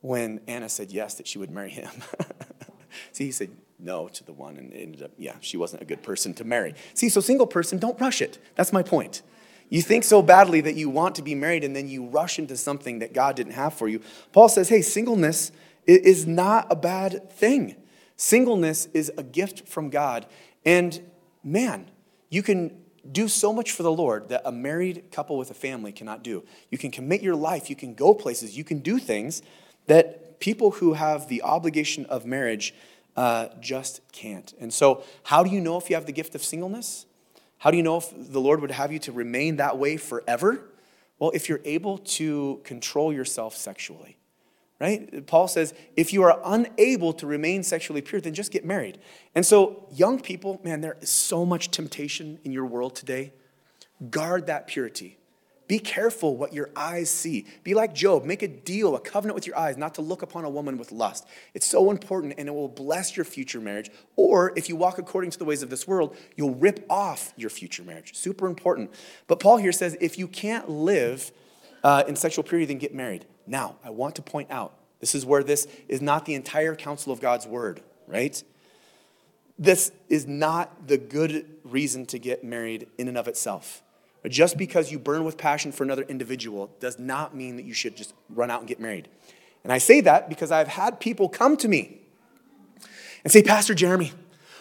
when 0.00 0.40
Anna 0.46 0.68
said 0.68 0.90
yes, 0.90 1.14
that 1.14 1.26
she 1.26 1.38
would 1.38 1.50
marry 1.50 1.70
him. 1.70 1.90
See, 3.12 3.26
he 3.26 3.32
said 3.32 3.50
no 3.78 4.08
to 4.08 4.24
the 4.24 4.32
one, 4.32 4.56
and 4.56 4.72
ended 4.72 5.02
up, 5.02 5.12
yeah, 5.16 5.36
she 5.40 5.56
wasn't 5.56 5.82
a 5.82 5.84
good 5.84 6.02
person 6.02 6.34
to 6.34 6.44
marry. 6.44 6.74
See, 6.94 7.08
so 7.08 7.20
single 7.20 7.46
person, 7.46 7.78
don't 7.78 8.00
rush 8.00 8.20
it. 8.20 8.38
That's 8.54 8.72
my 8.72 8.82
point. 8.82 9.22
You 9.70 9.82
think 9.82 10.04
so 10.04 10.22
badly 10.22 10.60
that 10.62 10.74
you 10.76 10.88
want 10.88 11.14
to 11.16 11.22
be 11.22 11.34
married 11.34 11.62
and 11.62 11.76
then 11.76 11.88
you 11.88 12.06
rush 12.06 12.38
into 12.38 12.56
something 12.56 13.00
that 13.00 13.12
God 13.12 13.36
didn't 13.36 13.52
have 13.52 13.74
for 13.74 13.86
you. 13.86 14.00
Paul 14.32 14.48
says, 14.48 14.68
hey, 14.68 14.80
singleness 14.80 15.52
is 15.86 16.26
not 16.26 16.66
a 16.70 16.76
bad 16.76 17.30
thing. 17.30 17.76
Singleness 18.16 18.86
is 18.94 19.12
a 19.18 19.22
gift 19.22 19.68
from 19.68 19.90
God. 19.90 20.26
And 20.64 21.00
man, 21.44 21.90
you 22.30 22.42
can 22.42 22.78
do 23.10 23.28
so 23.28 23.52
much 23.52 23.72
for 23.72 23.82
the 23.82 23.92
Lord 23.92 24.28
that 24.28 24.42
a 24.44 24.52
married 24.52 25.10
couple 25.10 25.38
with 25.38 25.50
a 25.50 25.54
family 25.54 25.92
cannot 25.92 26.22
do. 26.22 26.44
You 26.70 26.78
can 26.78 26.90
commit 26.90 27.22
your 27.22 27.36
life, 27.36 27.70
you 27.70 27.76
can 27.76 27.94
go 27.94 28.14
places, 28.14 28.56
you 28.56 28.64
can 28.64 28.78
do 28.78 28.98
things 28.98 29.42
that 29.86 30.40
people 30.40 30.72
who 30.72 30.94
have 30.94 31.28
the 31.28 31.42
obligation 31.42 32.06
of 32.06 32.26
marriage 32.26 32.74
uh, 33.16 33.48
just 33.60 34.00
can't. 34.12 34.54
And 34.60 34.72
so, 34.72 35.02
how 35.24 35.42
do 35.42 35.50
you 35.50 35.60
know 35.60 35.76
if 35.76 35.90
you 35.90 35.96
have 35.96 36.06
the 36.06 36.12
gift 36.12 36.34
of 36.34 36.44
singleness? 36.44 37.06
How 37.58 37.72
do 37.72 37.76
you 37.76 37.82
know 37.82 37.96
if 37.96 38.12
the 38.14 38.40
Lord 38.40 38.60
would 38.60 38.70
have 38.70 38.92
you 38.92 39.00
to 39.00 39.12
remain 39.12 39.56
that 39.56 39.78
way 39.78 39.96
forever? 39.96 40.64
Well, 41.18 41.32
if 41.34 41.48
you're 41.48 41.60
able 41.64 41.98
to 41.98 42.60
control 42.62 43.12
yourself 43.12 43.56
sexually, 43.56 44.17
right? 44.80 45.26
Paul 45.26 45.48
says, 45.48 45.74
if 45.96 46.12
you 46.12 46.22
are 46.22 46.40
unable 46.44 47.12
to 47.14 47.26
remain 47.26 47.62
sexually 47.62 48.00
pure, 48.00 48.20
then 48.20 48.34
just 48.34 48.52
get 48.52 48.64
married. 48.64 48.98
And 49.34 49.44
so, 49.44 49.86
young 49.92 50.20
people, 50.20 50.60
man, 50.62 50.80
there 50.80 50.96
is 51.00 51.10
so 51.10 51.44
much 51.44 51.70
temptation 51.70 52.38
in 52.44 52.52
your 52.52 52.64
world 52.64 52.94
today. 52.94 53.32
Guard 54.10 54.46
that 54.46 54.66
purity. 54.68 55.18
Be 55.66 55.78
careful 55.78 56.34
what 56.34 56.54
your 56.54 56.70
eyes 56.74 57.10
see. 57.10 57.46
Be 57.62 57.74
like 57.74 57.94
Job. 57.94 58.24
Make 58.24 58.42
a 58.42 58.48
deal, 58.48 58.96
a 58.96 59.00
covenant 59.00 59.34
with 59.34 59.46
your 59.46 59.58
eyes, 59.58 59.76
not 59.76 59.94
to 59.96 60.02
look 60.02 60.22
upon 60.22 60.44
a 60.44 60.50
woman 60.50 60.78
with 60.78 60.92
lust. 60.92 61.26
It's 61.52 61.66
so 61.66 61.90
important 61.90 62.34
and 62.38 62.48
it 62.48 62.52
will 62.52 62.68
bless 62.68 63.16
your 63.18 63.24
future 63.24 63.60
marriage. 63.60 63.90
Or 64.16 64.54
if 64.56 64.70
you 64.70 64.76
walk 64.76 64.96
according 64.96 65.30
to 65.32 65.38
the 65.38 65.44
ways 65.44 65.62
of 65.62 65.68
this 65.68 65.86
world, 65.86 66.16
you'll 66.36 66.54
rip 66.54 66.86
off 66.88 67.34
your 67.36 67.50
future 67.50 67.82
marriage. 67.82 68.14
Super 68.16 68.46
important. 68.46 68.90
But 69.26 69.40
Paul 69.40 69.58
here 69.58 69.72
says 69.72 69.94
if 70.00 70.18
you 70.18 70.26
can't 70.26 70.70
live 70.70 71.32
uh, 71.84 72.04
in 72.08 72.16
sexual 72.16 72.44
purity, 72.44 72.64
then 72.64 72.78
get 72.78 72.94
married. 72.94 73.26
Now, 73.48 73.76
I 73.82 73.90
want 73.90 74.14
to 74.16 74.22
point 74.22 74.50
out 74.50 74.74
this 75.00 75.14
is 75.14 75.24
where 75.24 75.42
this 75.42 75.66
is 75.88 76.02
not 76.02 76.26
the 76.26 76.34
entire 76.34 76.74
counsel 76.74 77.12
of 77.12 77.20
God's 77.20 77.46
word, 77.46 77.80
right? 78.06 78.42
This 79.58 79.90
is 80.08 80.26
not 80.26 80.86
the 80.86 80.98
good 80.98 81.46
reason 81.64 82.06
to 82.06 82.18
get 82.18 82.44
married 82.44 82.88
in 82.98 83.08
and 83.08 83.16
of 83.16 83.26
itself. 83.26 83.82
Just 84.28 84.58
because 84.58 84.92
you 84.92 84.98
burn 84.98 85.24
with 85.24 85.38
passion 85.38 85.72
for 85.72 85.84
another 85.84 86.02
individual 86.02 86.70
does 86.80 86.98
not 86.98 87.34
mean 87.34 87.56
that 87.56 87.64
you 87.64 87.72
should 87.72 87.96
just 87.96 88.12
run 88.28 88.50
out 88.50 88.60
and 88.60 88.68
get 88.68 88.80
married. 88.80 89.08
And 89.64 89.72
I 89.72 89.78
say 89.78 90.00
that 90.02 90.28
because 90.28 90.50
I've 90.50 90.68
had 90.68 91.00
people 91.00 91.28
come 91.28 91.56
to 91.58 91.68
me 91.68 91.98
and 93.24 93.32
say, 93.32 93.42
Pastor 93.42 93.74
Jeremy, 93.74 94.12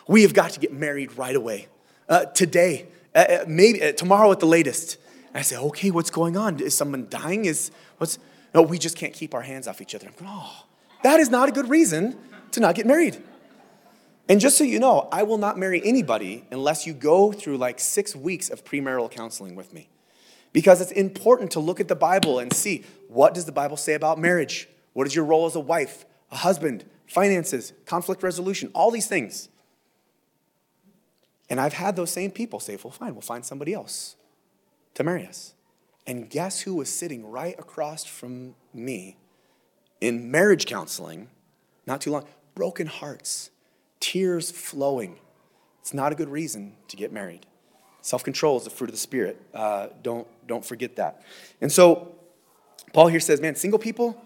we 0.08 0.22
have 0.22 0.34
got 0.34 0.52
to 0.52 0.60
get 0.60 0.72
married 0.72 1.18
right 1.18 1.36
away. 1.36 1.68
Uh, 2.08 2.26
today, 2.26 2.88
uh, 3.14 3.26
uh 3.30 3.46
maybe 3.48 3.84
uh, 3.84 3.92
tomorrow 3.92 4.32
at 4.32 4.40
the 4.40 4.46
latest. 4.46 4.98
And 5.28 5.38
I 5.38 5.42
say, 5.42 5.58
okay, 5.58 5.92
what's 5.92 6.12
going 6.12 6.38
on? 6.38 6.60
Is 6.60 6.76
someone 6.76 7.08
dying? 7.10 7.46
Is 7.46 7.72
what's 7.98 8.20
no, 8.58 8.64
we 8.64 8.80
just 8.80 8.98
can't 8.98 9.14
keep 9.14 9.36
our 9.36 9.44
hands 9.44 9.68
off 9.68 9.82
each 9.82 9.94
other. 9.94 10.08
I'm 10.08 10.14
going, 10.14 10.32
oh, 10.34 10.66
that 11.04 11.20
is 11.20 11.30
not 11.30 11.48
a 11.48 11.52
good 11.52 11.70
reason 11.70 12.18
to 12.54 12.60
not 12.60 12.74
get 12.74 12.88
married. 12.88 13.22
And 14.28 14.42
just 14.42 14.58
so 14.58 14.64
you 14.64 14.80
know, 14.80 15.08
I 15.12 15.22
will 15.22 15.38
not 15.38 15.60
marry 15.60 15.80
anybody 15.86 16.44
unless 16.50 16.88
you 16.88 16.94
go 16.94 17.32
through 17.32 17.58
like 17.58 17.80
six 17.80 18.16
weeks 18.16 18.50
of 18.50 18.66
premarital 18.66 19.12
counseling 19.12 19.54
with 19.56 19.76
me. 19.76 19.90
Because 20.54 20.82
it's 20.82 20.92
important 20.92 21.52
to 21.52 21.60
look 21.60 21.80
at 21.80 21.88
the 21.88 21.96
Bible 21.96 22.40
and 22.40 22.52
see 22.52 22.84
what 23.10 23.36
does 23.36 23.46
the 23.46 23.52
Bible 23.52 23.78
say 23.78 23.94
about 23.94 24.18
marriage? 24.18 24.68
What 24.94 25.06
is 25.06 25.14
your 25.14 25.26
role 25.26 25.46
as 25.46 25.56
a 25.56 25.60
wife, 25.60 26.08
a 26.32 26.38
husband, 26.38 26.84
finances, 27.06 27.74
conflict 27.86 28.24
resolution, 28.24 28.72
all 28.74 28.90
these 28.90 29.06
things. 29.06 29.50
And 31.48 31.62
I've 31.62 31.74
had 31.74 31.96
those 31.96 32.10
same 32.10 32.32
people 32.32 32.60
say, 32.60 32.76
well, 32.84 32.90
fine, 32.90 33.14
we'll 33.14 33.22
find 33.22 33.46
somebody 33.46 33.76
else 33.76 34.16
to 34.96 35.04
marry 35.04 35.28
us. 35.28 35.54
And 36.08 36.30
guess 36.30 36.62
who 36.62 36.74
was 36.76 36.90
sitting 36.90 37.30
right 37.30 37.60
across 37.60 38.06
from 38.06 38.56
me 38.74 39.18
in 40.00 40.32
marriage 40.32 40.66
counseling 40.66 41.28
not 41.86 42.02
too 42.02 42.12
long? 42.12 42.26
Broken 42.56 42.88
hearts 42.88 43.52
tears 44.00 44.50
flowing. 44.50 45.20
It's 45.82 45.94
not 45.94 46.12
a 46.12 46.16
good 46.16 46.30
reason 46.30 46.76
to 46.88 46.96
get 46.96 47.12
married. 47.12 47.46
Self 48.02 48.24
control 48.24 48.58
is 48.58 48.64
the 48.64 48.70
fruit 48.70 48.90
of 48.90 48.94
the 48.94 49.00
Spirit. 49.00 49.42
Uh, 49.54 49.88
don't, 50.02 50.28
don't 50.48 50.64
forget 50.64 50.96
that. 50.96 51.24
And 51.60 51.72
so, 51.72 52.16
Paul 52.94 53.08
here 53.08 53.20
says, 53.20 53.42
man, 53.42 53.56
single 53.56 53.80
people, 53.80 54.22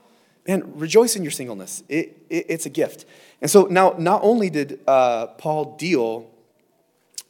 man, 0.47 0.77
rejoice 0.77 1.15
in 1.15 1.23
your 1.23 1.31
singleness. 1.31 1.83
It, 1.89 2.25
it, 2.29 2.45
it's 2.47 2.65
a 2.67 2.69
gift. 2.69 3.05
And 3.41 3.49
so, 3.49 3.63
now, 3.65 3.95
not 3.97 4.21
only 4.23 4.51
did 4.51 4.79
uh, 4.85 5.27
Paul 5.27 5.75
deal 5.77 6.29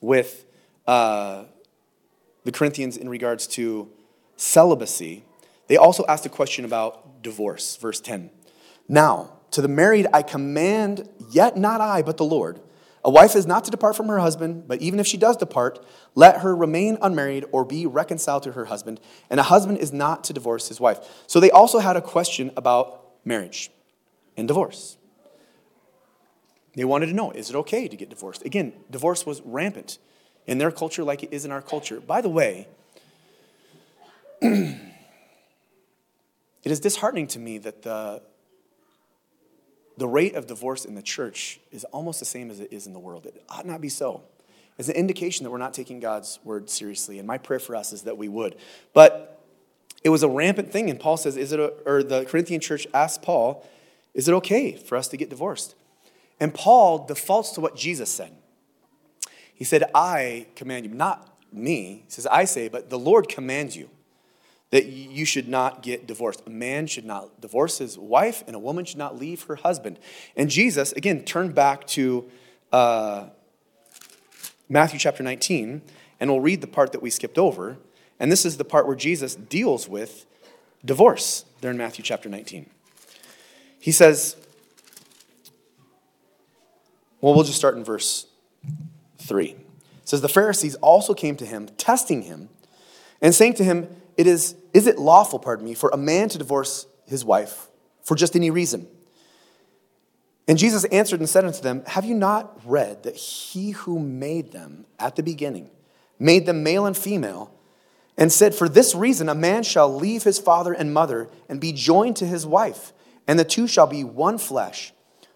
with 0.01 0.45
uh, 0.87 1.45
the 2.43 2.51
Corinthians 2.51 2.97
in 2.97 3.07
regards 3.07 3.47
to 3.47 3.89
celibacy, 4.41 5.23
they 5.67 5.77
also 5.77 6.03
asked 6.07 6.25
a 6.25 6.29
question 6.29 6.65
about 6.65 7.21
divorce, 7.21 7.75
verse 7.75 8.01
10. 8.01 8.31
Now, 8.89 9.37
to 9.51 9.61
the 9.61 9.67
married, 9.67 10.07
I 10.13 10.23
command, 10.23 11.07
yet 11.29 11.57
not 11.57 11.79
I, 11.79 12.01
but 12.01 12.17
the 12.17 12.25
Lord. 12.25 12.59
A 13.03 13.09
wife 13.09 13.35
is 13.35 13.45
not 13.45 13.63
to 13.65 13.71
depart 13.71 13.95
from 13.95 14.07
her 14.07 14.19
husband, 14.19 14.67
but 14.67 14.81
even 14.81 14.99
if 14.99 15.07
she 15.07 15.17
does 15.17 15.37
depart, 15.37 15.83
let 16.15 16.41
her 16.41 16.55
remain 16.55 16.97
unmarried 17.01 17.45
or 17.51 17.65
be 17.65 17.85
reconciled 17.85 18.43
to 18.43 18.51
her 18.53 18.65
husband. 18.65 18.99
And 19.29 19.39
a 19.39 19.43
husband 19.43 19.77
is 19.77 19.93
not 19.93 20.23
to 20.25 20.33
divorce 20.33 20.67
his 20.67 20.79
wife. 20.79 20.99
So 21.27 21.39
they 21.39 21.51
also 21.51 21.79
had 21.79 21.95
a 21.95 22.01
question 22.01 22.51
about 22.55 23.03
marriage 23.23 23.71
and 24.37 24.47
divorce. 24.47 24.97
They 26.75 26.85
wanted 26.85 27.07
to 27.07 27.13
know 27.13 27.31
is 27.31 27.49
it 27.49 27.55
okay 27.57 27.87
to 27.87 27.95
get 27.95 28.09
divorced? 28.09 28.45
Again, 28.45 28.73
divorce 28.89 29.25
was 29.25 29.41
rampant 29.41 29.97
in 30.47 30.57
their 30.57 30.71
culture 30.71 31.03
like 31.03 31.23
it 31.23 31.31
is 31.31 31.45
in 31.45 31.51
our 31.51 31.61
culture. 31.61 31.99
By 31.99 32.21
the 32.21 32.29
way, 32.29 32.67
it 34.41 34.79
is 36.63 36.79
disheartening 36.79 37.27
to 37.27 37.39
me 37.39 37.57
that 37.59 37.83
the 37.83 38.21
the 39.97 40.07
rate 40.07 40.33
of 40.33 40.47
divorce 40.47 40.85
in 40.85 40.95
the 40.95 41.01
church 41.01 41.59
is 41.71 41.83
almost 41.85 42.19
the 42.19 42.25
same 42.25 42.49
as 42.49 42.59
it 42.59 42.73
is 42.73 42.87
in 42.87 42.93
the 42.93 42.99
world. 42.99 43.27
It 43.27 43.43
ought 43.49 43.67
not 43.67 43.81
be 43.81 43.89
so. 43.89 44.23
It's 44.79 44.89
an 44.89 44.95
indication 44.95 45.43
that 45.43 45.51
we're 45.51 45.59
not 45.59 45.75
taking 45.75 45.99
God's 45.99 46.39
word 46.43 46.71
seriously. 46.71 47.19
And 47.19 47.27
my 47.27 47.37
prayer 47.37 47.59
for 47.59 47.75
us 47.75 47.93
is 47.93 48.01
that 48.03 48.17
we 48.17 48.27
would. 48.27 48.55
But 48.93 49.39
it 50.03 50.09
was 50.09 50.23
a 50.23 50.27
rampant 50.27 50.71
thing. 50.71 50.89
And 50.89 50.99
Paul 50.99 51.17
says, 51.17 51.37
is 51.37 51.51
it, 51.51 51.59
a, 51.59 51.73
or 51.85 52.01
the 52.01 52.25
Corinthian 52.25 52.61
church 52.61 52.87
asked 52.95 53.21
Paul, 53.21 53.63
is 54.15 54.27
it 54.27 54.33
okay 54.33 54.75
for 54.75 54.97
us 54.97 55.07
to 55.09 55.17
get 55.17 55.29
divorced? 55.29 55.75
And 56.39 56.51
Paul 56.51 57.05
defaults 57.05 57.51
to 57.51 57.61
what 57.61 57.75
Jesus 57.75 58.09
said. 58.09 58.35
He 59.53 59.63
said, 59.63 59.83
I 59.93 60.47
command 60.55 60.85
you, 60.85 60.95
not 60.95 61.37
me. 61.53 62.05
He 62.05 62.09
says, 62.11 62.25
I 62.25 62.45
say, 62.45 62.67
but 62.67 62.89
the 62.89 62.97
Lord 62.97 63.29
commands 63.29 63.77
you 63.77 63.89
that 64.71 64.85
you 64.85 65.25
should 65.25 65.47
not 65.47 65.83
get 65.83 66.07
divorced. 66.07 66.41
A 66.47 66.49
man 66.49 66.87
should 66.87 67.05
not 67.05 67.39
divorce 67.39 67.77
his 67.77 67.97
wife, 67.97 68.43
and 68.47 68.55
a 68.55 68.59
woman 68.59 68.85
should 68.85 68.97
not 68.97 69.19
leave 69.19 69.43
her 69.43 69.57
husband. 69.57 69.99
And 70.35 70.49
Jesus, 70.49 70.93
again, 70.93 71.23
turn 71.23 71.51
back 71.51 71.85
to 71.87 72.29
uh, 72.71 73.27
Matthew 74.69 74.97
chapter 74.97 75.23
19, 75.23 75.81
and 76.19 76.29
we'll 76.29 76.39
read 76.39 76.61
the 76.61 76.67
part 76.67 76.93
that 76.93 77.01
we 77.01 77.09
skipped 77.09 77.37
over. 77.37 77.77
And 78.19 78.31
this 78.31 78.45
is 78.45 78.57
the 78.57 78.63
part 78.63 78.87
where 78.87 78.95
Jesus 78.95 79.35
deals 79.35 79.89
with 79.89 80.25
divorce 80.83 81.45
there 81.59 81.71
in 81.71 81.77
Matthew 81.77 82.03
chapter 82.03 82.29
19. 82.29 82.69
He 83.79 83.91
says, 83.91 84.37
well, 87.19 87.35
we'll 87.35 87.43
just 87.43 87.57
start 87.57 87.75
in 87.75 87.83
verse 87.83 88.25
3. 89.19 89.49
It 89.49 89.57
says, 90.05 90.21
The 90.21 90.29
Pharisees 90.29 90.75
also 90.75 91.13
came 91.13 91.35
to 91.37 91.45
him, 91.45 91.67
testing 91.77 92.23
him, 92.23 92.49
and 93.21 93.35
saying 93.35 93.55
to 93.55 93.63
him, 93.63 93.87
it 94.21 94.27
is, 94.27 94.55
is 94.73 94.87
it 94.87 94.97
lawful, 94.97 95.39
pardon 95.39 95.65
me, 95.65 95.73
for 95.73 95.89
a 95.91 95.97
man 95.97 96.29
to 96.29 96.37
divorce 96.37 96.87
his 97.05 97.25
wife 97.25 97.67
for 98.03 98.15
just 98.15 98.35
any 98.35 98.49
reason? 98.49 98.87
And 100.47 100.57
Jesus 100.57 100.85
answered 100.85 101.19
and 101.19 101.29
said 101.29 101.45
unto 101.45 101.61
them, 101.61 101.83
Have 101.87 102.05
you 102.05 102.15
not 102.15 102.59
read 102.65 103.03
that 103.03 103.15
he 103.15 103.71
who 103.71 103.99
made 103.99 104.51
them 104.51 104.85
at 104.97 105.15
the 105.15 105.23
beginning 105.23 105.69
made 106.21 106.45
them 106.45 106.63
male 106.63 106.85
and 106.85 106.95
female, 106.95 107.51
and 108.17 108.31
said, 108.31 108.53
For 108.53 108.69
this 108.69 108.93
reason 108.93 109.27
a 109.27 109.35
man 109.35 109.63
shall 109.63 109.93
leave 109.93 110.23
his 110.23 110.39
father 110.39 110.71
and 110.71 110.93
mother 110.93 111.29
and 111.49 111.59
be 111.59 111.73
joined 111.73 112.15
to 112.17 112.27
his 112.27 112.45
wife, 112.45 112.93
and 113.27 113.37
the 113.39 113.43
two 113.43 113.67
shall 113.67 113.87
be 113.87 114.03
one 114.03 114.37
flesh. 114.37 114.93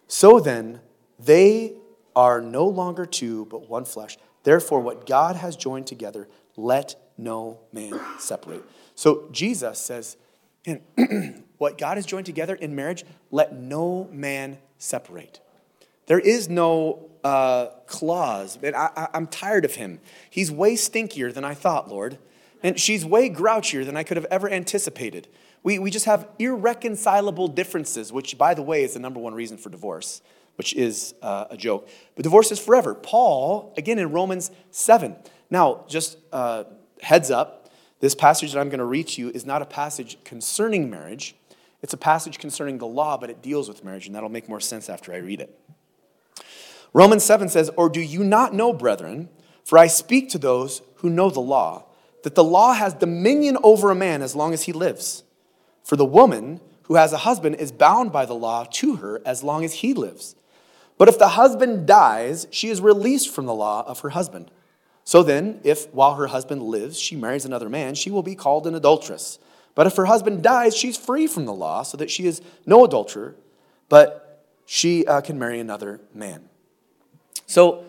So 0.08 0.40
then, 0.40 0.80
they 1.18 1.74
are 2.16 2.40
no 2.40 2.68
longer 2.68 3.06
two, 3.06 3.46
but 3.46 3.68
one 3.68 3.86
flesh. 3.86 4.18
Therefore, 4.44 4.80
what 4.80 5.08
God 5.08 5.36
has 5.36 5.56
joined 5.56 5.88
together, 5.88 6.28
let 6.56 6.96
no 7.18 7.60
man 7.74 8.00
separate. 8.20 8.64
So 8.96 9.28
Jesus 9.32 9.80
says, 9.80 10.18
what 11.58 11.78
God 11.78 11.98
has 11.98 12.06
joined 12.06 12.26
together 12.26 12.56
in 12.56 12.76
marriage, 12.76 13.04
let 13.30 13.54
no 13.54 14.10
man 14.12 14.58
separate. 14.78 15.40
There 16.08 16.20
is 16.20 16.50
no 16.50 17.10
uh, 17.24 17.68
clause. 17.88 18.58
And 18.62 18.76
I, 18.76 19.10
am 19.14 19.28
tired 19.28 19.66
of 19.66 19.76
him. 19.76 20.00
He's 20.30 20.52
way 20.52 20.76
stinkier 20.76 21.34
than 21.34 21.44
I 21.44 21.54
thought, 21.54 21.90
Lord. 21.90 22.18
And 22.64 22.80
she's 22.80 23.06
way 23.06 23.30
grouchier 23.30 23.86
than 23.86 23.98
I 23.98 24.04
could 24.04 24.18
have 24.18 24.26
ever 24.26 24.50
anticipated. 24.50 25.28
We, 25.64 25.80
we 25.80 25.90
just 25.90 26.06
have 26.06 26.28
irreconcilable 26.38 27.48
differences, 27.48 28.14
which, 28.14 28.38
by 28.38 28.54
the 28.54 28.62
way, 28.62 28.84
is 28.84 28.94
the 28.94 29.00
number 29.00 29.20
one 29.20 29.34
reason 29.34 29.58
for 29.58 29.70
divorce, 29.70 30.22
which 30.58 30.76
is 30.76 31.16
uh, 31.24 31.46
a 31.50 31.58
joke. 31.58 31.90
But 32.16 32.24
divorce 32.24 32.52
is 32.52 32.60
forever. 32.60 32.94
Paul, 32.94 33.74
again 33.76 33.98
in 33.98 34.12
Romans 34.12 34.52
7. 34.70 35.16
Now, 35.50 35.86
just 35.88 36.18
uh, 36.32 36.66
heads 37.02 37.32
up, 37.32 37.65
This 38.06 38.14
passage 38.14 38.54
that 38.54 38.60
I'm 38.60 38.70
going 38.70 38.78
to 38.78 38.86
read 38.86 39.08
to 39.08 39.22
you 39.24 39.32
is 39.32 39.48
not 39.48 39.64
a 39.64 39.66
passage 39.66 40.24
concerning 40.24 40.92
marriage. 40.92 41.36
It's 41.82 41.96
a 41.96 41.98
passage 41.98 42.38
concerning 42.38 42.78
the 42.78 42.86
law, 42.86 43.18
but 43.18 43.32
it 43.32 43.42
deals 43.42 43.68
with 43.68 43.84
marriage, 43.84 44.06
and 44.06 44.16
that'll 44.16 44.30
make 44.30 44.48
more 44.48 44.60
sense 44.60 44.92
after 44.92 45.12
I 45.12 45.18
read 45.18 45.42
it. 45.42 45.60
Romans 46.94 47.24
7 47.24 47.50
says, 47.50 47.72
Or 47.76 47.90
do 47.90 48.00
you 48.00 48.24
not 48.24 48.54
know, 48.54 48.74
brethren, 48.74 49.30
for 49.64 49.80
I 49.80 49.88
speak 49.88 50.30
to 50.30 50.38
those 50.38 50.84
who 50.98 51.10
know 51.10 51.32
the 51.32 51.40
law, 51.40 51.86
that 52.22 52.36
the 52.36 52.44
law 52.44 52.74
has 52.74 52.94
dominion 52.94 53.58
over 53.64 53.90
a 53.90 53.96
man 53.96 54.22
as 54.22 54.36
long 54.36 54.54
as 54.54 54.66
he 54.66 54.72
lives. 54.72 55.24
For 55.84 55.96
the 55.96 56.06
woman 56.06 56.62
who 56.84 56.98
has 56.98 57.12
a 57.12 57.18
husband 57.18 57.56
is 57.56 57.72
bound 57.72 58.12
by 58.12 58.28
the 58.28 58.36
law 58.36 58.66
to 58.74 58.98
her 58.98 59.20
as 59.26 59.42
long 59.42 59.66
as 59.66 59.74
he 59.74 59.96
lives. 59.96 60.36
But 61.00 61.10
if 61.10 61.18
the 61.18 61.30
husband 61.30 61.88
dies, 61.88 62.46
she 62.52 62.70
is 62.70 62.82
released 62.82 63.34
from 63.34 63.48
the 63.48 63.56
law 63.56 63.84
of 63.88 64.02
her 64.02 64.10
husband. 64.10 64.52
So 65.06 65.22
then, 65.22 65.62
if 65.64 65.92
while 65.94 66.16
her 66.16 66.28
husband 66.28 66.64
lives, 66.64 67.00
she 67.00 67.16
marries 67.16 67.46
another 67.46 67.70
man, 67.70 67.96
she 67.96 68.12
will 68.12 68.24
be 68.24 68.36
called 68.36 68.68
an 68.68 68.76
adulteress. 68.76 69.40
But 69.76 69.88
if 69.88 69.96
her 69.96 70.06
husband 70.06 70.42
dies, 70.42 70.76
she's 70.76 70.98
free 70.98 71.28
from 71.28 71.46
the 71.46 71.54
law, 71.54 71.84
so 71.84 71.96
that 71.98 72.10
she 72.10 72.26
is 72.26 72.42
no 72.66 72.84
adulterer, 72.84 73.36
but 73.88 74.44
she 74.66 75.06
uh, 75.06 75.22
can 75.22 75.38
marry 75.38 75.60
another 75.60 76.02
man. 76.14 76.50
So, 77.46 77.86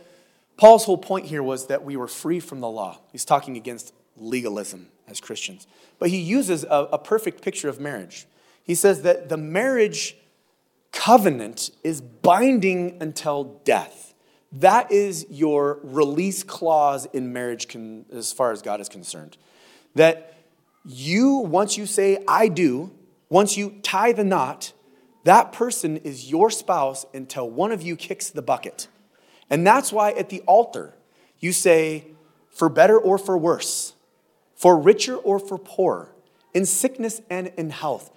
Paul's 0.59 0.85
whole 0.85 0.99
point 0.99 1.27
here 1.27 1.43
was 1.43 1.67
that 1.67 1.85
we 1.85 1.97
were 1.97 2.09
free 2.09 2.41
from 2.41 2.61
the 2.61 2.69
law. 2.69 2.99
He's 3.13 3.25
talking 3.25 3.57
against 3.57 3.93
legalism 4.17 4.89
as 5.07 5.21
Christians. 5.21 5.67
But 5.99 6.11
he 6.11 6.19
uses 6.19 6.65
a, 6.65 6.89
a 6.93 6.99
perfect 6.99 7.43
picture 7.43 7.69
of 7.69 7.81
marriage. 7.81 8.27
He 8.63 8.75
says 8.75 9.03
that 9.03 9.29
the 9.29 9.37
marriage 9.37 10.17
covenant 10.93 11.71
is 11.85 12.01
binding 12.01 12.97
until 13.01 13.61
death. 13.65 14.06
That 14.61 14.91
is 14.91 15.27
your 15.29 15.81
release 15.83 16.43
clause 16.43 17.07
in 17.13 17.33
marriage 17.33 17.69
con- 17.69 18.07
as 18.11 18.33
far 18.33 18.53
as 18.53 18.63
God 18.63 18.81
is 18.81 18.89
concerned. 18.89 19.37
That 19.95 20.35
you, 20.85 21.37
once 21.39 21.77
you 21.77 21.85
say, 21.85 22.19
I 22.27 22.49
do, 22.49 22.91
once 23.29 23.57
you 23.57 23.79
tie 23.83 24.13
the 24.13 24.25
knot, 24.25 24.73
that 25.25 25.53
person 25.53 25.99
is 25.99 26.31
your 26.31 26.51
spouse 26.51 27.05
until 27.13 27.51
one 27.51 27.71
of 27.71 27.83
you 27.83 27.97
kicks 27.97 28.31
the 28.31 28.43
bucket. 28.43 28.89
And 29.51 29.67
that's 29.67 29.93
why 29.93 30.13
at 30.13 30.31
the 30.31 30.41
altar, 30.43 30.95
you 31.39 31.53
say, 31.53 32.07
for 32.49 32.69
better 32.69 32.99
or 32.99 33.19
for 33.19 33.37
worse, 33.37 33.95
for 34.55 34.79
richer 34.79 35.17
or 35.17 35.39
for 35.39 35.59
poorer, 35.59 36.13
in 36.55 36.65
sickness 36.65 37.21
and 37.29 37.53
in 37.59 37.71
health. 37.71 38.11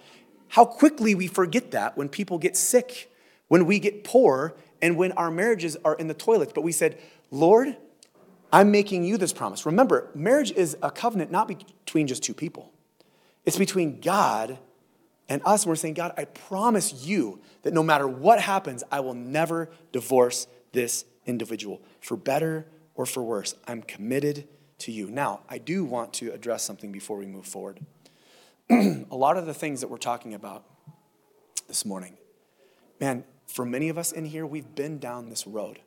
How 0.48 0.64
quickly 0.64 1.14
we 1.14 1.26
forget 1.26 1.72
that 1.72 1.98
when 1.98 2.08
people 2.08 2.38
get 2.38 2.56
sick, 2.56 3.12
when 3.48 3.66
we 3.66 3.78
get 3.78 4.04
poor, 4.04 4.54
and 4.82 4.96
when 4.96 5.12
our 5.12 5.30
marriages 5.30 5.76
are 5.84 5.94
in 5.94 6.08
the 6.08 6.14
toilets. 6.14 6.52
But 6.54 6.62
we 6.62 6.72
said, 6.72 6.98
Lord, 7.30 7.76
I'm 8.52 8.70
making 8.70 9.04
you 9.04 9.16
this 9.16 9.32
promise. 9.32 9.64
Remember, 9.66 10.10
marriage 10.14 10.50
is 10.52 10.76
a 10.82 10.90
covenant 10.90 11.30
not 11.30 11.48
between 11.48 12.06
just 12.06 12.22
two 12.22 12.34
people, 12.34 12.72
it's 13.44 13.58
between 13.58 14.00
God 14.00 14.58
and 15.28 15.40
us. 15.44 15.66
We're 15.66 15.76
saying, 15.76 15.94
God, 15.94 16.12
I 16.16 16.24
promise 16.24 17.06
you 17.06 17.40
that 17.62 17.72
no 17.72 17.82
matter 17.82 18.08
what 18.08 18.40
happens, 18.40 18.82
I 18.90 19.00
will 19.00 19.14
never 19.14 19.70
divorce 19.92 20.46
this 20.72 21.04
individual, 21.26 21.80
for 22.00 22.16
better 22.16 22.66
or 22.94 23.06
for 23.06 23.22
worse. 23.22 23.54
I'm 23.66 23.82
committed 23.82 24.48
to 24.78 24.92
you. 24.92 25.10
Now, 25.10 25.40
I 25.48 25.58
do 25.58 25.84
want 25.84 26.12
to 26.14 26.32
address 26.32 26.64
something 26.64 26.90
before 26.90 27.16
we 27.16 27.26
move 27.26 27.46
forward. 27.46 27.80
a 28.70 29.04
lot 29.10 29.36
of 29.36 29.46
the 29.46 29.54
things 29.54 29.80
that 29.80 29.88
we're 29.88 29.98
talking 29.98 30.34
about 30.34 30.64
this 31.68 31.84
morning, 31.84 32.16
man, 33.00 33.24
for 33.50 33.64
many 33.64 33.88
of 33.88 33.98
us 33.98 34.12
in 34.12 34.24
here, 34.24 34.46
we've 34.46 34.74
been 34.74 34.98
down 34.98 35.28
this 35.28 35.46
road. 35.46 35.80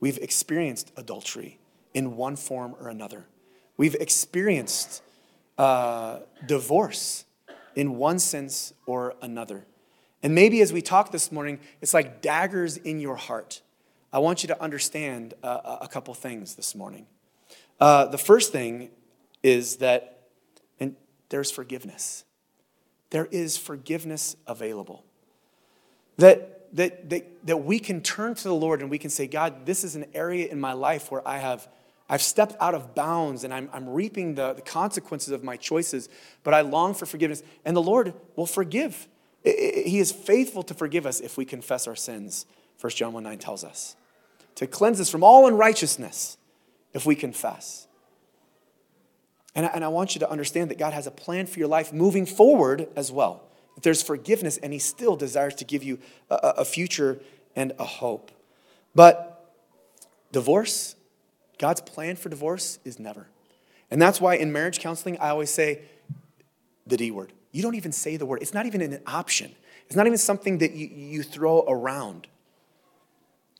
We've 0.00 0.18
experienced 0.18 0.92
adultery 0.96 1.58
in 1.94 2.16
one 2.16 2.36
form 2.36 2.74
or 2.80 2.88
another. 2.88 3.26
We've 3.76 3.94
experienced 3.94 5.02
uh, 5.58 6.20
divorce 6.46 7.24
in 7.74 7.96
one 7.96 8.18
sense 8.18 8.72
or 8.86 9.14
another. 9.20 9.66
And 10.22 10.34
maybe 10.34 10.60
as 10.60 10.72
we 10.72 10.82
talk 10.82 11.12
this 11.12 11.30
morning, 11.30 11.60
it's 11.80 11.94
like 11.94 12.22
daggers 12.22 12.76
in 12.76 13.00
your 13.00 13.16
heart. 13.16 13.62
I 14.12 14.18
want 14.18 14.42
you 14.42 14.48
to 14.48 14.62
understand 14.62 15.34
uh, 15.42 15.78
a 15.80 15.88
couple 15.88 16.14
things 16.14 16.54
this 16.54 16.74
morning. 16.74 17.06
Uh, 17.78 18.06
the 18.06 18.18
first 18.18 18.52
thing 18.52 18.90
is 19.42 19.76
that 19.76 20.28
and 20.80 20.96
there's 21.28 21.50
forgiveness. 21.50 22.24
There 23.10 23.26
is 23.26 23.56
forgiveness 23.56 24.36
available. 24.46 25.04
That, 26.16 26.55
that, 26.74 27.10
that, 27.10 27.46
that 27.46 27.56
we 27.58 27.78
can 27.78 28.00
turn 28.00 28.34
to 28.34 28.44
the 28.44 28.54
Lord 28.54 28.80
and 28.80 28.90
we 28.90 28.98
can 28.98 29.10
say, 29.10 29.26
God, 29.26 29.66
this 29.66 29.84
is 29.84 29.96
an 29.96 30.06
area 30.14 30.48
in 30.48 30.60
my 30.60 30.72
life 30.72 31.10
where 31.10 31.26
I 31.26 31.38
have 31.38 31.68
I've 32.08 32.22
stepped 32.22 32.54
out 32.60 32.74
of 32.74 32.94
bounds 32.94 33.42
and 33.42 33.52
I'm, 33.52 33.68
I'm 33.72 33.88
reaping 33.88 34.36
the, 34.36 34.52
the 34.52 34.62
consequences 34.62 35.30
of 35.30 35.42
my 35.42 35.56
choices, 35.56 36.08
but 36.44 36.54
I 36.54 36.60
long 36.60 36.94
for 36.94 37.04
forgiveness. 37.06 37.42
And 37.64 37.76
the 37.76 37.82
Lord 37.82 38.14
will 38.36 38.46
forgive. 38.46 39.08
He 39.42 39.98
is 39.98 40.12
faithful 40.12 40.62
to 40.64 40.74
forgive 40.74 41.06
us 41.06 41.20
if 41.20 41.36
we 41.36 41.44
confess 41.44 41.86
our 41.86 41.96
sins, 41.96 42.46
1 42.80 42.90
John 42.92 43.12
1 43.12 43.22
9 43.22 43.38
tells 43.38 43.64
us, 43.64 43.96
to 44.56 44.66
cleanse 44.66 45.00
us 45.00 45.10
from 45.10 45.24
all 45.24 45.46
unrighteousness 45.46 46.36
if 46.92 47.06
we 47.06 47.16
confess. 47.16 47.86
And 49.54 49.66
I, 49.66 49.70
and 49.70 49.84
I 49.84 49.88
want 49.88 50.14
you 50.14 50.18
to 50.20 50.30
understand 50.30 50.70
that 50.70 50.78
God 50.78 50.92
has 50.92 51.06
a 51.06 51.10
plan 51.10 51.46
for 51.46 51.58
your 51.58 51.68
life 51.68 51.92
moving 51.92 52.26
forward 52.26 52.88
as 52.94 53.10
well. 53.10 53.42
There's 53.82 54.02
forgiveness, 54.02 54.56
and 54.58 54.72
He 54.72 54.78
still 54.78 55.16
desires 55.16 55.54
to 55.56 55.64
give 55.64 55.82
you 55.82 55.98
a, 56.30 56.54
a 56.58 56.64
future 56.64 57.20
and 57.54 57.72
a 57.78 57.84
hope. 57.84 58.30
But 58.94 59.52
divorce, 60.32 60.96
God's 61.58 61.80
plan 61.80 62.16
for 62.16 62.28
divorce 62.28 62.78
is 62.84 62.98
never. 62.98 63.28
And 63.90 64.00
that's 64.00 64.20
why 64.20 64.36
in 64.36 64.52
marriage 64.52 64.80
counseling, 64.80 65.18
I 65.18 65.28
always 65.30 65.50
say 65.50 65.82
the 66.86 66.96
D 66.96 67.10
word. 67.10 67.32
You 67.52 67.62
don't 67.62 67.74
even 67.74 67.92
say 67.92 68.16
the 68.16 68.26
word, 68.26 68.42
it's 68.42 68.54
not 68.54 68.66
even 68.66 68.80
an 68.80 69.00
option. 69.06 69.54
It's 69.86 69.96
not 69.96 70.06
even 70.06 70.18
something 70.18 70.58
that 70.58 70.72
you, 70.72 70.88
you 70.88 71.22
throw 71.22 71.64
around. 71.66 72.26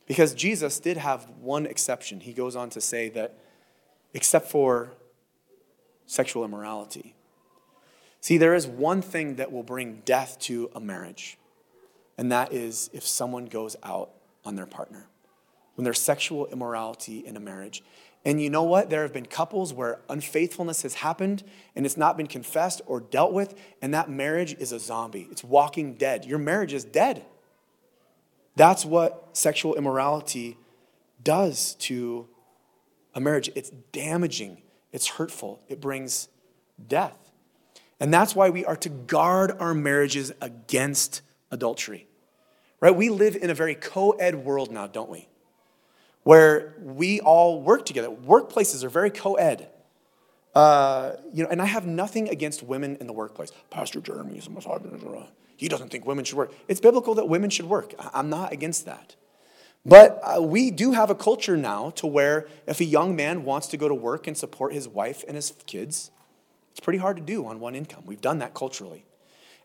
Because 0.05 0.33
Jesus 0.33 0.79
did 0.79 0.97
have 0.97 1.27
one 1.41 1.65
exception. 1.65 2.19
He 2.19 2.33
goes 2.33 2.55
on 2.55 2.69
to 2.71 2.81
say 2.81 3.09
that, 3.09 3.37
except 4.13 4.49
for 4.49 4.91
sexual 6.05 6.45
immorality. 6.45 7.13
See, 8.21 8.37
there 8.37 8.55
is 8.55 8.67
one 8.67 9.01
thing 9.01 9.35
that 9.35 9.51
will 9.51 9.63
bring 9.63 10.01
death 10.03 10.39
to 10.41 10.69
a 10.75 10.79
marriage, 10.79 11.37
and 12.17 12.31
that 12.31 12.51
is 12.51 12.89
if 12.93 13.05
someone 13.05 13.45
goes 13.45 13.75
out 13.83 14.11
on 14.43 14.55
their 14.55 14.65
partner, 14.65 15.07
when 15.75 15.83
there's 15.83 15.99
sexual 15.99 16.47
immorality 16.47 17.25
in 17.25 17.37
a 17.37 17.39
marriage. 17.39 17.83
And 18.25 18.41
you 18.41 18.49
know 18.49 18.63
what? 18.63 18.89
There 18.89 19.03
have 19.03 19.13
been 19.13 19.27
couples 19.27 19.73
where 19.73 20.01
unfaithfulness 20.09 20.81
has 20.81 20.95
happened 20.95 21.43
and 21.75 21.85
it's 21.85 21.95
not 21.95 22.17
been 22.17 22.27
confessed 22.27 22.81
or 22.85 22.99
dealt 22.99 23.31
with, 23.31 23.53
and 23.81 23.93
that 23.93 24.09
marriage 24.09 24.55
is 24.59 24.71
a 24.71 24.79
zombie. 24.79 25.27
It's 25.31 25.43
walking 25.43 25.93
dead. 25.93 26.25
Your 26.25 26.39
marriage 26.39 26.73
is 26.73 26.83
dead. 26.83 27.23
That's 28.57 28.83
what 28.83 29.29
sexual 29.33 29.75
immorality 29.75 30.57
does 31.23 31.75
to 31.75 32.27
a 33.13 33.19
marriage. 33.19 33.49
It's 33.55 33.69
damaging, 33.91 34.61
it's 34.91 35.07
hurtful, 35.07 35.61
it 35.69 35.79
brings 35.79 36.27
death. 36.87 37.26
And 37.99 38.13
that's 38.13 38.35
why 38.35 38.49
we 38.49 38.65
are 38.65 38.75
to 38.77 38.89
guard 38.89 39.51
our 39.59 39.73
marriages 39.73 40.31
against 40.41 41.21
adultery. 41.51 42.07
Right? 42.79 42.95
We 42.95 43.09
live 43.09 43.35
in 43.35 43.49
a 43.49 43.55
very 43.55 43.75
co 43.75 44.11
ed 44.11 44.35
world 44.35 44.71
now, 44.71 44.87
don't 44.87 45.09
we? 45.09 45.27
Where 46.23 46.75
we 46.79 47.19
all 47.21 47.61
work 47.61 47.85
together. 47.85 48.09
Workplaces 48.09 48.83
are 48.83 48.89
very 48.89 49.09
co 49.09 49.35
ed. 49.35 49.69
Uh, 50.53 51.13
you 51.33 51.43
know, 51.43 51.49
and 51.49 51.61
I 51.61 51.65
have 51.65 51.85
nothing 51.85 52.29
against 52.29 52.63
women 52.63 52.97
in 52.99 53.07
the 53.07 53.13
workplace. 53.13 53.51
Pastor 53.69 54.01
Jeremy 54.01 54.37
is 54.37 54.47
a 54.47 54.49
misogynist 54.49 55.05
he 55.57 55.67
doesn't 55.67 55.89
think 55.89 56.05
women 56.05 56.23
should 56.23 56.37
work. 56.37 56.53
It's 56.67 56.79
biblical 56.79 57.15
that 57.15 57.27
women 57.27 57.49
should 57.49 57.65
work. 57.65 57.95
I'm 58.13 58.29
not 58.29 58.53
against 58.53 58.85
that. 58.85 59.15
But 59.85 60.21
uh, 60.23 60.41
we 60.41 60.69
do 60.69 60.91
have 60.91 61.09
a 61.09 61.15
culture 61.15 61.57
now 61.57 61.89
to 61.91 62.05
where 62.05 62.47
if 62.67 62.79
a 62.79 62.85
young 62.85 63.15
man 63.15 63.43
wants 63.43 63.67
to 63.67 63.77
go 63.77 63.87
to 63.87 63.95
work 63.95 64.27
and 64.27 64.37
support 64.37 64.73
his 64.73 64.87
wife 64.87 65.23
and 65.27 65.35
his 65.35 65.53
kids, 65.65 66.11
it's 66.77 66.83
pretty 66.83 66.99
hard 66.99 67.17
to 67.17 67.23
do 67.23 67.43
on 67.47 67.59
one 67.59 67.73
income. 67.73 68.03
We've 68.05 68.21
done 68.21 68.37
that 68.37 68.53
culturally. 68.53 69.03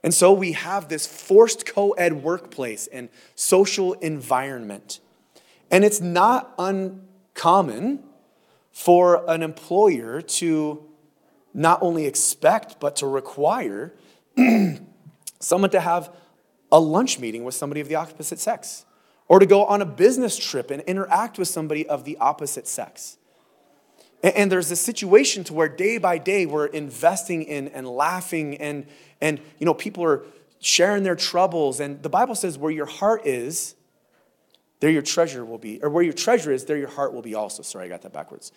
And 0.02 0.14
so 0.14 0.32
we 0.32 0.52
have 0.52 0.88
this 0.88 1.06
forced 1.06 1.66
co 1.66 1.90
ed 1.90 2.22
workplace 2.22 2.86
and 2.86 3.10
social 3.34 3.92
environment. 3.92 4.98
And 5.70 5.84
it's 5.84 6.00
not 6.00 6.54
uncommon 6.58 8.02
for 8.70 9.28
an 9.30 9.42
employer 9.42 10.22
to 10.22 10.88
not 11.52 11.82
only 11.82 12.06
expect, 12.06 12.80
but 12.80 12.96
to 12.96 13.06
require 13.06 13.92
someone 15.38 15.68
to 15.68 15.80
have 15.80 16.16
a 16.72 16.80
lunch 16.80 17.18
meeting 17.18 17.44
with 17.44 17.54
somebody 17.54 17.82
of 17.82 17.88
the 17.88 17.94
opposite 17.94 18.38
sex, 18.38 18.86
or 19.28 19.38
to 19.38 19.44
go 19.44 19.66
on 19.66 19.82
a 19.82 19.86
business 19.86 20.38
trip 20.38 20.70
and 20.70 20.80
interact 20.84 21.38
with 21.38 21.48
somebody 21.48 21.86
of 21.86 22.04
the 22.06 22.16
opposite 22.16 22.66
sex. 22.66 23.18
And, 24.22 24.52
there's 24.52 24.70
a 24.70 24.76
situation 24.76 25.42
to 25.44 25.54
where 25.54 25.68
day 25.68 25.98
by 25.98 26.18
day 26.18 26.46
we're 26.46 26.66
investing 26.66 27.42
in 27.42 27.68
and 27.68 27.88
laughing 27.88 28.56
and 28.58 28.86
and 29.20 29.40
you 29.58 29.66
know 29.66 29.74
people 29.74 30.04
are 30.04 30.24
sharing 30.60 31.02
their 31.02 31.16
troubles 31.16 31.80
and 31.80 32.02
the 32.02 32.08
Bible 32.08 32.34
says 32.36 32.56
where 32.56 32.70
your 32.70 32.86
heart 32.86 33.26
is 33.26 33.74
there 34.78 34.90
your 34.90 35.02
treasure 35.02 35.44
will 35.44 35.58
be 35.58 35.80
or 35.82 35.90
where 35.90 36.04
your 36.04 36.12
treasure 36.12 36.52
is 36.52 36.66
there 36.66 36.76
your 36.76 36.88
heart 36.88 37.12
will 37.12 37.22
be 37.22 37.34
also 37.34 37.62
sorry 37.62 37.86
I 37.86 37.88
got 37.88 38.02
that 38.02 38.12
backwards 38.12 38.52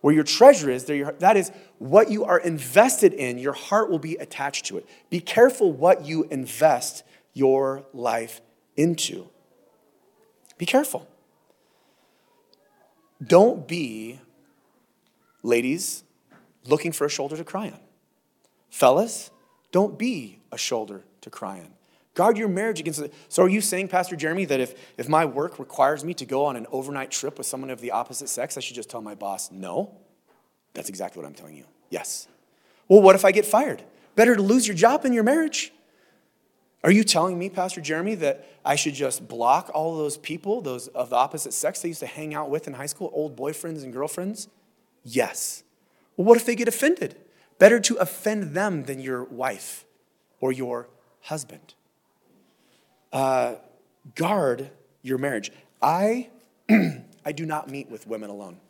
Where 0.00 0.14
your 0.14 0.24
treasure 0.24 0.70
is, 0.70 0.84
there 0.84 0.96
your, 0.96 1.12
that 1.18 1.36
is 1.36 1.50
what 1.78 2.08
you 2.10 2.24
are 2.24 2.38
invested 2.38 3.12
in. 3.12 3.38
Your 3.38 3.52
heart 3.52 3.90
will 3.90 3.98
be 3.98 4.14
attached 4.16 4.66
to 4.66 4.78
it. 4.78 4.86
Be 5.10 5.20
careful 5.20 5.72
what 5.72 6.04
you 6.04 6.24
invest 6.30 7.02
your 7.34 7.84
life 7.92 8.40
into. 8.76 9.28
Be 10.56 10.66
careful. 10.66 11.08
Don't 13.24 13.66
be, 13.66 14.20
ladies, 15.42 16.04
looking 16.66 16.92
for 16.92 17.04
a 17.04 17.10
shoulder 17.10 17.36
to 17.36 17.44
cry 17.44 17.68
on. 17.68 17.80
Fellas, 18.70 19.30
don't 19.72 19.98
be 19.98 20.40
a 20.52 20.58
shoulder 20.58 21.04
to 21.20 21.30
cry 21.30 21.58
on. 21.60 21.70
Guard 22.14 22.36
your 22.36 22.48
marriage 22.48 22.80
against 22.80 23.00
it. 23.00 23.14
So, 23.28 23.44
are 23.44 23.48
you 23.48 23.60
saying, 23.60 23.88
Pastor 23.88 24.16
Jeremy, 24.16 24.44
that 24.46 24.58
if, 24.58 24.74
if 24.96 25.08
my 25.08 25.24
work 25.24 25.58
requires 25.58 26.04
me 26.04 26.14
to 26.14 26.24
go 26.24 26.46
on 26.46 26.56
an 26.56 26.66
overnight 26.72 27.12
trip 27.12 27.38
with 27.38 27.46
someone 27.46 27.70
of 27.70 27.80
the 27.80 27.92
opposite 27.92 28.28
sex, 28.28 28.56
I 28.56 28.60
should 28.60 28.74
just 28.74 28.90
tell 28.90 29.00
my 29.00 29.14
boss 29.14 29.52
no? 29.52 29.94
That's 30.74 30.88
exactly 30.88 31.22
what 31.22 31.28
I'm 31.28 31.34
telling 31.34 31.54
you. 31.54 31.64
Yes. 31.90 32.26
Well, 32.88 33.02
what 33.02 33.14
if 33.14 33.24
I 33.24 33.30
get 33.30 33.46
fired? 33.46 33.84
Better 34.16 34.34
to 34.34 34.42
lose 34.42 34.66
your 34.66 34.76
job 34.76 35.02
than 35.02 35.12
your 35.12 35.22
marriage. 35.22 35.72
Are 36.82 36.90
you 36.90 37.04
telling 37.04 37.38
me, 37.38 37.50
Pastor 37.50 37.80
Jeremy, 37.80 38.16
that 38.16 38.48
I 38.64 38.74
should 38.74 38.94
just 38.94 39.28
block 39.28 39.70
all 39.74 39.96
those 39.96 40.16
people, 40.16 40.60
those 40.60 40.88
of 40.88 41.10
the 41.10 41.16
opposite 41.16 41.52
sex 41.52 41.84
I 41.84 41.88
used 41.88 42.00
to 42.00 42.06
hang 42.06 42.34
out 42.34 42.50
with 42.50 42.66
in 42.66 42.74
high 42.74 42.86
school, 42.86 43.10
old 43.12 43.36
boyfriends 43.36 43.84
and 43.84 43.92
girlfriends? 43.92 44.48
Yes. 45.04 45.64
Well, 46.16 46.26
what 46.26 46.36
if 46.36 46.46
they 46.46 46.54
get 46.54 46.68
offended? 46.68 47.16
Better 47.58 47.80
to 47.80 47.96
offend 47.96 48.54
them 48.54 48.84
than 48.84 49.00
your 49.00 49.24
wife 49.24 49.84
or 50.40 50.52
your 50.52 50.88
husband 51.22 51.74
uh, 53.12 53.56
guard 54.14 54.70
your 55.02 55.18
marriage. 55.18 55.50
I, 55.80 56.30
I 56.70 57.32
do 57.32 57.46
not 57.46 57.70
meet 57.70 57.90
with 57.90 58.06
women 58.06 58.30
alone. 58.30 58.60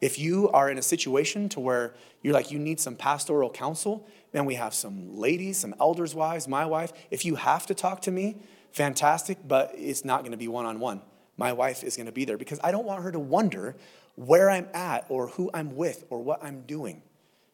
If 0.00 0.18
you 0.18 0.50
are 0.50 0.68
in 0.68 0.78
a 0.78 0.82
situation 0.82 1.48
to 1.50 1.60
where 1.60 1.94
you're 2.22 2.34
like, 2.34 2.50
you 2.50 2.58
need 2.58 2.80
some 2.80 2.96
pastoral 2.96 3.50
counsel, 3.50 4.08
then 4.32 4.44
we 4.44 4.54
have 4.56 4.74
some 4.74 5.16
ladies, 5.16 5.58
some 5.58 5.74
elders' 5.78 6.14
wives, 6.14 6.48
my 6.48 6.64
wife. 6.64 6.92
If 7.10 7.24
you 7.24 7.36
have 7.36 7.66
to 7.66 7.74
talk 7.74 8.00
to 8.02 8.10
me, 8.10 8.36
fantastic, 8.72 9.38
but 9.46 9.72
it's 9.76 10.04
not 10.04 10.20
going 10.20 10.32
to 10.32 10.38
be 10.38 10.48
one 10.48 10.66
on 10.66 10.80
one. 10.80 11.02
My 11.36 11.52
wife 11.52 11.84
is 11.84 11.96
going 11.96 12.06
to 12.06 12.12
be 12.12 12.24
there 12.24 12.36
because 12.36 12.58
I 12.64 12.72
don't 12.72 12.84
want 12.84 13.04
her 13.04 13.12
to 13.12 13.20
wonder 13.20 13.76
where 14.14 14.50
I'm 14.50 14.68
at 14.74 15.06
or 15.08 15.28
who 15.28 15.50
I'm 15.54 15.76
with 15.76 16.04
or 16.10 16.22
what 16.22 16.42
I'm 16.42 16.62
doing. 16.62 17.02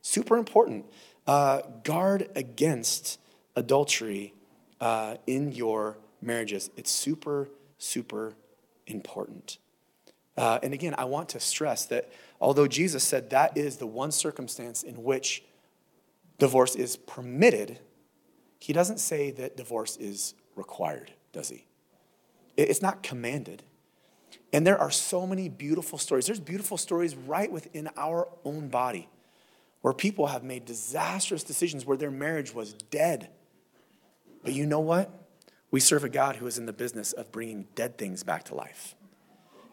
Super 0.03 0.37
important. 0.37 0.87
Uh, 1.27 1.63
guard 1.85 2.31
against 2.35 3.21
adultery 3.57 4.35
uh, 4.81 5.17
in 5.27 5.53
your 5.53 5.99
marriages. 6.21 6.71
It's 6.77 6.91
super, 6.91 7.49
super 7.79 8.35
important. 8.87 9.59
Uh, 10.37 10.59
and 10.63 10.73
again, 10.73 10.95
I 10.97 11.05
want 11.05 11.29
to 11.31 11.41
stress 11.41 11.85
that 11.87 12.11
although 12.41 12.69
Jesus 12.69 13.03
said 13.03 13.31
that 13.31 13.57
is 13.57 13.77
the 13.77 13.87
one 13.87 14.13
circumstance 14.13 14.83
in 14.83 15.03
which 15.03 15.43
divorce 16.39 16.77
is 16.77 16.97
permitted, 16.97 17.81
he 18.61 18.73
doesn't 18.73 18.99
say 18.99 19.31
that 19.33 19.57
divorce 19.57 19.97
is 19.97 20.35
required, 20.55 21.13
does 21.33 21.49
he? 21.49 21.67
It's 22.57 22.83
not 22.83 23.03
commanded. 23.03 23.63
And 24.53 24.66
there 24.66 24.78
are 24.78 24.90
so 24.90 25.26
many 25.26 25.49
beautiful 25.49 25.99
stories. 25.99 26.26
There's 26.26 26.40
beautiful 26.40 26.78
stories 26.78 27.14
right 27.14 27.51
within 27.51 27.88
our 27.96 28.28
own 28.44 28.68
body 28.68 29.09
where 29.82 29.92
people 29.92 30.28
have 30.28 30.42
made 30.42 30.64
disastrous 30.64 31.44
decisions 31.44 31.84
where 31.84 31.96
their 31.96 32.11
marriage 32.11 32.55
was 32.55 32.72
dead. 32.90 33.30
But 34.42 34.55
you 34.55 34.66
know 34.66 34.80
what? 34.80 35.11
We 35.70 35.80
serve 35.80 36.05
a 36.05 36.09
God 36.09 36.36
who 36.36 36.46
is 36.46 36.59
in 36.59 36.66
the 36.66 36.72
business 36.72 37.12
of 37.12 37.30
bringing 37.30 37.66
dead 37.74 37.99
things 37.99 38.22
back 38.22 38.44
to 38.44 38.55
life. 38.55 38.94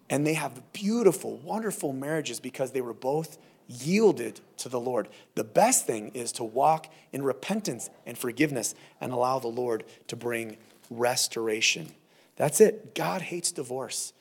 And 0.10 0.28
they 0.28 0.34
have 0.34 0.74
beautiful, 0.74 1.38
wonderful 1.38 1.94
marriages 1.94 2.40
because 2.40 2.72
they 2.72 2.82
were 2.82 2.94
both 2.94 3.38
yielded 3.68 4.42
to 4.58 4.70
the 4.70 4.80
Lord. 4.80 5.08
The 5.34 5.44
best 5.44 5.88
thing 5.88 6.10
is 6.10 6.32
to 6.34 6.44
walk 6.44 6.88
in 7.12 7.24
repentance 7.24 7.90
and 8.06 8.18
forgiveness 8.18 8.76
and 9.02 9.12
allow 9.12 9.40
the 9.40 9.48
Lord 9.48 9.86
to 10.08 10.16
bring 10.16 10.58
restoration. 10.92 11.92
That's 12.36 12.62
it. 12.62 12.94
God 12.94 13.24
hates 13.24 13.52
divorce 13.52 14.14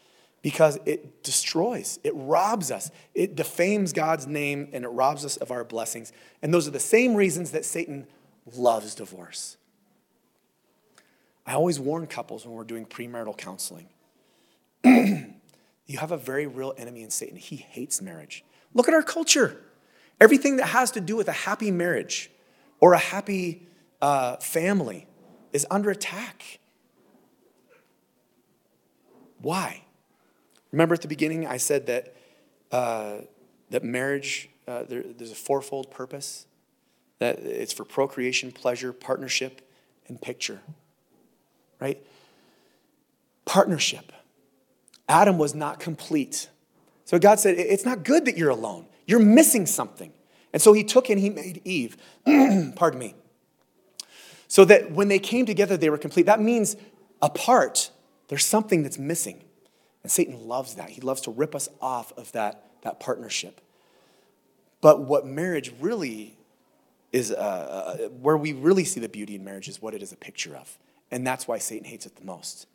because 0.45 0.79
it 0.85 1.23
destroys, 1.23 1.99
it 2.05 2.13
robs 2.15 2.71
us, 2.71 2.91
it 3.15 3.35
defames 3.35 3.95
God's 3.95 4.27
name, 4.27 4.69
and 4.75 4.85
it 4.85 4.89
robs 4.89 5.25
us 5.25 5.39
of 5.39 5.51
our 5.51 5.65
blessings. 5.65 6.13
And 6.43 6.53
those 6.53 6.69
are 6.69 6.71
the 6.71 6.79
same 6.79 7.15
reasons 7.15 7.53
that 7.53 7.65
Satan 7.65 8.07
loves 8.55 8.95
divorce. 8.95 9.57
I 11.47 11.55
always 11.55 11.81
warn 11.81 12.07
couples 12.07 12.45
when 12.45 12.55
we're 12.55 12.65
doing 12.65 12.85
premarital 12.85 13.39
counseling. 13.39 13.89
you 14.85 15.97
have 15.97 16.13
a 16.13 16.19
very 16.19 16.47
real 16.47 16.75
enemy 16.77 17.03
in 17.03 17.11
Satan. 17.11 17.39
He 17.39 17.57
hates 17.57 18.03
marriage. 18.03 18.45
Look 18.75 18.87
at 18.87 18.93
our 18.93 19.03
culture. 19.03 19.57
Everything 20.21 20.59
that 20.59 20.67
has 20.67 20.91
to 20.91 21.01
do 21.01 21.17
with 21.17 21.29
a 21.29 21.33
happy 21.33 21.71
marriage 21.71 22.31
or 22.81 22.93
a 22.93 22.99
happy 22.99 23.67
uh, 24.03 24.37
family 24.37 25.07
is 25.55 25.67
under 25.71 25.89
attack. 25.89 26.59
Why? 29.39 29.84
Remember 30.75 30.95
at 30.95 31.03
the 31.03 31.09
beginning, 31.09 31.47
I 31.47 31.57
said 31.57 31.87
that, 31.87 32.15
uh, 32.71 33.19
that 33.71 33.83
marriage, 33.83 34.51
uh, 34.69 34.83
there, 34.85 35.03
there's 35.03 35.33
a 35.33 35.37
fourfold 35.37 35.91
purpose 35.91 36.47
that 37.19 37.39
it's 37.39 37.73
for 37.73 37.85
procreation, 37.85 38.53
pleasure, 38.53 38.93
partnership, 38.93 39.61
and 40.09 40.21
picture 40.21 40.61
right? 41.85 42.03
Partnership. 43.45 44.13
Adam 45.07 45.37
was 45.37 45.55
not 45.55 45.81
complete. 45.81 46.49
So 47.05 47.19
God 47.19 47.39
said, 47.39 47.57
It's 47.59 47.85
not 47.85 48.05
good 48.05 48.25
that 48.25 48.39
you're 48.39 48.51
alone. 48.51 48.87
You're 49.07 49.21
missing 49.21 49.67
something. 49.67 50.13
And 50.53 50.63
so 50.63 50.73
he 50.73 50.83
took 50.83 51.11
and 51.11 51.21
he 51.21 51.31
made 51.31 51.61
Eve, 51.65 51.97
pardon 52.77 52.99
me, 52.99 53.15
so 54.49 54.65
that 54.65 54.93
when 54.93 55.09
they 55.09 55.19
came 55.19 55.47
together, 55.47 55.77
they 55.77 55.91
were 55.91 55.99
complete. 55.99 56.27
That 56.27 56.41
means 56.41 56.77
apart, 57.21 57.91
there's 58.29 58.47
something 58.47 58.83
that's 58.83 58.99
missing. 58.99 59.43
And 60.05 60.13
Satan 60.13 60.47
loves 60.47 60.75
that. 60.75 60.91
He 60.91 61.01
loves 61.01 61.23
to 61.23 61.33
rip 61.33 61.55
us 61.55 61.69
off 61.81 62.13
of 62.17 62.31
that, 62.33 62.63
that 62.83 63.01
partnership. 63.01 63.61
But 64.81 65.01
what 65.01 65.27
marriage 65.27 65.73
really 65.81 66.37
is, 67.11 67.33
uh, 67.33 67.35
uh 67.35 68.09
where 68.11 68.37
we 68.37 68.53
really 68.53 68.85
see 68.85 69.01
the 69.01 69.09
beauty 69.09 69.35
in 69.35 69.43
marriage 69.43 69.67
is 69.67 69.83
what 69.83 69.95
it 69.95 70.03
is 70.03 70.13
a 70.13 70.17
picture 70.17 70.55
of. 70.55 70.79
And 71.11 71.27
that's 71.27 71.49
why 71.49 71.59
Satan 71.59 71.89
hates 71.89 72.07
it 72.07 72.17
the 72.17 72.25
most. 72.25 72.67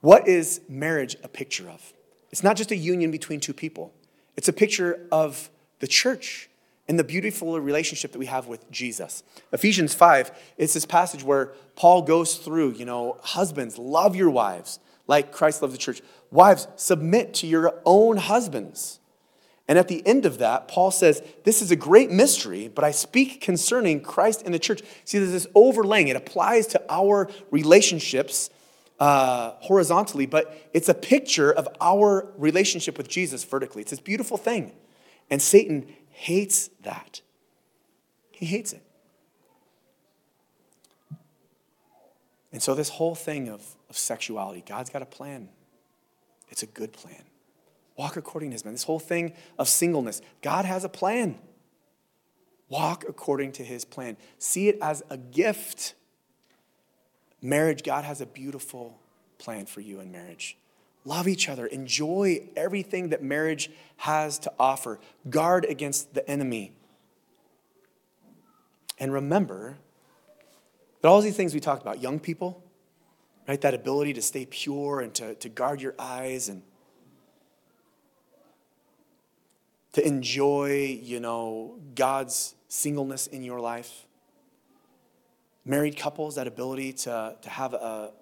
What 0.00 0.28
is 0.28 0.60
marriage 0.68 1.16
a 1.24 1.28
picture 1.28 1.68
of? 1.68 1.92
It's 2.30 2.44
not 2.44 2.56
just 2.56 2.70
a 2.70 2.76
union 2.76 3.10
between 3.10 3.40
two 3.40 3.54
people, 3.54 3.92
it's 4.36 4.48
a 4.48 4.52
picture 4.52 5.06
of 5.10 5.50
the 5.80 5.86
church 5.86 6.48
and 6.86 6.98
the 6.98 7.04
beautiful 7.04 7.58
relationship 7.58 8.12
that 8.12 8.18
we 8.18 8.26
have 8.26 8.46
with 8.46 8.70
Jesus. 8.70 9.22
Ephesians 9.52 9.94
5, 9.94 10.30
it's 10.58 10.74
this 10.74 10.84
passage 10.84 11.24
where 11.24 11.54
Paul 11.76 12.02
goes 12.02 12.36
through, 12.36 12.72
you 12.72 12.84
know, 12.84 13.16
husbands, 13.22 13.78
love 13.78 14.14
your 14.14 14.28
wives 14.28 14.78
like 15.06 15.32
Christ 15.32 15.62
loved 15.62 15.74
the 15.74 15.78
church. 15.78 16.00
Wives, 16.34 16.68
submit 16.76 17.32
to 17.34 17.46
your 17.46 17.80
own 17.86 18.18
husbands 18.18 19.00
and 19.66 19.78
at 19.78 19.88
the 19.88 20.06
end 20.06 20.26
of 20.26 20.38
that, 20.38 20.68
Paul 20.68 20.90
says, 20.90 21.22
This 21.44 21.62
is 21.62 21.70
a 21.70 21.76
great 21.76 22.10
mystery, 22.10 22.68
but 22.68 22.84
I 22.84 22.90
speak 22.90 23.40
concerning 23.40 24.02
Christ 24.02 24.42
and 24.44 24.52
the 24.52 24.58
church. 24.58 24.82
See, 25.04 25.18
there's 25.18 25.32
this 25.32 25.46
overlaying. 25.54 26.08
It 26.08 26.16
applies 26.16 26.66
to 26.68 26.82
our 26.90 27.30
relationships 27.50 28.50
uh, 29.00 29.52
horizontally, 29.60 30.26
but 30.26 30.68
it's 30.74 30.88
a 30.88 30.94
picture 30.94 31.50
of 31.50 31.66
our 31.80 32.30
relationship 32.36 32.98
with 32.98 33.08
Jesus 33.08 33.42
vertically. 33.42 33.82
It's 33.82 33.90
this 33.90 34.00
beautiful 34.00 34.36
thing. 34.36 34.72
And 35.30 35.40
Satan 35.40 35.86
hates 36.10 36.68
that. 36.82 37.22
He 38.32 38.44
hates 38.44 38.74
it. 38.74 38.82
And 42.52 42.62
so, 42.62 42.74
this 42.74 42.90
whole 42.90 43.14
thing 43.14 43.48
of, 43.48 43.64
of 43.88 43.96
sexuality, 43.96 44.62
God's 44.64 44.90
got 44.90 45.00
a 45.00 45.06
plan. 45.06 45.48
It's 46.48 46.62
a 46.62 46.66
good 46.66 46.92
plan. 46.92 47.22
Walk 47.96 48.16
according 48.16 48.50
to 48.50 48.54
his 48.54 48.62
plan. 48.62 48.74
This 48.74 48.84
whole 48.84 49.00
thing 49.00 49.34
of 49.58 49.68
singleness, 49.68 50.20
God 50.42 50.64
has 50.64 50.84
a 50.84 50.88
plan. 50.88 51.38
Walk 52.68 53.04
according 53.08 53.52
to 53.52 53.64
his 53.64 53.84
plan. 53.84 54.16
See 54.38 54.68
it 54.68 54.78
as 54.80 55.02
a 55.10 55.16
gift. 55.16 55.94
Marriage, 57.40 57.82
God 57.82 58.04
has 58.04 58.20
a 58.20 58.26
beautiful 58.26 58.98
plan 59.38 59.66
for 59.66 59.80
you 59.80 60.00
in 60.00 60.10
marriage. 60.10 60.56
Love 61.04 61.28
each 61.28 61.48
other. 61.48 61.66
Enjoy 61.66 62.48
everything 62.56 63.10
that 63.10 63.22
marriage 63.22 63.70
has 63.98 64.38
to 64.40 64.52
offer. 64.58 64.98
Guard 65.28 65.66
against 65.66 66.14
the 66.14 66.28
enemy. 66.28 66.72
And 68.98 69.12
remember 69.12 69.76
that 71.02 71.08
all 71.08 71.20
these 71.20 71.36
things 71.36 71.52
we 71.52 71.60
talked 71.60 71.82
about, 71.82 72.00
young 72.00 72.18
people, 72.18 72.63
right? 73.46 73.60
That 73.60 73.74
ability 73.74 74.14
to 74.14 74.22
stay 74.22 74.46
pure 74.46 75.00
and 75.00 75.14
to, 75.14 75.34
to 75.36 75.48
guard 75.48 75.80
your 75.80 75.94
eyes 75.98 76.48
and 76.48 76.62
to 79.92 80.06
enjoy, 80.06 80.98
you 81.02 81.20
know, 81.20 81.78
God's 81.94 82.54
singleness 82.68 83.26
in 83.26 83.42
your 83.42 83.60
life. 83.60 84.06
Married 85.64 85.96
couples, 85.96 86.34
that 86.34 86.46
ability 86.46 86.92
to, 86.92 87.36
to 87.40 87.48
have 87.48 87.74
a, 87.74 88.12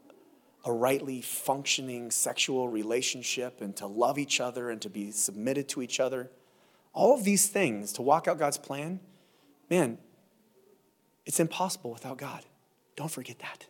a 0.65 0.73
rightly 0.73 1.23
functioning 1.23 2.11
sexual 2.11 2.69
relationship 2.69 3.61
and 3.61 3.75
to 3.77 3.87
love 3.87 4.19
each 4.19 4.39
other 4.39 4.71
and 4.71 4.81
to 4.83 4.91
be 4.91 5.11
submitted 5.11 5.69
to 5.71 5.83
each 5.83 5.99
other. 5.99 6.31
All 6.93 7.15
of 7.15 7.25
these 7.25 7.49
things 7.49 7.93
to 7.95 8.03
walk 8.03 8.29
out 8.29 8.39
God's 8.39 8.59
plan, 8.59 9.01
man, 9.71 9.99
it's 11.25 11.41
impossible 11.41 11.91
without 11.91 12.19
God. 12.19 12.45
Don't 12.97 13.11
forget 13.11 13.39
that. 13.39 13.67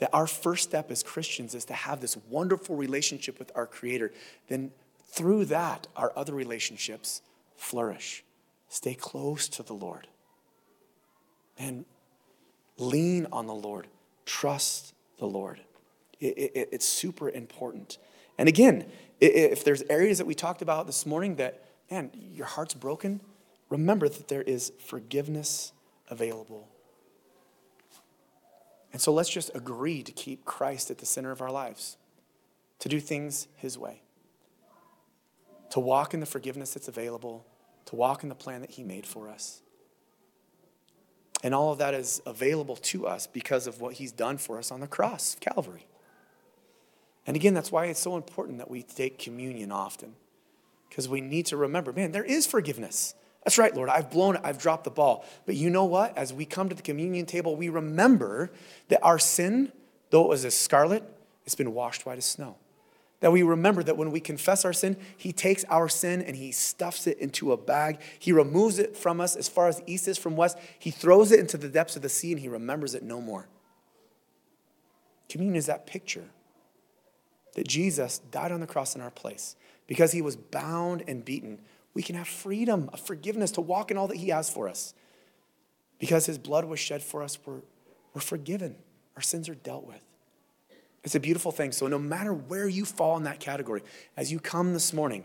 That 0.00 0.10
our 0.12 0.26
first 0.26 0.64
step 0.64 0.90
as 0.90 1.02
Christians 1.02 1.54
is 1.54 1.64
to 1.66 1.74
have 1.74 2.00
this 2.00 2.16
wonderful 2.28 2.76
relationship 2.76 3.38
with 3.38 3.52
our 3.54 3.66
Creator. 3.66 4.12
Then 4.48 4.72
through 5.06 5.46
that, 5.46 5.86
our 5.96 6.12
other 6.16 6.34
relationships 6.34 7.22
flourish. 7.56 8.24
Stay 8.68 8.94
close 8.94 9.48
to 9.48 9.62
the 9.62 9.72
Lord. 9.72 10.08
And 11.56 11.84
lean 12.76 13.28
on 13.30 13.46
the 13.46 13.54
Lord. 13.54 13.86
Trust 14.26 14.94
the 15.18 15.26
Lord. 15.26 15.60
It, 16.20 16.38
it, 16.38 16.68
it's 16.72 16.86
super 16.86 17.30
important. 17.30 17.98
And 18.36 18.48
again, 18.48 18.86
if 19.20 19.62
there's 19.62 19.82
areas 19.82 20.18
that 20.18 20.26
we 20.26 20.34
talked 20.34 20.62
about 20.62 20.86
this 20.86 21.06
morning 21.06 21.36
that, 21.36 21.64
man, 21.90 22.10
your 22.32 22.46
heart's 22.46 22.74
broken, 22.74 23.20
remember 23.70 24.08
that 24.08 24.28
there 24.28 24.42
is 24.42 24.72
forgiveness 24.84 25.72
available. 26.08 26.68
And 28.94 29.02
so 29.02 29.12
let's 29.12 29.28
just 29.28 29.50
agree 29.56 30.04
to 30.04 30.12
keep 30.12 30.44
Christ 30.44 30.88
at 30.88 30.98
the 30.98 31.04
center 31.04 31.32
of 31.32 31.42
our 31.42 31.50
lives, 31.50 31.96
to 32.78 32.88
do 32.88 33.00
things 33.00 33.48
His 33.56 33.76
way, 33.76 34.02
to 35.70 35.80
walk 35.80 36.14
in 36.14 36.20
the 36.20 36.26
forgiveness 36.26 36.74
that's 36.74 36.86
available, 36.86 37.44
to 37.86 37.96
walk 37.96 38.22
in 38.22 38.28
the 38.28 38.36
plan 38.36 38.60
that 38.60 38.70
He 38.70 38.84
made 38.84 39.04
for 39.04 39.28
us. 39.28 39.62
And 41.42 41.56
all 41.56 41.72
of 41.72 41.78
that 41.78 41.92
is 41.92 42.22
available 42.24 42.76
to 42.76 43.08
us 43.08 43.26
because 43.26 43.66
of 43.66 43.80
what 43.80 43.94
He's 43.94 44.12
done 44.12 44.38
for 44.38 44.58
us 44.58 44.70
on 44.70 44.78
the 44.78 44.86
cross, 44.86 45.36
Calvary. 45.40 45.88
And 47.26 47.34
again, 47.34 47.52
that's 47.52 47.72
why 47.72 47.86
it's 47.86 47.98
so 47.98 48.14
important 48.14 48.58
that 48.58 48.70
we 48.70 48.84
take 48.84 49.18
communion 49.18 49.72
often, 49.72 50.14
because 50.88 51.08
we 51.08 51.20
need 51.20 51.46
to 51.46 51.56
remember 51.56 51.92
man, 51.92 52.12
there 52.12 52.22
is 52.22 52.46
forgiveness. 52.46 53.16
That's 53.44 53.58
right, 53.58 53.74
Lord. 53.74 53.90
I've 53.90 54.10
blown 54.10 54.36
it. 54.36 54.40
I've 54.42 54.58
dropped 54.58 54.84
the 54.84 54.90
ball. 54.90 55.24
But 55.44 55.54
you 55.54 55.68
know 55.68 55.84
what? 55.84 56.16
As 56.16 56.32
we 56.32 56.46
come 56.46 56.70
to 56.70 56.74
the 56.74 56.82
communion 56.82 57.26
table, 57.26 57.56
we 57.56 57.68
remember 57.68 58.50
that 58.88 59.02
our 59.02 59.18
sin, 59.18 59.70
though 60.10 60.24
it 60.24 60.28
was 60.28 60.44
as 60.44 60.54
scarlet, 60.54 61.02
it's 61.44 61.54
been 61.54 61.74
washed 61.74 62.06
white 62.06 62.16
as 62.16 62.24
snow. 62.24 62.56
That 63.20 63.32
we 63.32 63.42
remember 63.42 63.82
that 63.82 63.96
when 63.96 64.10
we 64.10 64.20
confess 64.20 64.64
our 64.64 64.72
sin, 64.72 64.96
He 65.16 65.32
takes 65.32 65.64
our 65.64 65.88
sin 65.88 66.22
and 66.22 66.36
He 66.36 66.52
stuffs 66.52 67.06
it 67.06 67.18
into 67.18 67.52
a 67.52 67.56
bag. 67.56 68.00
He 68.18 68.32
removes 68.32 68.78
it 68.78 68.96
from 68.96 69.20
us 69.20 69.36
as 69.36 69.48
far 69.48 69.68
as 69.68 69.82
east 69.86 70.08
is 70.08 70.18
from 70.18 70.36
west. 70.36 70.58
He 70.78 70.90
throws 70.90 71.30
it 71.30 71.38
into 71.38 71.58
the 71.58 71.68
depths 71.68 71.96
of 71.96 72.02
the 72.02 72.08
sea 72.08 72.32
and 72.32 72.40
He 72.40 72.48
remembers 72.48 72.94
it 72.94 73.02
no 73.02 73.20
more. 73.20 73.46
Communion 75.28 75.56
is 75.56 75.66
that 75.66 75.86
picture 75.86 76.24
that 77.54 77.68
Jesus 77.68 78.18
died 78.18 78.52
on 78.52 78.60
the 78.60 78.66
cross 78.66 78.94
in 78.94 79.00
our 79.00 79.10
place 79.10 79.54
because 79.86 80.12
He 80.12 80.22
was 80.22 80.36
bound 80.36 81.02
and 81.06 81.24
beaten 81.24 81.60
we 81.94 82.02
can 82.02 82.16
have 82.16 82.28
freedom 82.28 82.90
of 82.92 83.00
forgiveness 83.00 83.52
to 83.52 83.60
walk 83.60 83.90
in 83.90 83.96
all 83.96 84.08
that 84.08 84.16
He 84.16 84.28
has 84.28 84.50
for 84.50 84.68
us. 84.68 84.94
Because 85.98 86.26
His 86.26 86.38
blood 86.38 86.64
was 86.64 86.80
shed 86.80 87.02
for 87.02 87.22
us, 87.22 87.38
we're, 87.46 87.62
we're 88.12 88.20
forgiven. 88.20 88.76
Our 89.16 89.22
sins 89.22 89.48
are 89.48 89.54
dealt 89.54 89.86
with. 89.86 90.02
It's 91.04 91.14
a 91.14 91.20
beautiful 91.20 91.52
thing. 91.52 91.70
So, 91.70 91.86
no 91.86 91.98
matter 91.98 92.32
where 92.32 92.66
you 92.66 92.84
fall 92.84 93.16
in 93.16 93.24
that 93.24 93.38
category, 93.38 93.82
as 94.16 94.32
you 94.32 94.40
come 94.40 94.72
this 94.72 94.92
morning, 94.92 95.24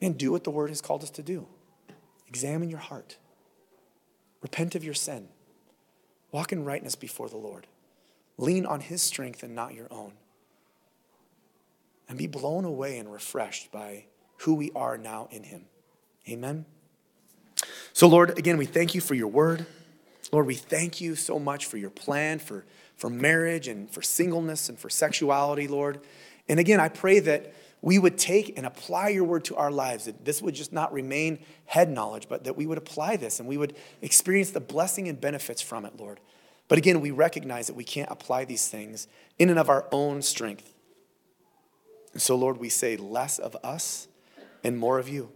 man, 0.00 0.12
do 0.12 0.32
what 0.32 0.44
the 0.44 0.50
Word 0.50 0.70
has 0.70 0.80
called 0.80 1.02
us 1.02 1.10
to 1.10 1.22
do. 1.22 1.46
Examine 2.26 2.70
your 2.70 2.78
heart, 2.78 3.18
repent 4.40 4.74
of 4.74 4.82
your 4.82 4.94
sin, 4.94 5.28
walk 6.30 6.52
in 6.52 6.64
rightness 6.64 6.94
before 6.94 7.28
the 7.28 7.36
Lord, 7.36 7.66
lean 8.38 8.64
on 8.64 8.80
His 8.80 9.02
strength 9.02 9.42
and 9.42 9.54
not 9.54 9.74
your 9.74 9.88
own, 9.90 10.12
and 12.08 12.16
be 12.16 12.28
blown 12.28 12.64
away 12.64 12.98
and 12.98 13.12
refreshed 13.12 13.70
by 13.70 14.06
who 14.42 14.54
we 14.54 14.70
are 14.74 14.98
now 14.98 15.28
in 15.30 15.44
Him. 15.44 15.64
Amen. 16.28 16.64
So, 17.92 18.06
Lord, 18.08 18.38
again, 18.38 18.56
we 18.56 18.66
thank 18.66 18.94
you 18.94 19.00
for 19.00 19.14
your 19.14 19.28
word. 19.28 19.66
Lord, 20.32 20.46
we 20.46 20.54
thank 20.54 21.00
you 21.00 21.14
so 21.14 21.38
much 21.38 21.66
for 21.66 21.76
your 21.76 21.90
plan 21.90 22.38
for, 22.38 22.64
for 22.96 23.10
marriage 23.10 23.68
and 23.68 23.90
for 23.90 24.02
singleness 24.02 24.68
and 24.68 24.78
for 24.78 24.88
sexuality, 24.88 25.68
Lord. 25.68 26.00
And 26.48 26.58
again, 26.58 26.80
I 26.80 26.88
pray 26.88 27.20
that 27.20 27.54
we 27.82 27.98
would 27.98 28.16
take 28.16 28.56
and 28.56 28.64
apply 28.64 29.08
your 29.08 29.24
word 29.24 29.44
to 29.46 29.56
our 29.56 29.70
lives, 29.70 30.06
that 30.06 30.24
this 30.24 30.40
would 30.40 30.54
just 30.54 30.72
not 30.72 30.92
remain 30.92 31.40
head 31.66 31.90
knowledge, 31.90 32.28
but 32.28 32.44
that 32.44 32.56
we 32.56 32.64
would 32.66 32.78
apply 32.78 33.16
this 33.16 33.40
and 33.40 33.48
we 33.48 33.56
would 33.56 33.76
experience 34.00 34.50
the 34.50 34.60
blessing 34.60 35.08
and 35.08 35.20
benefits 35.20 35.60
from 35.60 35.84
it, 35.84 35.98
Lord. 35.98 36.20
But 36.68 36.78
again, 36.78 37.00
we 37.00 37.10
recognize 37.10 37.66
that 37.66 37.76
we 37.76 37.84
can't 37.84 38.10
apply 38.10 38.44
these 38.44 38.68
things 38.68 39.08
in 39.38 39.50
and 39.50 39.58
of 39.58 39.68
our 39.68 39.86
own 39.92 40.22
strength. 40.22 40.72
And 42.12 42.22
so, 42.22 42.36
Lord, 42.36 42.58
we 42.58 42.68
say 42.68 42.96
less 42.96 43.38
of 43.38 43.56
us 43.62 44.08
and 44.64 44.78
more 44.78 44.98
of 44.98 45.08
you. 45.08 45.30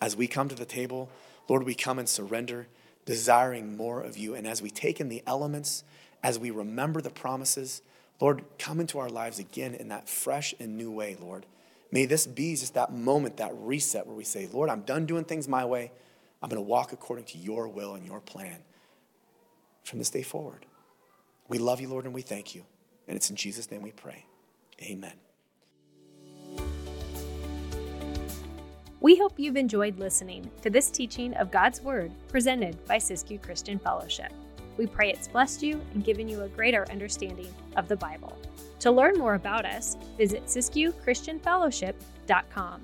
As 0.00 0.16
we 0.16 0.26
come 0.26 0.48
to 0.48 0.54
the 0.54 0.64
table, 0.64 1.08
Lord, 1.48 1.64
we 1.64 1.74
come 1.74 1.98
and 1.98 2.08
surrender, 2.08 2.66
desiring 3.04 3.76
more 3.76 4.00
of 4.00 4.16
you. 4.16 4.34
And 4.34 4.46
as 4.46 4.62
we 4.62 4.70
take 4.70 5.00
in 5.00 5.08
the 5.08 5.22
elements, 5.26 5.84
as 6.22 6.38
we 6.38 6.50
remember 6.50 7.00
the 7.00 7.10
promises, 7.10 7.82
Lord, 8.20 8.44
come 8.58 8.80
into 8.80 8.98
our 8.98 9.08
lives 9.08 9.38
again 9.38 9.74
in 9.74 9.88
that 9.88 10.08
fresh 10.08 10.54
and 10.60 10.76
new 10.76 10.90
way, 10.90 11.16
Lord. 11.20 11.46
May 11.90 12.06
this 12.06 12.26
be 12.26 12.56
just 12.56 12.74
that 12.74 12.92
moment, 12.92 13.36
that 13.36 13.52
reset 13.54 14.06
where 14.06 14.16
we 14.16 14.24
say, 14.24 14.48
Lord, 14.50 14.70
I'm 14.70 14.82
done 14.82 15.06
doing 15.06 15.24
things 15.24 15.46
my 15.46 15.64
way. 15.64 15.92
I'm 16.42 16.48
going 16.48 16.62
to 16.62 16.68
walk 16.68 16.92
according 16.92 17.26
to 17.26 17.38
your 17.38 17.68
will 17.68 17.94
and 17.94 18.06
your 18.06 18.20
plan 18.20 18.58
from 19.84 19.98
this 19.98 20.10
day 20.10 20.22
forward. 20.22 20.66
We 21.48 21.58
love 21.58 21.80
you, 21.80 21.88
Lord, 21.88 22.04
and 22.04 22.14
we 22.14 22.22
thank 22.22 22.54
you. 22.54 22.64
And 23.06 23.16
it's 23.16 23.28
in 23.28 23.36
Jesus' 23.36 23.70
name 23.70 23.82
we 23.82 23.92
pray. 23.92 24.24
Amen. 24.80 25.12
We 29.02 29.16
hope 29.16 29.34
you've 29.36 29.56
enjoyed 29.56 29.98
listening 29.98 30.48
to 30.62 30.70
this 30.70 30.88
teaching 30.88 31.34
of 31.34 31.50
God's 31.50 31.82
Word 31.82 32.12
presented 32.28 32.86
by 32.86 32.98
Siskiyou 32.98 33.42
Christian 33.42 33.80
Fellowship. 33.80 34.32
We 34.76 34.86
pray 34.86 35.10
it's 35.10 35.26
blessed 35.26 35.64
you 35.64 35.80
and 35.92 36.04
given 36.04 36.28
you 36.28 36.42
a 36.42 36.48
greater 36.48 36.88
understanding 36.88 37.52
of 37.76 37.88
the 37.88 37.96
Bible. 37.96 38.38
To 38.78 38.92
learn 38.92 39.18
more 39.18 39.34
about 39.34 39.66
us, 39.66 39.96
visit 40.16 40.46
SiskiyouChristianFellowship.com. 40.46 42.80